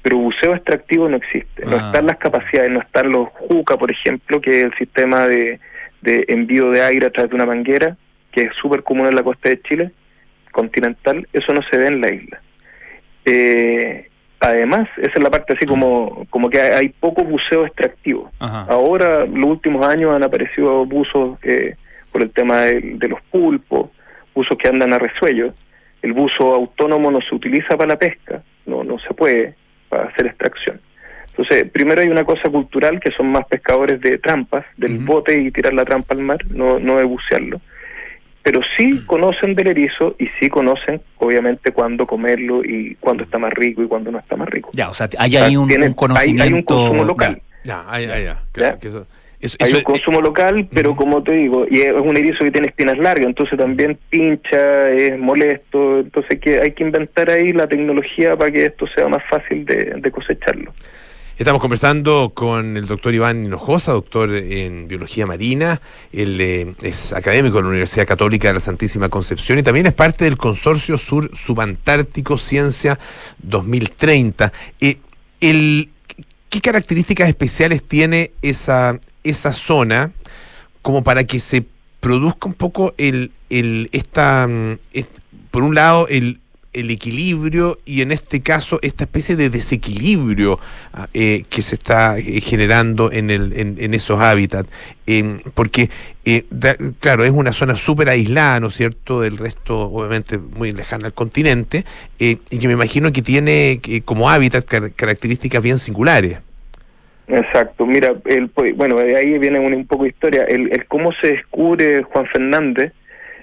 pero 0.02 0.20
buceo 0.20 0.56
extractivo 0.56 1.10
no 1.10 1.18
existe. 1.18 1.66
No 1.66 1.76
Ah. 1.76 1.84
están 1.88 2.06
las 2.06 2.18
capacidades, 2.18 2.72
no 2.72 2.80
están 2.80 3.12
los 3.12 3.28
JUCA, 3.50 3.76
por 3.78 3.92
ejemplo, 3.92 4.40
que 4.40 4.52
es 4.60 4.64
el 4.66 4.74
sistema 4.76 5.28
de, 5.28 5.60
de 6.02 6.24
envío 6.30 6.72
de 6.72 6.82
aire 6.82 7.08
a 7.08 7.10
través 7.10 7.30
de 7.32 7.36
una 7.36 7.46
manguera, 7.46 7.98
que 8.32 8.44
es 8.44 8.54
súper 8.62 8.84
común 8.84 9.08
en 9.08 9.16
la 9.16 9.24
costa 9.24 9.50
de 9.50 9.62
Chile, 9.64 9.92
continental, 10.52 11.28
eso 11.34 11.54
no 11.54 11.62
se 11.70 11.78
ve 11.78 11.88
en 11.88 12.00
la 12.00 12.14
isla. 12.14 12.42
Eh, 13.26 14.08
además, 14.40 14.88
esa 14.98 15.14
es 15.16 15.24
la 15.24 15.30
parte 15.30 15.54
así 15.54 15.66
como, 15.66 16.26
como 16.30 16.50
que 16.50 16.62
hay, 16.62 16.72
hay 16.72 16.90
poco 16.90 17.24
buceo 17.24 17.66
extractivo. 17.66 18.32
Ajá. 18.40 18.66
Ahora, 18.70 19.26
los 19.26 19.50
últimos 19.50 19.88
años 19.88 20.14
han 20.14 20.24
aparecido 20.24 20.86
buzos 20.86 21.38
eh, 21.44 21.76
por 22.12 22.22
el 22.22 22.32
tema 22.32 22.62
de, 22.62 22.82
de 22.82 23.08
los 23.08 23.22
pulpos, 23.24 23.90
buzos 24.34 24.58
que 24.58 24.68
andan 24.68 24.94
a 24.94 25.00
resuello. 25.00 25.50
El 26.02 26.14
buzo 26.14 26.54
autónomo 26.54 27.10
no 27.10 27.20
se 27.22 27.34
utiliza 27.34 27.76
para 27.76 27.88
la 27.88 27.98
pesca, 27.98 28.44
no, 28.66 28.84
no 28.84 29.00
se 29.00 29.14
puede 29.14 29.56
para 29.90 30.06
hacer 30.10 30.28
extracción. 30.28 30.80
Entonces, 31.38 31.70
primero 31.70 32.02
hay 32.02 32.08
una 32.08 32.24
cosa 32.24 32.50
cultural 32.50 33.00
que 33.00 33.12
son 33.12 33.28
más 33.28 33.46
pescadores 33.48 34.00
de 34.00 34.18
trampas, 34.20 34.66
del 34.78 35.00
bote 35.00 35.38
y 35.38 35.52
tirar 35.52 35.74
la 35.74 35.84
trampa 35.84 36.14
al 36.14 36.22
mar, 36.22 36.40
no, 36.50 36.80
no 36.80 36.98
de 36.98 37.04
bucearlo. 37.04 37.60
Pero 38.46 38.62
sí 38.78 39.02
conocen 39.08 39.56
del 39.56 39.70
erizo 39.70 40.16
y 40.20 40.28
sí 40.40 40.50
conocen, 40.50 41.02
obviamente, 41.18 41.72
cuándo 41.72 42.06
comerlo 42.06 42.64
y 42.64 42.96
cuándo 43.00 43.24
está 43.24 43.40
más 43.40 43.52
rico 43.52 43.82
y 43.82 43.88
cuándo 43.88 44.12
no 44.12 44.20
está 44.20 44.36
más 44.36 44.48
rico. 44.48 44.70
Ya, 44.74 44.88
o 44.88 44.94
sea, 44.94 45.10
hay 45.18 45.36
ahí 45.36 45.58
un, 45.58 45.68
tienen- 45.68 45.90
un 45.90 45.94
conocimiento. 45.96 46.44
hay- 46.44 46.48
hay 46.50 46.54
un 46.54 46.62
consumo 46.62 47.04
local. 47.06 47.42
Ya, 47.64 47.84
ya, 48.00 48.20
ya. 48.20 48.44
Claro, 48.52 48.78
que 48.80 48.90
eso, 48.90 49.08
eso- 49.40 49.58
Hay 49.60 49.70
eso- 49.70 49.78
un 49.80 49.84
consumo 49.84 50.22
local, 50.22 50.68
pero 50.72 50.96
como 50.96 51.24
te 51.24 51.34
digo, 51.34 51.66
y 51.68 51.80
es 51.82 51.94
un 51.94 52.16
erizo 52.16 52.44
que 52.46 52.52
tiene 52.52 52.68
espinas 52.68 53.00
largas, 53.00 53.26
entonces 53.26 53.58
también 53.58 53.98
pincha, 54.12 54.92
es 54.92 55.18
molesto, 55.18 56.02
entonces 56.02 56.40
que 56.40 56.60
hay 56.62 56.74
que 56.74 56.84
inventar 56.84 57.32
ahí 57.32 57.52
la 57.52 57.66
tecnología 57.66 58.36
para 58.38 58.52
que 58.52 58.66
esto 58.68 58.86
sea 58.96 59.08
más 59.08 59.24
fácil 59.28 59.66
de, 59.66 59.96
de 59.98 60.12
cosecharlo. 60.12 60.72
Estamos 61.38 61.60
conversando 61.60 62.32
con 62.34 62.78
el 62.78 62.88
doctor 62.88 63.14
Iván 63.14 63.44
Hinojosa, 63.44 63.92
doctor 63.92 64.34
en 64.34 64.88
biología 64.88 65.26
marina. 65.26 65.82
Él 66.14 66.40
eh, 66.40 66.74
es 66.82 67.12
académico 67.12 67.58
de 67.58 67.64
la 67.64 67.70
Universidad 67.70 68.08
Católica 68.08 68.48
de 68.48 68.54
la 68.54 68.62
Santísima 68.62 69.10
Concepción 69.10 69.60
y 69.60 69.64
también 69.64 69.86
es 69.86 69.94
parte 69.94 70.24
del 70.24 70.38
Consorcio 70.38 70.98
Sur 70.98 71.30
Subantártico 71.36 72.38
Ciencia 72.38 72.98
2030. 73.40 74.54
Eh, 74.80 74.98
¿Qué 75.42 76.62
características 76.62 77.28
especiales 77.28 77.84
tiene 77.84 78.32
esa, 78.42 78.98
esa 79.26 79.52
zona 79.52 80.14
como 80.82 81.04
para 81.04 81.26
que 81.26 81.40
se 81.40 81.66
produzca 82.00 82.48
un 82.48 82.54
poco 82.54 82.94
el, 82.98 83.34
el 83.50 83.90
esta, 83.92 84.48
mm, 84.48 84.78
por 85.52 85.64
un 85.64 85.76
lado, 85.76 86.08
el, 86.08 86.40
el 86.76 86.92
equilibrio 86.92 87.80
y 87.86 88.02
en 88.02 88.12
este 88.12 88.42
caso 88.42 88.80
esta 88.82 89.06
especie 89.06 89.36
de 89.36 89.50
desequilibrio 89.50 90.60
ah, 90.94 91.08
eh, 91.14 91.46
que 91.50 91.62
se 91.62 91.76
está 91.76 92.18
eh, 92.20 92.42
generando 92.42 93.12
en, 93.12 93.32
el, 93.32 93.54
en, 93.58 93.94
esos 93.94 94.22
hábitats. 94.22 94.70
Em, 95.08 95.40
porque, 95.54 95.90
eh, 96.26 96.46
claro, 97.00 97.24
es 97.24 97.32
una 97.32 97.54
zona 97.54 97.76
súper 97.76 98.10
aislada, 98.10 98.60
¿no 98.60 98.68
es 98.68 98.76
cierto?, 98.76 99.22
del 99.22 99.38
resto, 99.38 99.80
obviamente, 99.80 100.38
muy 100.38 100.72
lejana 100.72 101.08
al 101.08 101.14
continente, 101.14 101.86
y 102.20 102.36
que 102.36 102.68
me 102.68 102.74
imagino 102.74 103.12
que 103.12 103.22
tiene 103.22 103.80
como 104.04 104.30
hábitat 104.30 104.66
car- 104.66 104.92
características 104.94 105.62
bien 105.62 105.80
singulares. 105.80 106.40
Exacto, 107.28 107.86
mira, 107.86 108.14
el, 108.26 108.50
pues, 108.50 108.76
bueno, 108.76 108.98
de 108.98 109.16
ahí 109.16 109.38
viene 109.40 109.60
un 109.60 109.88
poco 109.88 110.04
de 110.04 110.10
historia. 110.10 110.44
El, 110.44 110.72
el 110.72 110.86
cómo 110.86 111.12
se 111.22 111.28
descubre 111.34 112.04
Juan 112.04 112.28
Fernández 112.28 112.94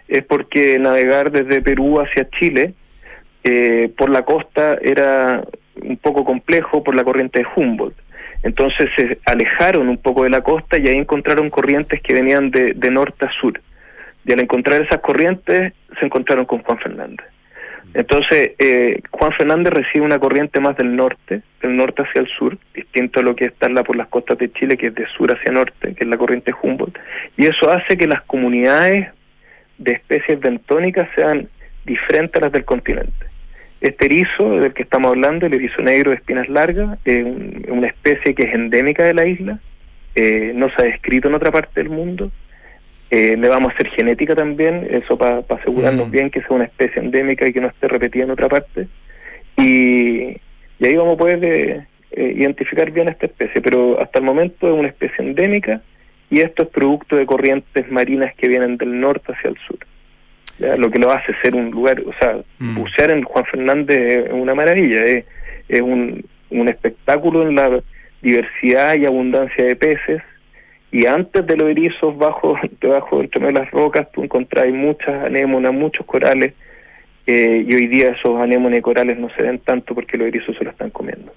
es 0.09 0.23
porque 0.25 0.79
navegar 0.79 1.33
desde 1.33 1.63
Perú 1.63 2.01
hacia 2.01 2.29
Chile 2.39 2.75
eh, 3.45 3.91
por 3.97 4.11
la 4.11 4.23
costa 4.23 4.79
era 4.83 5.43
un 5.83 5.97
poco 5.97 6.25
complejo 6.25 6.83
por 6.83 6.95
la 6.95 7.05
corriente 7.05 7.41
de 7.41 7.47
Humboldt. 7.57 7.97
Entonces 8.43 8.89
se 8.97 9.19
alejaron 9.25 9.89
un 9.89 9.99
poco 9.99 10.25
de 10.25 10.31
la 10.31 10.43
costa 10.43 10.79
y 10.79 10.89
ahí 10.89 10.97
encontraron 10.99 11.51
corrientes 11.51 12.01
que 12.01 12.15
venían 12.15 12.51
de, 12.51 12.75
norte 12.91 13.27
a 13.27 13.33
sur. 13.41 13.61
Y 14.25 14.33
al 14.33 14.41
encontrar 14.41 14.83
esas 14.83 15.01
corrientes 15.01 15.73
se 15.99 16.07
encontraron 16.07 16.45
con 16.45 16.63
Juan 16.63 16.79
Fernández. 16.79 17.27
Entonces, 17.95 18.53
eh, 18.59 19.01
Juan 19.11 19.33
Fernández 19.33 19.73
recibe 19.73 20.05
una 20.05 20.19
corriente 20.19 20.61
más 20.61 20.77
del 20.77 20.97
norte, 20.97 21.43
del 21.61 21.77
norte 21.77 22.03
hacia 22.03 22.23
el 22.23 22.29
sur, 22.29 22.57
distinto 22.75 23.21
a 23.21 23.23
lo 23.23 23.37
que 23.37 23.45
está 23.47 23.69
la- 23.69 23.85
por 23.85 23.97
las 23.97 24.09
costas 24.09 24.39
de 24.39 24.51
Chile, 24.53 24.77
que 24.77 24.87
es 24.87 24.95
de 24.95 25.07
sur 25.09 25.31
hacia 25.31 25.53
norte, 25.53 25.95
que 25.95 26.05
es 26.05 26.09
la 26.09 26.17
corriente 26.17 26.53
Humboldt. 26.63 26.99
Y 27.37 27.47
eso 27.47 27.71
hace 27.71 27.97
que 27.99 28.07
las 28.07 28.23
comunidades 28.23 29.09
de 29.79 29.93
especies 29.93 30.41
bentónicas 30.41 31.09
sean 31.15 31.49
diferentes 31.85 32.41
a 32.41 32.47
las 32.47 32.53
del 32.53 32.65
continente. 32.65 33.27
Este 33.83 34.07
erizo 34.07 34.61
del 34.61 34.73
que 34.73 34.85
estamos 34.85 35.11
hablando, 35.11 35.45
el 35.47 35.55
erizo 35.55 35.83
negro 35.83 36.11
de 36.11 36.17
espinas 36.17 36.49
largas, 36.49 36.99
es 37.05 37.25
un- 37.25 37.67
una 37.69 37.89
especie 37.89 38.33
que 38.35 38.45
es 38.45 38.55
endémica 38.55 39.03
de 39.03 39.13
la 39.13 39.27
isla, 39.27 39.59
eh, 40.15 40.53
no 40.55 40.69
se 40.71 40.83
ha 40.83 40.85
descrito 40.85 41.29
en 41.29 41.35
otra 41.35 41.51
parte 41.51 41.81
del 41.83 41.91
mundo. 41.91 42.31
Eh, 43.11 43.37
le 43.37 43.49
vamos 43.49 43.73
a 43.73 43.75
hacer 43.75 43.89
genética 43.89 44.35
también, 44.35 44.87
eso 44.91 45.19
para 45.19 45.43
asegurarnos 45.49 46.11
bien 46.13 46.31
que 46.31 46.41
sea 46.41 46.53
una 46.57 46.65
especie 46.65 47.03
endémica 47.03 47.47
y 47.47 47.53
que 47.53 47.61
no 47.61 47.69
esté 47.69 47.89
repetida 47.89 48.25
en 48.25 48.31
otra 48.31 48.49
parte. 48.49 48.87
Y, 49.59 50.37
y 50.79 50.87
ahí 50.87 50.97
vamos 50.97 51.15
a 51.15 51.17
poder 51.17 51.41
eh, 51.45 52.33
identificar 52.37 52.91
bien 52.91 53.09
esta 53.09 53.27
especie, 53.27 53.61
pero 53.61 54.01
hasta 54.01 54.19
el 54.21 54.25
momento 54.25 54.69
es 54.73 54.79
una 54.79 54.89
especie 54.89 55.25
endémica 55.25 55.83
y 56.31 56.41
esto 56.41 56.63
es 56.63 56.69
producto 56.69 57.17
de 57.17 57.27
corrientes 57.27 57.91
marinas 57.91 58.33
que 58.37 58.49
vienen 58.49 58.77
del 58.77 58.99
norte 59.01 59.33
hacia 59.33 59.51
el 59.51 59.57
sur. 59.67 59.79
¿Ya? 60.59 60.77
Lo 60.77 60.91
que 60.91 60.99
lo 60.99 61.11
hace 61.11 61.35
ser 61.43 61.55
un 61.55 61.71
lugar, 61.71 62.03
o 62.07 62.13
sea, 62.19 62.39
bucear 62.59 63.11
en 63.11 63.23
Juan 63.23 63.45
Fernández 63.47 64.27
es 64.27 64.33
una 64.33 64.55
maravilla, 64.55 65.05
es, 65.05 65.25
es 65.69 65.81
un, 65.81 66.25
un 66.51 66.69
espectáculo 66.69 67.49
en 67.49 67.57
la 67.57 67.83
diversidad 68.21 68.95
y 68.97 69.07
abundancia 69.07 69.65
de 69.65 69.77
peces. 69.77 70.23
Y 70.91 71.07
antes 71.07 71.47
de 71.47 71.57
los 71.57 71.71
erizos, 71.71 72.17
bajo, 72.17 72.57
debajo, 72.81 73.21
entre 73.21 73.41
medio 73.41 73.55
de 73.55 73.61
las 73.65 73.71
rocas, 73.71 74.11
tú 74.13 74.23
encontrás 74.23 74.67
muchas 74.69 75.25
anémonas, 75.25 75.73
muchos 75.73 76.07
corales, 76.07 76.55
eh, 77.27 77.65
y 77.67 77.75
hoy 77.75 77.87
día 77.87 78.11
esos 78.11 78.39
anémonas 78.41 78.79
y 78.79 78.83
corales 78.83 79.19
no 79.19 79.31
se 79.31 79.43
ven 79.43 79.59
tanto 79.61 79.95
porque 79.95 80.19
los 80.19 80.29
erizos 80.29 80.57
se 80.57 80.65
lo 80.65 80.71
están 80.71 80.91
comiendo. 80.91 81.33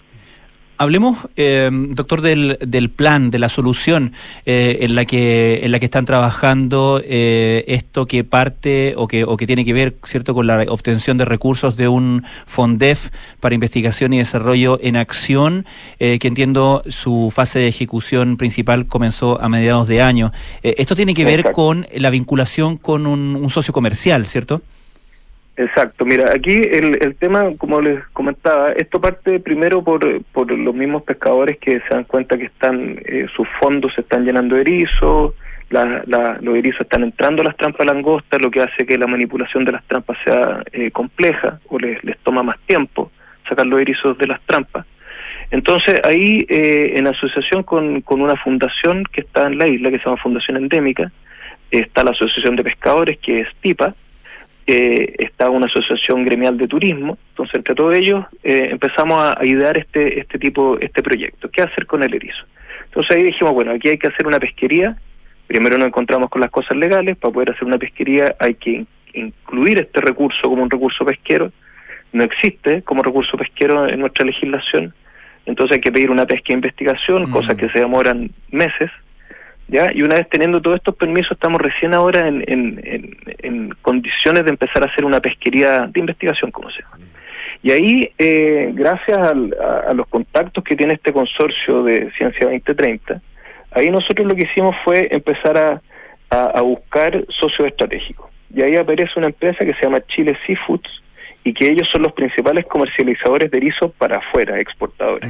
Hablemos, 0.78 1.17
eh, 1.38 1.69
doctor, 1.71 2.21
del, 2.21 2.57
del 2.59 2.89
plan, 2.89 3.32
de 3.32 3.39
la 3.39 3.47
solución 3.47 4.11
eh, 4.45 4.80
en 4.82 4.95
la 4.95 5.05
que 5.05 5.61
en 5.63 5.71
la 5.71 5.80
que 5.80 5.86
están 5.86 6.03
trabajando 6.05 7.01
eh, 7.03 7.63
esto 7.67 8.07
que 8.07 8.26
parte 8.26 8.93
o 8.97 9.07
que 9.07 9.23
o 9.23 9.38
que 9.38 9.47
tiene 9.47 9.63
que 9.63 9.71
ver, 9.71 9.95
cierto, 10.05 10.34
con 10.34 10.47
la 10.47 10.65
obtención 10.67 11.17
de 11.17 11.23
recursos 11.23 11.78
de 11.78 11.88
un 11.88 12.23
Fondef 12.45 13.09
para 13.39 13.55
investigación 13.55 14.11
y 14.13 14.17
desarrollo 14.17 14.78
en 14.82 14.97
acción, 14.97 15.65
eh, 15.99 16.19
que 16.19 16.28
entiendo 16.28 16.84
su 16.89 17.32
fase 17.34 17.59
de 17.59 17.67
ejecución 17.69 18.36
principal 18.36 18.88
comenzó 18.88 19.41
a 19.41 19.47
mediados 19.47 19.88
de 19.88 20.01
año. 20.01 20.34
Eh, 20.61 20.76
esto 20.78 20.95
tiene 20.95 21.13
que 21.13 21.23
ver 21.23 21.39
Exacto. 21.39 21.55
con 21.55 21.88
la 21.93 22.09
vinculación 22.09 22.78
con 22.78 23.07
un, 23.07 23.38
un 23.38 23.49
socio 23.49 23.73
comercial, 23.73 24.26
¿cierto? 24.26 24.61
Exacto, 25.58 26.03
mira, 26.06 26.32
aquí 26.36 26.51
el, 26.53 26.97
el 27.01 27.16
tema, 27.16 27.45
como 27.58 27.80
les 27.80 28.06
comentaba, 28.10 28.74
esto 28.74 28.99
parte 28.99 29.39
primero 29.39 29.82
por, 29.84 30.22
por 30.34 30.51
los 30.51 30.76
mismos 30.76 31.03
pescadores 31.03 31.58
que 31.60 31.80
se 31.80 31.89
dan 31.91 32.03
cuenta 32.03 32.38
que 32.38 32.45
están 32.45 32.99
eh, 33.06 33.26
sus 33.34 33.47
fondos 33.62 33.93
se 33.95 34.01
están 34.01 34.26
llenando 34.26 34.56
de 34.56 34.62
erizos, 34.62 35.34
la- 35.70 36.03
los 36.41 36.56
erizos 36.58 36.82
están 36.82 37.03
entrando 37.03 37.41
a 37.41 37.45
las 37.45 37.56
trampas 37.56 37.88
langostas, 37.88 38.41
lo 38.41 38.51
que 38.51 38.62
hace 38.62 38.86
que 38.86 38.97
la 38.97 39.08
manipulación 39.08 39.64
de 39.64 39.72
las 39.72 39.84
trampas 39.86 40.18
sea 40.26 40.62
eh, 40.74 40.91
compleja 40.91 41.60
o 41.70 41.80
les, 41.80 42.03
les 42.03 42.18
toma 42.20 42.43
más 42.43 42.58
tiempo 42.66 43.10
sacar 43.47 43.66
los 43.66 43.80
erizos 43.80 44.18
de 44.18 44.28
las 44.28 44.41
trampas. 44.45 44.86
Entonces 45.51 46.01
ahí, 46.03 46.45
eh, 46.49 46.93
en 46.97 47.08
asociación 47.08 47.64
con, 47.64 48.01
con 48.01 48.20
una 48.22 48.36
fundación 48.36 49.03
que 49.12 49.22
está 49.22 49.47
en 49.47 49.58
la 49.58 49.68
isla, 49.68 49.89
que 49.89 49.99
se 49.99 50.03
llama 50.06 50.18
Fundación 50.18 50.58
Endémica, 50.58 51.12
está 51.72 52.03
la 52.03 52.12
Asociación 52.12 52.56
de 52.58 52.64
Pescadores, 52.64 53.18
que 53.20 53.38
es 53.39 53.47
TIPA, 53.62 53.95
eh, 54.68 55.16
está 55.20 55.49
una 55.49 55.68
asociación 55.68 56.26
gremial 56.26 56.57
de 56.57 56.68
turismo, 56.68 57.18
entonces 57.30 57.55
entre 57.55 57.76
todos 57.76 57.93
ellos 57.95 58.26
eh, 58.43 58.70
empezamos 58.72 59.20
a, 59.22 59.39
a 59.39 59.45
idear 59.45 59.78
este, 59.78 60.20
este 60.20 60.39
tipo, 60.39 60.78
este 60.80 61.03
proyecto, 61.03 61.49
¿qué 61.51 61.61
hacer 61.61 61.86
con 61.86 62.01
el 62.03 62.13
erizo? 62.13 62.43
Entonces 62.86 63.16
ahí 63.16 63.24
dijimos, 63.24 63.53
bueno, 63.53 63.72
aquí 63.72 63.89
hay 63.89 63.97
que 63.97 64.07
hacer 64.07 64.26
una 64.26 64.39
pesquería, 64.39 64.97
primero 65.47 65.78
nos 65.78 65.88
encontramos 65.88 66.30
con 66.30 66.41
las 66.41 66.49
cosas 66.49 66.78
legales, 66.78 67.18
para 67.18 67.34
poder 67.34 67.51
hacer 67.51 67.66
una 67.66 67.78
pesquería 67.78 68.36
hay 68.39 68.55
que 68.55 68.72
in- 68.72 68.88
incluir 69.13 69.80
este 69.80 70.01
recurso 70.01 70.41
como 70.43 70.63
un 70.63 70.70
recurso 70.70 71.05
pesquero, 71.05 71.51
no 72.13 72.24
existe 72.24 72.82
como 72.84 73.03
recurso 73.03 73.38
pesquero 73.38 73.88
en 73.88 73.99
nuestra 73.99 74.26
legislación, 74.26 74.93
entonces 75.45 75.76
hay 75.76 75.82
que 75.82 75.91
pedir 75.91 76.09
una 76.09 76.26
pesca 76.26 76.45
de 76.47 76.53
investigación, 76.55 77.30
cosas 77.30 77.55
que 77.55 77.70
se 77.70 77.80
demoran 77.80 78.32
meses, 78.49 78.89
¿ya? 79.68 79.91
Y 79.93 80.03
una 80.03 80.16
vez 80.16 80.30
teniendo 80.30 80.61
todos 80.61 80.78
estos 80.78 80.95
permisos, 80.95 81.32
estamos 81.32 81.61
recién 81.61 81.93
ahora 81.93 82.28
en, 82.28 82.43
en, 82.47 83.18
en, 83.39 83.70
condiciones 83.82 84.43
de 84.43 84.51
empezar 84.51 84.84
a 84.84 84.88
hacer 84.88 85.05
una 85.05 85.20
pesquería 85.20 85.88
de 85.88 85.99
investigación, 85.99 86.51
como 86.51 86.70
se 86.72 86.82
llama. 86.82 86.99
Y 87.63 87.72
ahí, 87.72 88.11
eh, 88.18 88.72
gracias 88.74 89.18
a, 89.18 89.34
los 89.93 90.07
contactos 90.07 90.63
que 90.63 90.76
tiene 90.76 90.93
este 90.93 91.11
consorcio 91.11 91.84
de 91.84 92.11
Ciencia 92.11 92.41
2030, 92.47 93.22
ahí 93.72 93.89
nosotros 93.89 94.28
lo 94.28 94.36
que 94.36 94.43
hicimos 94.43 94.76
fue 94.84 95.07
empezar 95.11 95.57
a, 95.57 95.82
a, 96.30 96.61
buscar 96.61 97.26
socios 97.30 97.68
estratégicos. 97.68 98.30
Y 98.53 98.61
ahí 98.61 98.76
aparece 98.76 99.13
una 99.16 99.28
empresa 99.28 99.66
que 99.66 99.74
se 99.74 99.82
llama 99.82 100.01
Chile 100.07 100.38
Seafoods 100.45 100.89
y 101.43 101.53
que 101.53 101.68
ellos 101.68 101.88
son 101.91 102.03
los 102.03 102.13
principales 102.13 102.66
comercializadores 102.66 103.49
de 103.51 103.57
erizo 103.57 103.89
para 103.89 104.18
afuera, 104.18 104.59
exportadores. 104.59 105.30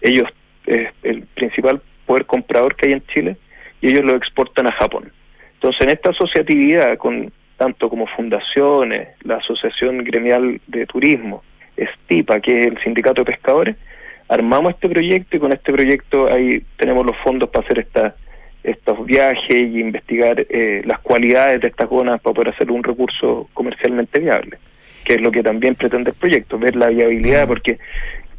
Ellos 0.00 0.28
es 0.66 0.88
el 1.02 1.22
principal 1.22 1.80
poder 2.04 2.26
comprador 2.26 2.74
que 2.74 2.86
hay 2.86 2.92
en 2.94 3.06
Chile 3.06 3.36
y 3.80 3.88
ellos 3.88 4.04
lo 4.04 4.16
exportan 4.16 4.66
a 4.66 4.72
Japón. 4.72 5.12
Entonces, 5.54 5.80
en 5.82 5.90
esta 5.90 6.10
asociatividad, 6.10 6.96
con 6.98 7.32
tanto 7.56 7.88
como 7.88 8.06
fundaciones, 8.06 9.08
la 9.22 9.36
Asociación 9.36 10.04
Gremial 10.04 10.60
de 10.66 10.86
Turismo, 10.86 11.42
STIPA, 11.76 12.40
que 12.40 12.62
es 12.62 12.66
el 12.68 12.82
Sindicato 12.82 13.22
de 13.22 13.32
Pescadores, 13.32 13.76
armamos 14.28 14.74
este 14.74 14.88
proyecto 14.88 15.36
y 15.36 15.40
con 15.40 15.52
este 15.52 15.72
proyecto 15.72 16.30
ahí 16.30 16.62
tenemos 16.76 17.06
los 17.06 17.16
fondos 17.18 17.48
para 17.50 17.64
hacer 17.64 17.78
esta, 17.78 18.14
estos 18.62 19.04
viajes 19.06 19.54
y 19.54 19.80
investigar 19.80 20.44
eh, 20.48 20.82
las 20.84 20.98
cualidades 21.00 21.60
de 21.60 21.68
estas 21.68 21.88
zonas 21.88 22.20
para 22.20 22.34
poder 22.34 22.54
hacer 22.54 22.70
un 22.70 22.82
recurso 22.82 23.48
comercialmente 23.54 24.18
viable, 24.18 24.58
que 25.04 25.14
es 25.14 25.20
lo 25.20 25.30
que 25.30 25.42
también 25.42 25.76
pretende 25.76 26.10
el 26.10 26.16
proyecto, 26.16 26.58
ver 26.58 26.76
la 26.76 26.88
viabilidad, 26.88 27.46
porque 27.46 27.78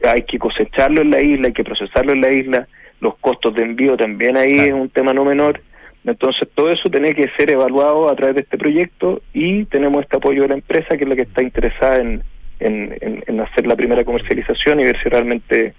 hay 0.03 0.23
que 0.23 0.37
cosecharlo 0.37 1.01
en 1.01 1.11
la 1.11 1.21
isla, 1.21 1.47
hay 1.47 1.53
que 1.53 1.63
procesarlo 1.63 2.11
en 2.11 2.21
la 2.21 2.31
isla, 2.31 2.67
los 2.99 3.15
costos 3.17 3.53
de 3.55 3.63
envío 3.63 3.95
también 3.97 4.37
ahí 4.37 4.57
es 4.59 4.73
un 4.73 4.89
tema 4.89 5.13
no 5.13 5.25
menor. 5.25 5.61
Entonces 6.03 6.47
todo 6.55 6.71
eso 6.71 6.89
tiene 6.89 7.13
que 7.13 7.29
ser 7.37 7.51
evaluado 7.51 8.09
a 8.09 8.15
través 8.15 8.35
de 8.35 8.41
este 8.41 8.57
proyecto 8.57 9.21
y 9.33 9.65
tenemos 9.65 10.03
este 10.03 10.17
apoyo 10.17 10.43
de 10.43 10.47
la 10.49 10.53
empresa 10.55 10.97
que 10.97 11.03
es 11.03 11.09
la 11.09 11.15
que 11.15 11.23
está 11.23 11.43
interesada 11.43 11.97
en, 11.97 12.23
en, 12.59 13.39
hacer 13.41 13.67
la 13.67 13.75
primera 13.75 14.03
comercialización 14.03 14.79
y 14.79 14.85
ver 14.85 14.97
si 15.01 15.09
realmente 15.09 15.73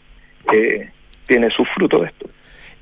eh, 0.52 0.90
tiene 1.26 1.50
su 1.50 1.64
fruto 1.64 2.04
esto. 2.04 2.28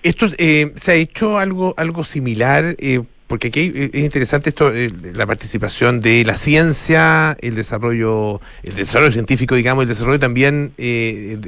Esto 0.02 0.26
eh, 0.38 0.72
se 0.74 0.92
ha 0.92 0.94
hecho 0.94 1.38
algo 1.38 1.74
algo 1.76 2.04
similar 2.04 2.76
eh, 2.78 3.02
porque 3.26 3.48
aquí 3.48 3.72
es 3.74 4.00
interesante 4.02 4.48
esto 4.48 4.72
la 5.14 5.26
participación 5.26 6.00
de 6.00 6.24
la 6.24 6.36
ciencia 6.36 7.36
el 7.40 7.54
desarrollo 7.54 8.40
el 8.62 8.76
desarrollo 8.76 9.12
científico 9.12 9.54
digamos 9.56 9.82
el 9.82 9.88
desarrollo 9.88 10.18
también 10.18 10.72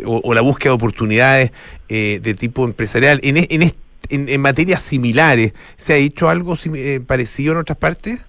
o, 0.05 0.35
la 0.35 0.41
búsqueda 0.41 0.71
de 0.71 0.75
oportunidades 0.75 1.53
de 1.89 2.37
tipo 2.39 2.65
empresarial. 2.65 3.21
En, 3.23 3.37
en, 3.37 3.73
en, 4.11 4.41
materias 4.41 4.83
similares 4.83 5.53
se 5.77 5.93
ha 5.93 5.97
hecho 5.97 6.29
algo 6.29 6.55
parecido 7.07 7.53
en 7.53 7.59
otras 7.59 7.79
partes 7.79 8.25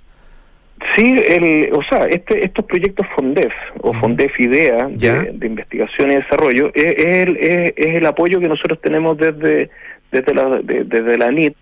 Sí, 0.96 1.14
el, 1.28 1.74
o 1.74 1.84
sea, 1.84 2.06
este, 2.06 2.46
estos 2.46 2.64
proyectos 2.66 3.06
FONDEF 3.16 3.52
o 3.82 3.92
FONDEF 3.94 4.40
IDEA 4.40 4.88
de, 4.90 5.46
investigación 5.46 6.12
y 6.12 6.16
desarrollo 6.16 6.72
es, 6.74 6.96
el, 6.98 7.38
es, 7.38 7.74
el 7.76 8.06
apoyo 8.06 8.40
que 8.40 8.48
nosotros 8.48 8.80
tenemos 8.82 9.18
desde, 9.18 9.70
desde, 10.12 10.34
la, 10.34 10.62
desde 10.64 11.18
la 11.18 11.32
NIT, 11.32 11.56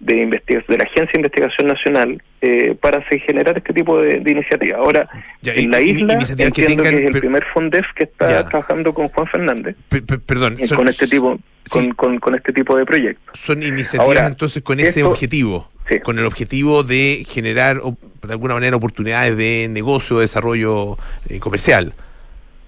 de, 0.00 0.26
de 0.46 0.78
la 0.78 0.84
Agencia 0.84 1.12
de 1.12 1.18
Investigación 1.18 1.68
Nacional, 1.68 2.22
eh, 2.42 2.76
para 2.80 3.02
generar 3.02 3.56
este 3.56 3.72
tipo 3.72 3.98
de, 4.00 4.22
iniciativas. 4.24 4.78
Ahora, 4.78 5.08
en 5.42 5.70
la 5.70 5.80
isla 5.80 6.18
entiendo 6.38 6.82
que, 6.82 6.88
es 6.88 7.14
el 7.14 7.20
primer 7.20 7.44
FONDEF 7.52 7.86
que 7.94 8.04
está 8.04 8.46
trabajando 8.46 8.92
con 8.92 9.08
Juan 9.08 9.26
Fernández. 9.28 9.76
perdón, 10.26 10.56
con 10.76 10.88
este 10.88 11.06
tipo 11.06 11.38
con, 11.68 12.18
con, 12.18 12.34
este 12.34 12.52
tipo 12.52 12.76
de 12.76 12.84
proyectos. 12.84 13.38
Son 13.38 13.62
iniciativas 13.62 14.28
entonces 14.28 14.62
con 14.62 14.78
ese 14.80 15.02
objetivo 15.02 15.68
con 16.02 16.18
el 16.18 16.24
objetivo 16.24 16.82
de 16.82 17.24
generar 17.28 17.80
de 17.80 18.32
alguna 18.32 18.54
manera 18.54 18.76
oportunidades 18.76 19.36
de 19.36 19.68
negocio, 19.70 20.16
de 20.16 20.22
desarrollo 20.22 20.98
eh, 21.28 21.38
comercial. 21.38 21.94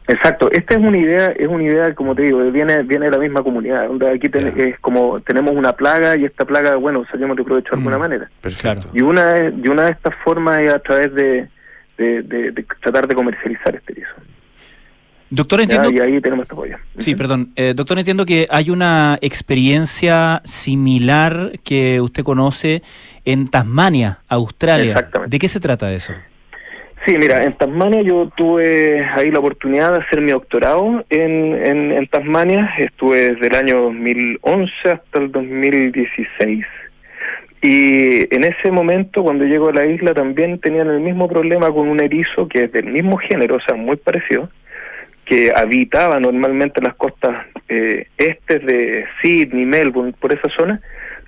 Exacto, 0.09 0.51
esta 0.51 0.75
es 0.75 0.81
una 0.81 0.97
idea, 0.97 1.27
es 1.27 1.47
una 1.47 1.63
idea, 1.63 1.95
como 1.95 2.15
te 2.15 2.23
digo, 2.23 2.39
viene 2.51 2.83
viene 2.83 3.05
de 3.07 3.13
la 3.13 3.19
misma 3.19 3.43
comunidad. 3.43 3.89
Donde 3.89 4.09
aquí 4.09 4.31
es 4.33 4.79
como 4.81 5.21
tenemos 5.21 5.55
una 5.55 5.75
plaga 5.75 6.17
y 6.17 6.25
esta 6.25 6.47
plaga, 6.47 6.77
bueno, 6.77 7.05
salimos 7.11 7.37
de 7.37 7.45
provecho 7.45 7.73
de 7.73 7.77
alguna 7.77 7.99
mm, 7.99 8.01
manera. 8.01 8.31
Perfecto. 8.41 8.89
Y 8.95 9.03
una 9.03 9.51
y 9.51 9.69
una 9.69 9.85
de 9.85 9.91
estas 9.91 10.17
formas 10.17 10.63
es 10.63 10.73
a 10.73 10.79
través 10.79 11.13
de, 11.15 11.49
de, 11.99 12.65
tratar 12.81 13.07
de 13.07 13.15
comercializar 13.15 13.77
este 13.77 13.93
erizo. 13.93 14.15
Doctor, 15.29 15.61
entiendo. 15.61 15.91
y 15.91 16.01
ahí 16.01 16.19
tenemos 16.23 16.45
este 16.45 16.55
apoyo. 16.55 16.79
Sí, 17.01 17.15
perdón. 17.15 17.53
Eh, 17.55 17.75
doctor, 17.77 17.99
entiendo 17.99 18.25
que 18.25 18.47
hay 18.49 18.71
una 18.71 19.19
experiencia 19.21 20.41
similar 20.43 21.53
que 21.63 22.01
usted 22.01 22.25
conoce 22.25 22.83
en 23.27 23.49
Tasmania, 23.49 24.21
Australia. 24.29 24.93
Exactamente. 24.93 25.35
¿De 25.35 25.39
qué 25.39 25.49
se 25.49 25.61
trata 25.61 25.93
eso? 25.93 26.15
Sí, 27.09 27.17
mira, 27.17 27.43
en 27.43 27.55
Tasmania 27.55 28.03
yo 28.03 28.31
tuve 28.37 29.03
ahí 29.03 29.31
la 29.31 29.39
oportunidad 29.39 29.93
de 29.93 30.05
hacer 30.05 30.21
mi 30.21 30.31
doctorado 30.31 31.07
en, 31.09 31.55
en, 31.95 32.07
Tasmania. 32.09 32.75
Estuve 32.77 33.33
desde 33.33 33.47
el 33.47 33.55
año 33.55 33.83
2011 33.85 34.73
hasta 34.85 35.19
el 35.19 35.33
2016. 35.33 36.67
Y 37.63 38.35
en 38.35 38.45
ese 38.45 38.71
momento, 38.71 39.23
cuando 39.23 39.47
llego 39.47 39.71
a 39.71 39.73
la 39.73 39.87
isla, 39.87 40.13
también 40.13 40.59
tenían 40.59 40.89
el 40.89 41.01
mismo 41.01 41.31
problema 41.31 41.73
con 41.73 41.89
un 41.89 41.99
erizo 42.03 42.47
que 42.47 42.65
es 42.65 42.73
del 42.73 42.89
mismo 42.93 43.17
género, 43.17 43.57
o 43.57 43.61
sea, 43.61 43.75
muy 43.75 43.97
parecido, 43.97 44.51
que 45.25 45.51
habitaba 45.57 46.21
normalmente 46.21 46.83
las 46.83 46.95
costas 46.95 47.47
eh, 47.71 48.07
este 48.19 48.59
de 48.59 49.07
Sydney, 49.23 49.65
Melbourne, 49.65 50.13
por 50.21 50.35
esa 50.35 50.51
zona, 50.55 50.83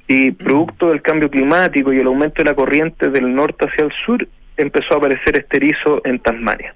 y 0.07 0.33
producto 0.33 0.89
del 0.89 1.01
cambio 1.01 1.31
climático 1.31 1.91
y 1.91 2.01
el 2.01 2.07
aumento 2.07 2.43
de 2.43 2.51
la 2.51 2.55
corriente 2.55 3.09
del 3.09 3.35
norte 3.35 3.65
hacia 3.65 3.87
el 3.87 3.93
sur, 4.05 4.29
empezó 4.61 4.95
a 4.95 4.99
aparecer 4.99 5.37
este 5.37 5.57
erizo 5.57 6.01
en 6.05 6.19
Tasmania. 6.19 6.75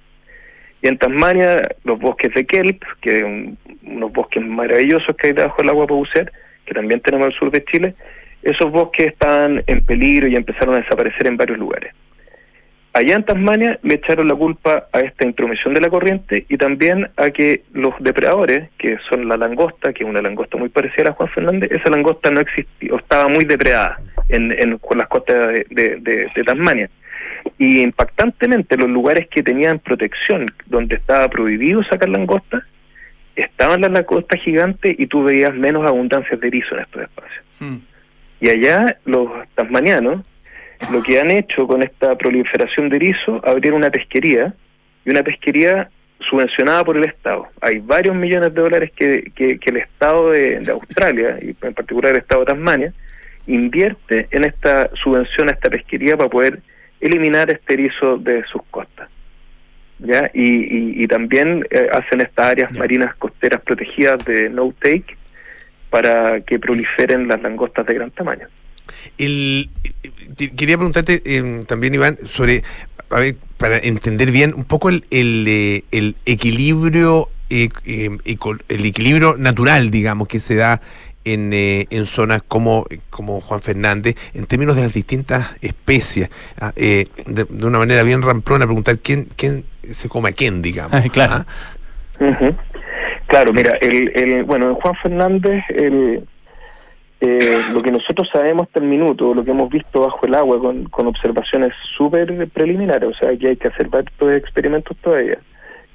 Y 0.81 0.87
en 0.87 0.97
Tasmania, 0.97 1.67
los 1.83 1.99
bosques 1.99 2.33
de 2.33 2.45
kelp, 2.45 2.83
que 3.01 3.21
son 3.21 3.57
unos 3.83 4.11
bosques 4.11 4.43
maravillosos 4.43 5.15
que 5.15 5.27
hay 5.27 5.33
debajo 5.33 5.57
del 5.57 5.69
agua 5.69 5.87
para 5.87 5.97
bucear, 5.97 6.31
que 6.65 6.73
también 6.73 6.99
tenemos 7.01 7.27
al 7.27 7.33
sur 7.33 7.51
de 7.51 7.63
Chile, 7.65 7.95
esos 8.43 8.71
bosques 8.71 9.07
estaban 9.07 9.63
en 9.65 9.83
peligro 9.83 10.27
y 10.27 10.35
empezaron 10.35 10.75
a 10.75 10.81
desaparecer 10.81 11.27
en 11.27 11.37
varios 11.37 11.57
lugares. 11.57 11.93
Allá 12.95 13.17
en 13.17 13.25
Tasmania 13.25 13.77
le 13.83 13.95
echaron 13.95 14.29
la 14.29 14.35
culpa 14.35 14.87
a 14.93 15.01
esta 15.01 15.25
intromisión 15.25 15.73
de 15.73 15.81
la 15.81 15.89
corriente 15.89 16.45
y 16.47 16.55
también 16.55 17.09
a 17.17 17.29
que 17.29 17.63
los 17.73 17.93
depredadores, 17.99 18.69
que 18.77 18.97
son 19.09 19.27
la 19.27 19.35
langosta, 19.35 19.91
que 19.91 20.05
es 20.05 20.09
una 20.09 20.21
langosta 20.21 20.55
muy 20.55 20.69
parecida 20.69 21.09
a 21.09 21.11
Juan 21.11 21.27
Fernández, 21.27 21.69
esa 21.73 21.89
langosta 21.89 22.31
no 22.31 22.39
existía, 22.39 22.93
o 22.93 22.97
estaba 22.97 23.27
muy 23.27 23.43
depredada 23.43 23.99
en, 24.29 24.77
con 24.77 24.97
las 24.99 25.09
costas 25.09 25.55
de, 25.69 26.31
Tasmania. 26.45 26.89
Y 27.57 27.81
impactantemente 27.81 28.77
los 28.77 28.89
lugares 28.89 29.27
que 29.29 29.41
tenían 29.41 29.79
protección, 29.79 30.45
donde 30.65 30.95
estaba 30.95 31.29
prohibido 31.29 31.83
sacar 31.83 32.09
langosta, 32.09 32.65
estaban 33.35 33.81
las 33.81 33.91
langostas 33.91 34.41
gigantes 34.41 34.95
y 34.97 35.07
tú 35.07 35.23
veías 35.23 35.53
menos 35.53 35.85
abundancias 35.87 36.39
de 36.39 36.47
erizo 36.47 36.75
en 36.75 36.81
estos 36.81 37.01
espacios. 37.03 37.45
Hmm. 37.59 37.77
Y 38.41 38.49
allá 38.49 38.97
los 39.05 39.29
tasmanianos 39.55 40.21
lo 40.91 41.01
que 41.01 41.19
han 41.19 41.31
hecho 41.31 41.67
con 41.67 41.83
esta 41.83 42.17
proliferación 42.17 42.89
de 42.89 42.97
erizo, 42.97 43.41
abrir 43.45 43.73
una 43.73 43.89
pesquería, 43.89 44.53
y 45.05 45.09
una 45.09 45.23
pesquería 45.23 45.89
subvencionada 46.19 46.83
por 46.83 46.97
el 46.97 47.05
Estado. 47.05 47.47
Hay 47.61 47.79
varios 47.79 48.15
millones 48.15 48.53
de 48.53 48.61
dólares 48.61 48.91
que, 48.95 49.31
que, 49.35 49.59
el 49.65 49.77
Estado 49.77 50.31
de, 50.31 50.65
Australia, 50.69 51.37
y 51.41 51.55
en 51.61 51.73
particular 51.73 52.11
el 52.11 52.17
Estado 52.17 52.41
de 52.41 52.47
Tasmania, 52.47 52.93
invierte 53.47 54.27
en 54.31 54.43
esta 54.43 54.89
subvención 54.95 55.49
a 55.49 55.51
esta 55.51 55.69
pesquería 55.69 56.17
para 56.17 56.29
poder 56.29 56.59
eliminar 57.05 57.49
este 57.51 57.73
erizo 57.73 58.17
de 58.17 58.43
sus 58.51 58.61
costas. 58.71 59.09
¿ya? 59.99 60.29
Y, 60.33 61.03
y, 61.03 61.07
también 61.07 61.65
eh, 61.69 61.87
hacen 61.91 62.21
estas 62.21 62.47
áreas 62.47 62.71
marinas 62.73 63.15
costeras 63.15 63.61
protegidas 63.61 64.23
de 64.25 64.49
no 64.49 64.73
take 64.81 65.17
para 65.89 66.41
que 66.41 66.59
proliferen 66.59 67.27
las 67.27 67.41
langostas 67.41 67.85
de 67.85 67.93
gran 67.93 68.11
tamaño. 68.11 68.47
El, 69.17 69.69
quería 70.35 70.77
preguntarte 70.77 71.21
em, 71.25 71.65
también, 71.65 71.93
Iván, 71.93 72.17
sobre, 72.25 72.63
a 73.09 73.19
ver, 73.19 73.35
para 73.57 73.77
entender 73.77 74.31
bien 74.31 74.53
un 74.53 74.65
poco 74.65 74.89
el, 74.89 75.05
el, 75.11 75.45
eh, 75.47 75.83
el 75.91 76.15
equilibrio 76.25 77.29
eh, 77.49 77.69
el 77.85 78.85
equilibrio 78.85 79.35
natural, 79.37 79.91
digamos, 79.91 80.27
que 80.27 80.39
se 80.39 80.55
da 80.55 80.81
en, 81.25 81.51
eh, 81.53 81.87
en 81.89 82.05
zonas 82.05 82.41
como, 82.47 82.85
como 83.09 83.41
Juan 83.41 83.61
Fernández, 83.61 84.15
en 84.33 84.45
términos 84.45 84.75
de 84.75 84.83
las 84.83 84.93
distintas 84.93 85.57
especies, 85.61 86.29
ah, 86.59 86.71
de, 86.75 87.07
una 87.61 87.79
manera 87.79 88.03
bien 88.03 88.21
ramplona, 88.21 88.65
preguntar 88.65 88.99
quién, 88.99 89.27
quién 89.35 89.65
se 89.83 90.07
come 90.07 90.29
a 90.29 90.31
quién, 90.31 90.61
digamos. 90.61 91.01
claro. 91.11 91.33
¿ah? 91.33 91.45
Claro, 93.27 93.53
mira, 93.53 93.75
el, 93.81 94.11
el, 94.15 94.43
bueno, 94.43 94.69
en 94.69 94.75
Juan 94.75 94.95
Fernández, 95.01 95.63
el, 95.69 96.23
eh, 97.21 97.61
lo 97.73 97.81
que 97.81 97.91
nosotros 97.91 98.29
sabemos 98.31 98.67
hasta 98.67 98.79
el 98.79 98.85
minuto, 98.85 99.33
lo 99.33 99.43
que 99.43 99.51
hemos 99.51 99.69
visto 99.69 100.01
bajo 100.01 100.25
el 100.25 100.35
agua 100.35 100.59
con, 100.59 100.85
con 100.85 101.07
observaciones 101.07 101.73
súper 101.97 102.47
preliminares, 102.49 103.09
o 103.09 103.13
sea, 103.13 103.35
que 103.35 103.49
hay 103.49 103.55
que 103.55 103.69
hacer 103.69 103.87
varios 103.87 104.11
experimentos 104.37 104.95
todavía, 104.97 105.39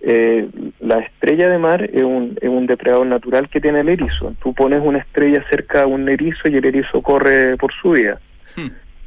eh, 0.03 0.49
la 0.81 1.01
estrella 1.01 1.49
de 1.49 1.59
mar 1.59 1.83
es 1.93 2.03
un, 2.03 2.37
es 2.41 2.49
un 2.49 2.67
depredador 2.67 3.07
natural 3.07 3.49
que 3.49 3.61
tiene 3.61 3.81
el 3.81 3.89
erizo. 3.89 4.35
Tú 4.43 4.55
pones 4.55 4.81
una 4.83 4.99
estrella 4.99 5.45
cerca 5.51 5.83
a 5.83 5.87
un 5.87 6.09
erizo 6.09 6.49
y 6.49 6.57
el 6.57 6.65
erizo 6.65 7.03
corre 7.03 7.57
por 7.57 7.73
su 7.73 7.91
vida. 7.91 8.21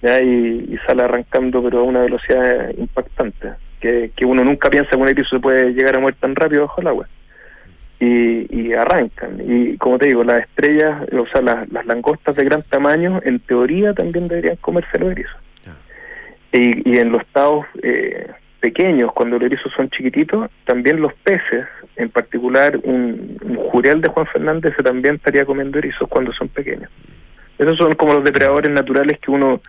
¿ya? 0.01 0.21
Y, 0.21 0.67
y 0.69 0.77
sale 0.85 1.03
arrancando 1.03 1.63
pero 1.63 1.79
a 1.79 1.83
una 1.83 2.01
velocidad 2.01 2.69
impactante, 2.77 3.53
que, 3.79 4.11
que 4.15 4.25
uno 4.25 4.43
nunca 4.43 4.69
piensa 4.69 4.91
que 4.91 4.97
un 4.97 5.09
erizo 5.09 5.35
se 5.35 5.41
puede 5.41 5.73
llegar 5.73 5.95
a 5.95 5.99
morir 5.99 6.17
tan 6.19 6.35
rápido 6.35 6.63
bajo 6.63 6.81
el 6.81 6.87
agua. 6.87 7.07
Y, 7.99 8.47
y 8.49 8.73
arrancan. 8.73 9.39
Y 9.47 9.77
como 9.77 9.97
te 9.97 10.07
digo, 10.07 10.23
las 10.25 10.41
estrellas, 10.41 11.07
o 11.13 11.25
sea, 11.27 11.41
las, 11.41 11.71
las 11.71 11.85
langostas 11.85 12.35
de 12.35 12.43
gran 12.43 12.61
tamaño, 12.63 13.21
en 13.23 13.39
teoría 13.39 13.93
también 13.93 14.27
deberían 14.27 14.57
comerse 14.57 14.99
los 14.99 15.11
erizos. 15.11 15.37
Y, 16.51 16.87
y 16.87 16.99
en 16.99 17.11
los 17.11 17.21
estados 17.21 17.65
eh, 17.81 18.27
pequeños, 18.63 19.11
cuando 19.11 19.37
los 19.37 19.47
erizos 19.47 19.73
son 19.75 19.89
chiquititos, 19.89 20.49
también 20.63 21.01
los 21.01 21.13
peces, 21.15 21.65
en 21.97 22.09
particular 22.09 22.79
un, 22.83 23.37
un 23.43 23.57
jurel 23.57 23.99
de 23.99 24.07
Juan 24.07 24.25
Fernández, 24.27 24.73
también 24.81 25.15
estaría 25.15 25.43
comiendo 25.43 25.79
erizos 25.79 26.07
cuando 26.07 26.31
son 26.31 26.47
pequeños. 26.47 26.89
Esos 27.57 27.77
son 27.77 27.93
como 27.95 28.13
los 28.13 28.23
depredadores 28.23 28.71
naturales 28.71 29.19
que 29.19 29.31
uno 29.31 29.61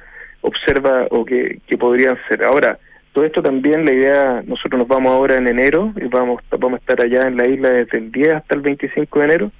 observa 0.42 1.08
o 1.10 1.24
que, 1.24 1.58
que 1.66 1.76
podrían 1.76 2.16
ser. 2.28 2.44
Ahora, 2.44 2.78
todo 3.12 3.24
esto 3.24 3.42
también, 3.42 3.84
la 3.84 3.92
idea, 3.92 4.42
nosotros 4.46 4.78
nos 4.78 4.86
vamos 4.86 5.10
ahora 5.10 5.38
en 5.38 5.48
enero 5.48 5.92
y 5.96 6.06
vamos, 6.06 6.40
vamos 6.56 6.78
a 6.78 6.80
estar 6.80 7.00
allá 7.04 7.26
en 7.26 7.36
la 7.36 7.48
isla 7.48 7.70
desde 7.70 7.98
el 7.98 8.12
10 8.12 8.34
hasta 8.34 8.54
el 8.54 8.60
25 8.60 9.18
de 9.18 9.24
enero. 9.24 9.50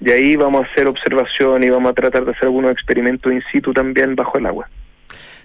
Y 0.00 0.10
ahí 0.10 0.36
vamos 0.36 0.62
a 0.62 0.72
hacer 0.72 0.88
observación 0.88 1.62
y 1.64 1.68
vamos 1.68 1.90
a 1.90 1.94
tratar 1.94 2.24
de 2.24 2.30
hacer 2.30 2.44
algunos 2.44 2.72
experimentos 2.72 3.30
in 3.30 3.42
situ 3.52 3.74
también 3.74 4.16
bajo 4.16 4.38
el 4.38 4.46
agua. 4.46 4.70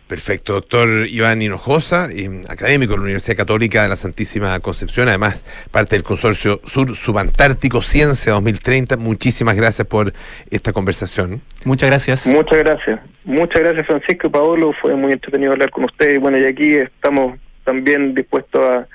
Perfecto, 0.08 0.54
doctor 0.54 1.08
Iván 1.08 1.42
Hinojosa, 1.42 2.10
eh, 2.12 2.30
académico 2.48 2.92
de 2.92 2.98
la 2.98 3.04
Universidad 3.06 3.38
Católica 3.38 3.82
de 3.82 3.90
la 3.90 3.96
Santísima 3.96 4.60
Concepción, 4.60 5.08
además 5.08 5.44
parte 5.72 5.96
del 5.96 6.04
Consorcio 6.04 6.62
Sur 6.64 6.96
Subantártico 6.96 7.82
Ciencia 7.82 8.34
2030. 8.34 8.98
Muchísimas 8.98 9.56
gracias 9.56 9.88
por 9.88 10.14
esta 10.52 10.74
conversación. 10.74 11.42
Muchas 11.64 11.90
gracias. 11.90 12.28
Muchas 12.28 12.60
gracias. 12.60 13.00
Muchas 13.24 13.64
gracias, 13.64 13.88
Francisco 13.88 14.28
y 14.28 14.30
Paolo. 14.30 14.74
Fue 14.80 14.96
muy 14.96 15.12
entretenido 15.12 15.54
hablar 15.54 15.72
con 15.72 15.86
ustedes. 15.86 16.16
Y 16.16 16.18
bueno, 16.20 16.38
y 16.38 16.46
aquí 16.46 16.76
estamos 16.76 17.40
también 17.64 18.14
dispuestos 18.14 18.62
a 18.62 18.88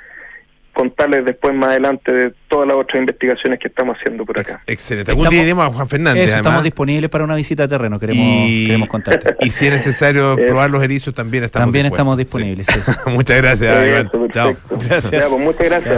contarles 0.72 1.24
después 1.24 1.54
más 1.54 1.70
adelante 1.70 2.12
de 2.12 2.32
todas 2.48 2.66
las 2.68 2.76
otras 2.76 3.00
investigaciones 3.00 3.58
que 3.58 3.68
estamos 3.68 3.96
haciendo 3.98 4.24
por 4.24 4.38
acá. 4.38 4.62
Excelente. 4.66 5.10
Algún 5.12 5.28
día 5.28 5.42
iremos 5.42 5.66
a 5.66 5.70
Juan 5.72 5.88
Fernández. 5.88 6.28
Eso, 6.28 6.36
estamos 6.36 6.62
disponibles 6.64 7.10
para 7.10 7.24
una 7.24 7.34
visita 7.34 7.64
a 7.64 7.68
terreno, 7.68 7.98
queremos, 7.98 8.24
Y- 8.24 8.66
queremos 8.66 8.88
contarte. 8.88 9.34
Y 9.40 9.50
si 9.50 9.66
es 9.66 9.72
necesario 9.72 10.38
Eh, 10.38 10.46
probar 10.46 10.70
los 10.70 10.82
erizos, 10.82 11.14
también 11.14 11.44
estamos 11.44 11.66
También 11.66 11.86
dispuestos. 11.86 12.00
estamos 12.00 12.16
disponibles. 12.18 12.66
sí. 13.04 13.10
Muchas 13.10 13.36
gracias, 13.38 13.88
Iván. 13.88 14.10
Chao. 14.30 14.52
Ya, 14.52 14.56
pues, 15.28 15.30
muchas 15.40 15.64
gracias. 15.66 15.94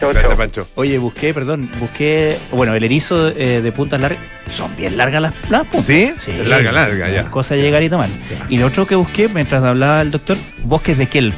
Chao. 0.00 0.12
Gracias. 0.12 0.34
Pancho. 0.34 0.66
Oye, 0.74 0.98
busqué, 0.98 1.32
perdón, 1.32 1.70
busqué, 1.78 2.36
bueno, 2.50 2.74
el 2.74 2.82
erizo 2.82 3.28
eh, 3.28 3.60
de 3.62 3.70
puntas 3.70 4.00
largas, 4.00 4.18
son 4.48 4.74
bien 4.76 4.96
largas 4.96 5.22
las, 5.22 5.32
las 5.48 5.62
puntas. 5.66 5.84
¿Sí? 5.86 6.12
Larga, 6.44 6.72
larga, 6.72 7.08
ya. 7.08 7.24
Cosa 7.30 7.54
de 7.54 7.62
llegar 7.62 7.84
y 7.84 7.88
tomar. 7.88 8.08
Y 8.48 8.58
lo 8.58 8.66
otro 8.66 8.84
que 8.84 8.96
busqué, 8.96 9.28
mientras 9.32 9.62
hablaba 9.62 10.02
el 10.02 10.10
doctor, 10.10 10.36
bosques 10.64 10.98
de 10.98 11.06
kelp. 11.08 11.34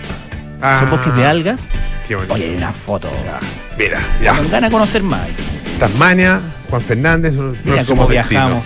Ah, 0.66 0.78
Son 0.80 0.90
bosques 0.90 1.14
de 1.14 1.26
algas. 1.26 1.68
Qué 2.08 2.14
bonito. 2.14 2.32
Oye, 2.34 2.44
hay 2.46 2.56
una 2.56 2.72
foto. 2.72 3.10
Mira, 3.78 4.00
ya. 4.22 4.34
Con 4.34 4.50
ganas 4.50 4.70
de 4.70 4.72
conocer 4.72 5.02
más. 5.02 5.28
Tasmania, 5.78 6.40
Juan 6.70 6.80
Fernández, 6.80 7.34
Mira 7.34 7.84
cómo 7.84 8.06
destinos. 8.06 8.08
viajamos. 8.08 8.64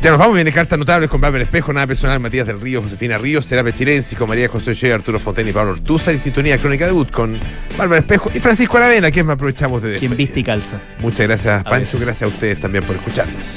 Ya 0.00 0.10
nos 0.10 0.20
vamos, 0.20 0.36
viene 0.36 0.52
cartas 0.52 0.78
notables 0.78 1.10
con 1.10 1.20
Bárbara 1.20 1.42
Espejo, 1.42 1.72
nada 1.72 1.86
personal, 1.86 2.20
Matías 2.20 2.46
del 2.46 2.60
Río, 2.60 2.80
Josefina 2.80 3.18
Ríos, 3.18 3.46
Terapia 3.48 3.72
Chilensis 3.74 4.16
con 4.16 4.28
María 4.28 4.48
José 4.48 4.70
Ochoa, 4.70 4.94
Arturo 4.94 5.18
Fontaine 5.18 5.50
y 5.50 5.52
Pablo 5.52 5.72
Ortúzar 5.72 6.14
y 6.14 6.18
Sintonía 6.18 6.56
Crónica 6.56 6.86
Debut 6.86 7.10
con 7.10 7.36
Bárbara 7.76 8.00
Espejo 8.00 8.30
y 8.32 8.38
Francisco 8.38 8.76
Aravena, 8.78 9.10
quien 9.10 9.26
me 9.26 9.32
aprovechamos 9.32 9.82
de 9.82 9.98
Quien 9.98 10.16
viste 10.16 10.38
y 10.40 10.44
calza. 10.44 10.76
Muchas 11.00 11.26
gracias, 11.26 11.64
Pancho, 11.64 11.98
gracias 11.98 12.22
a 12.22 12.26
ustedes 12.32 12.60
también 12.60 12.84
por 12.84 12.94
escucharnos. 12.94 13.54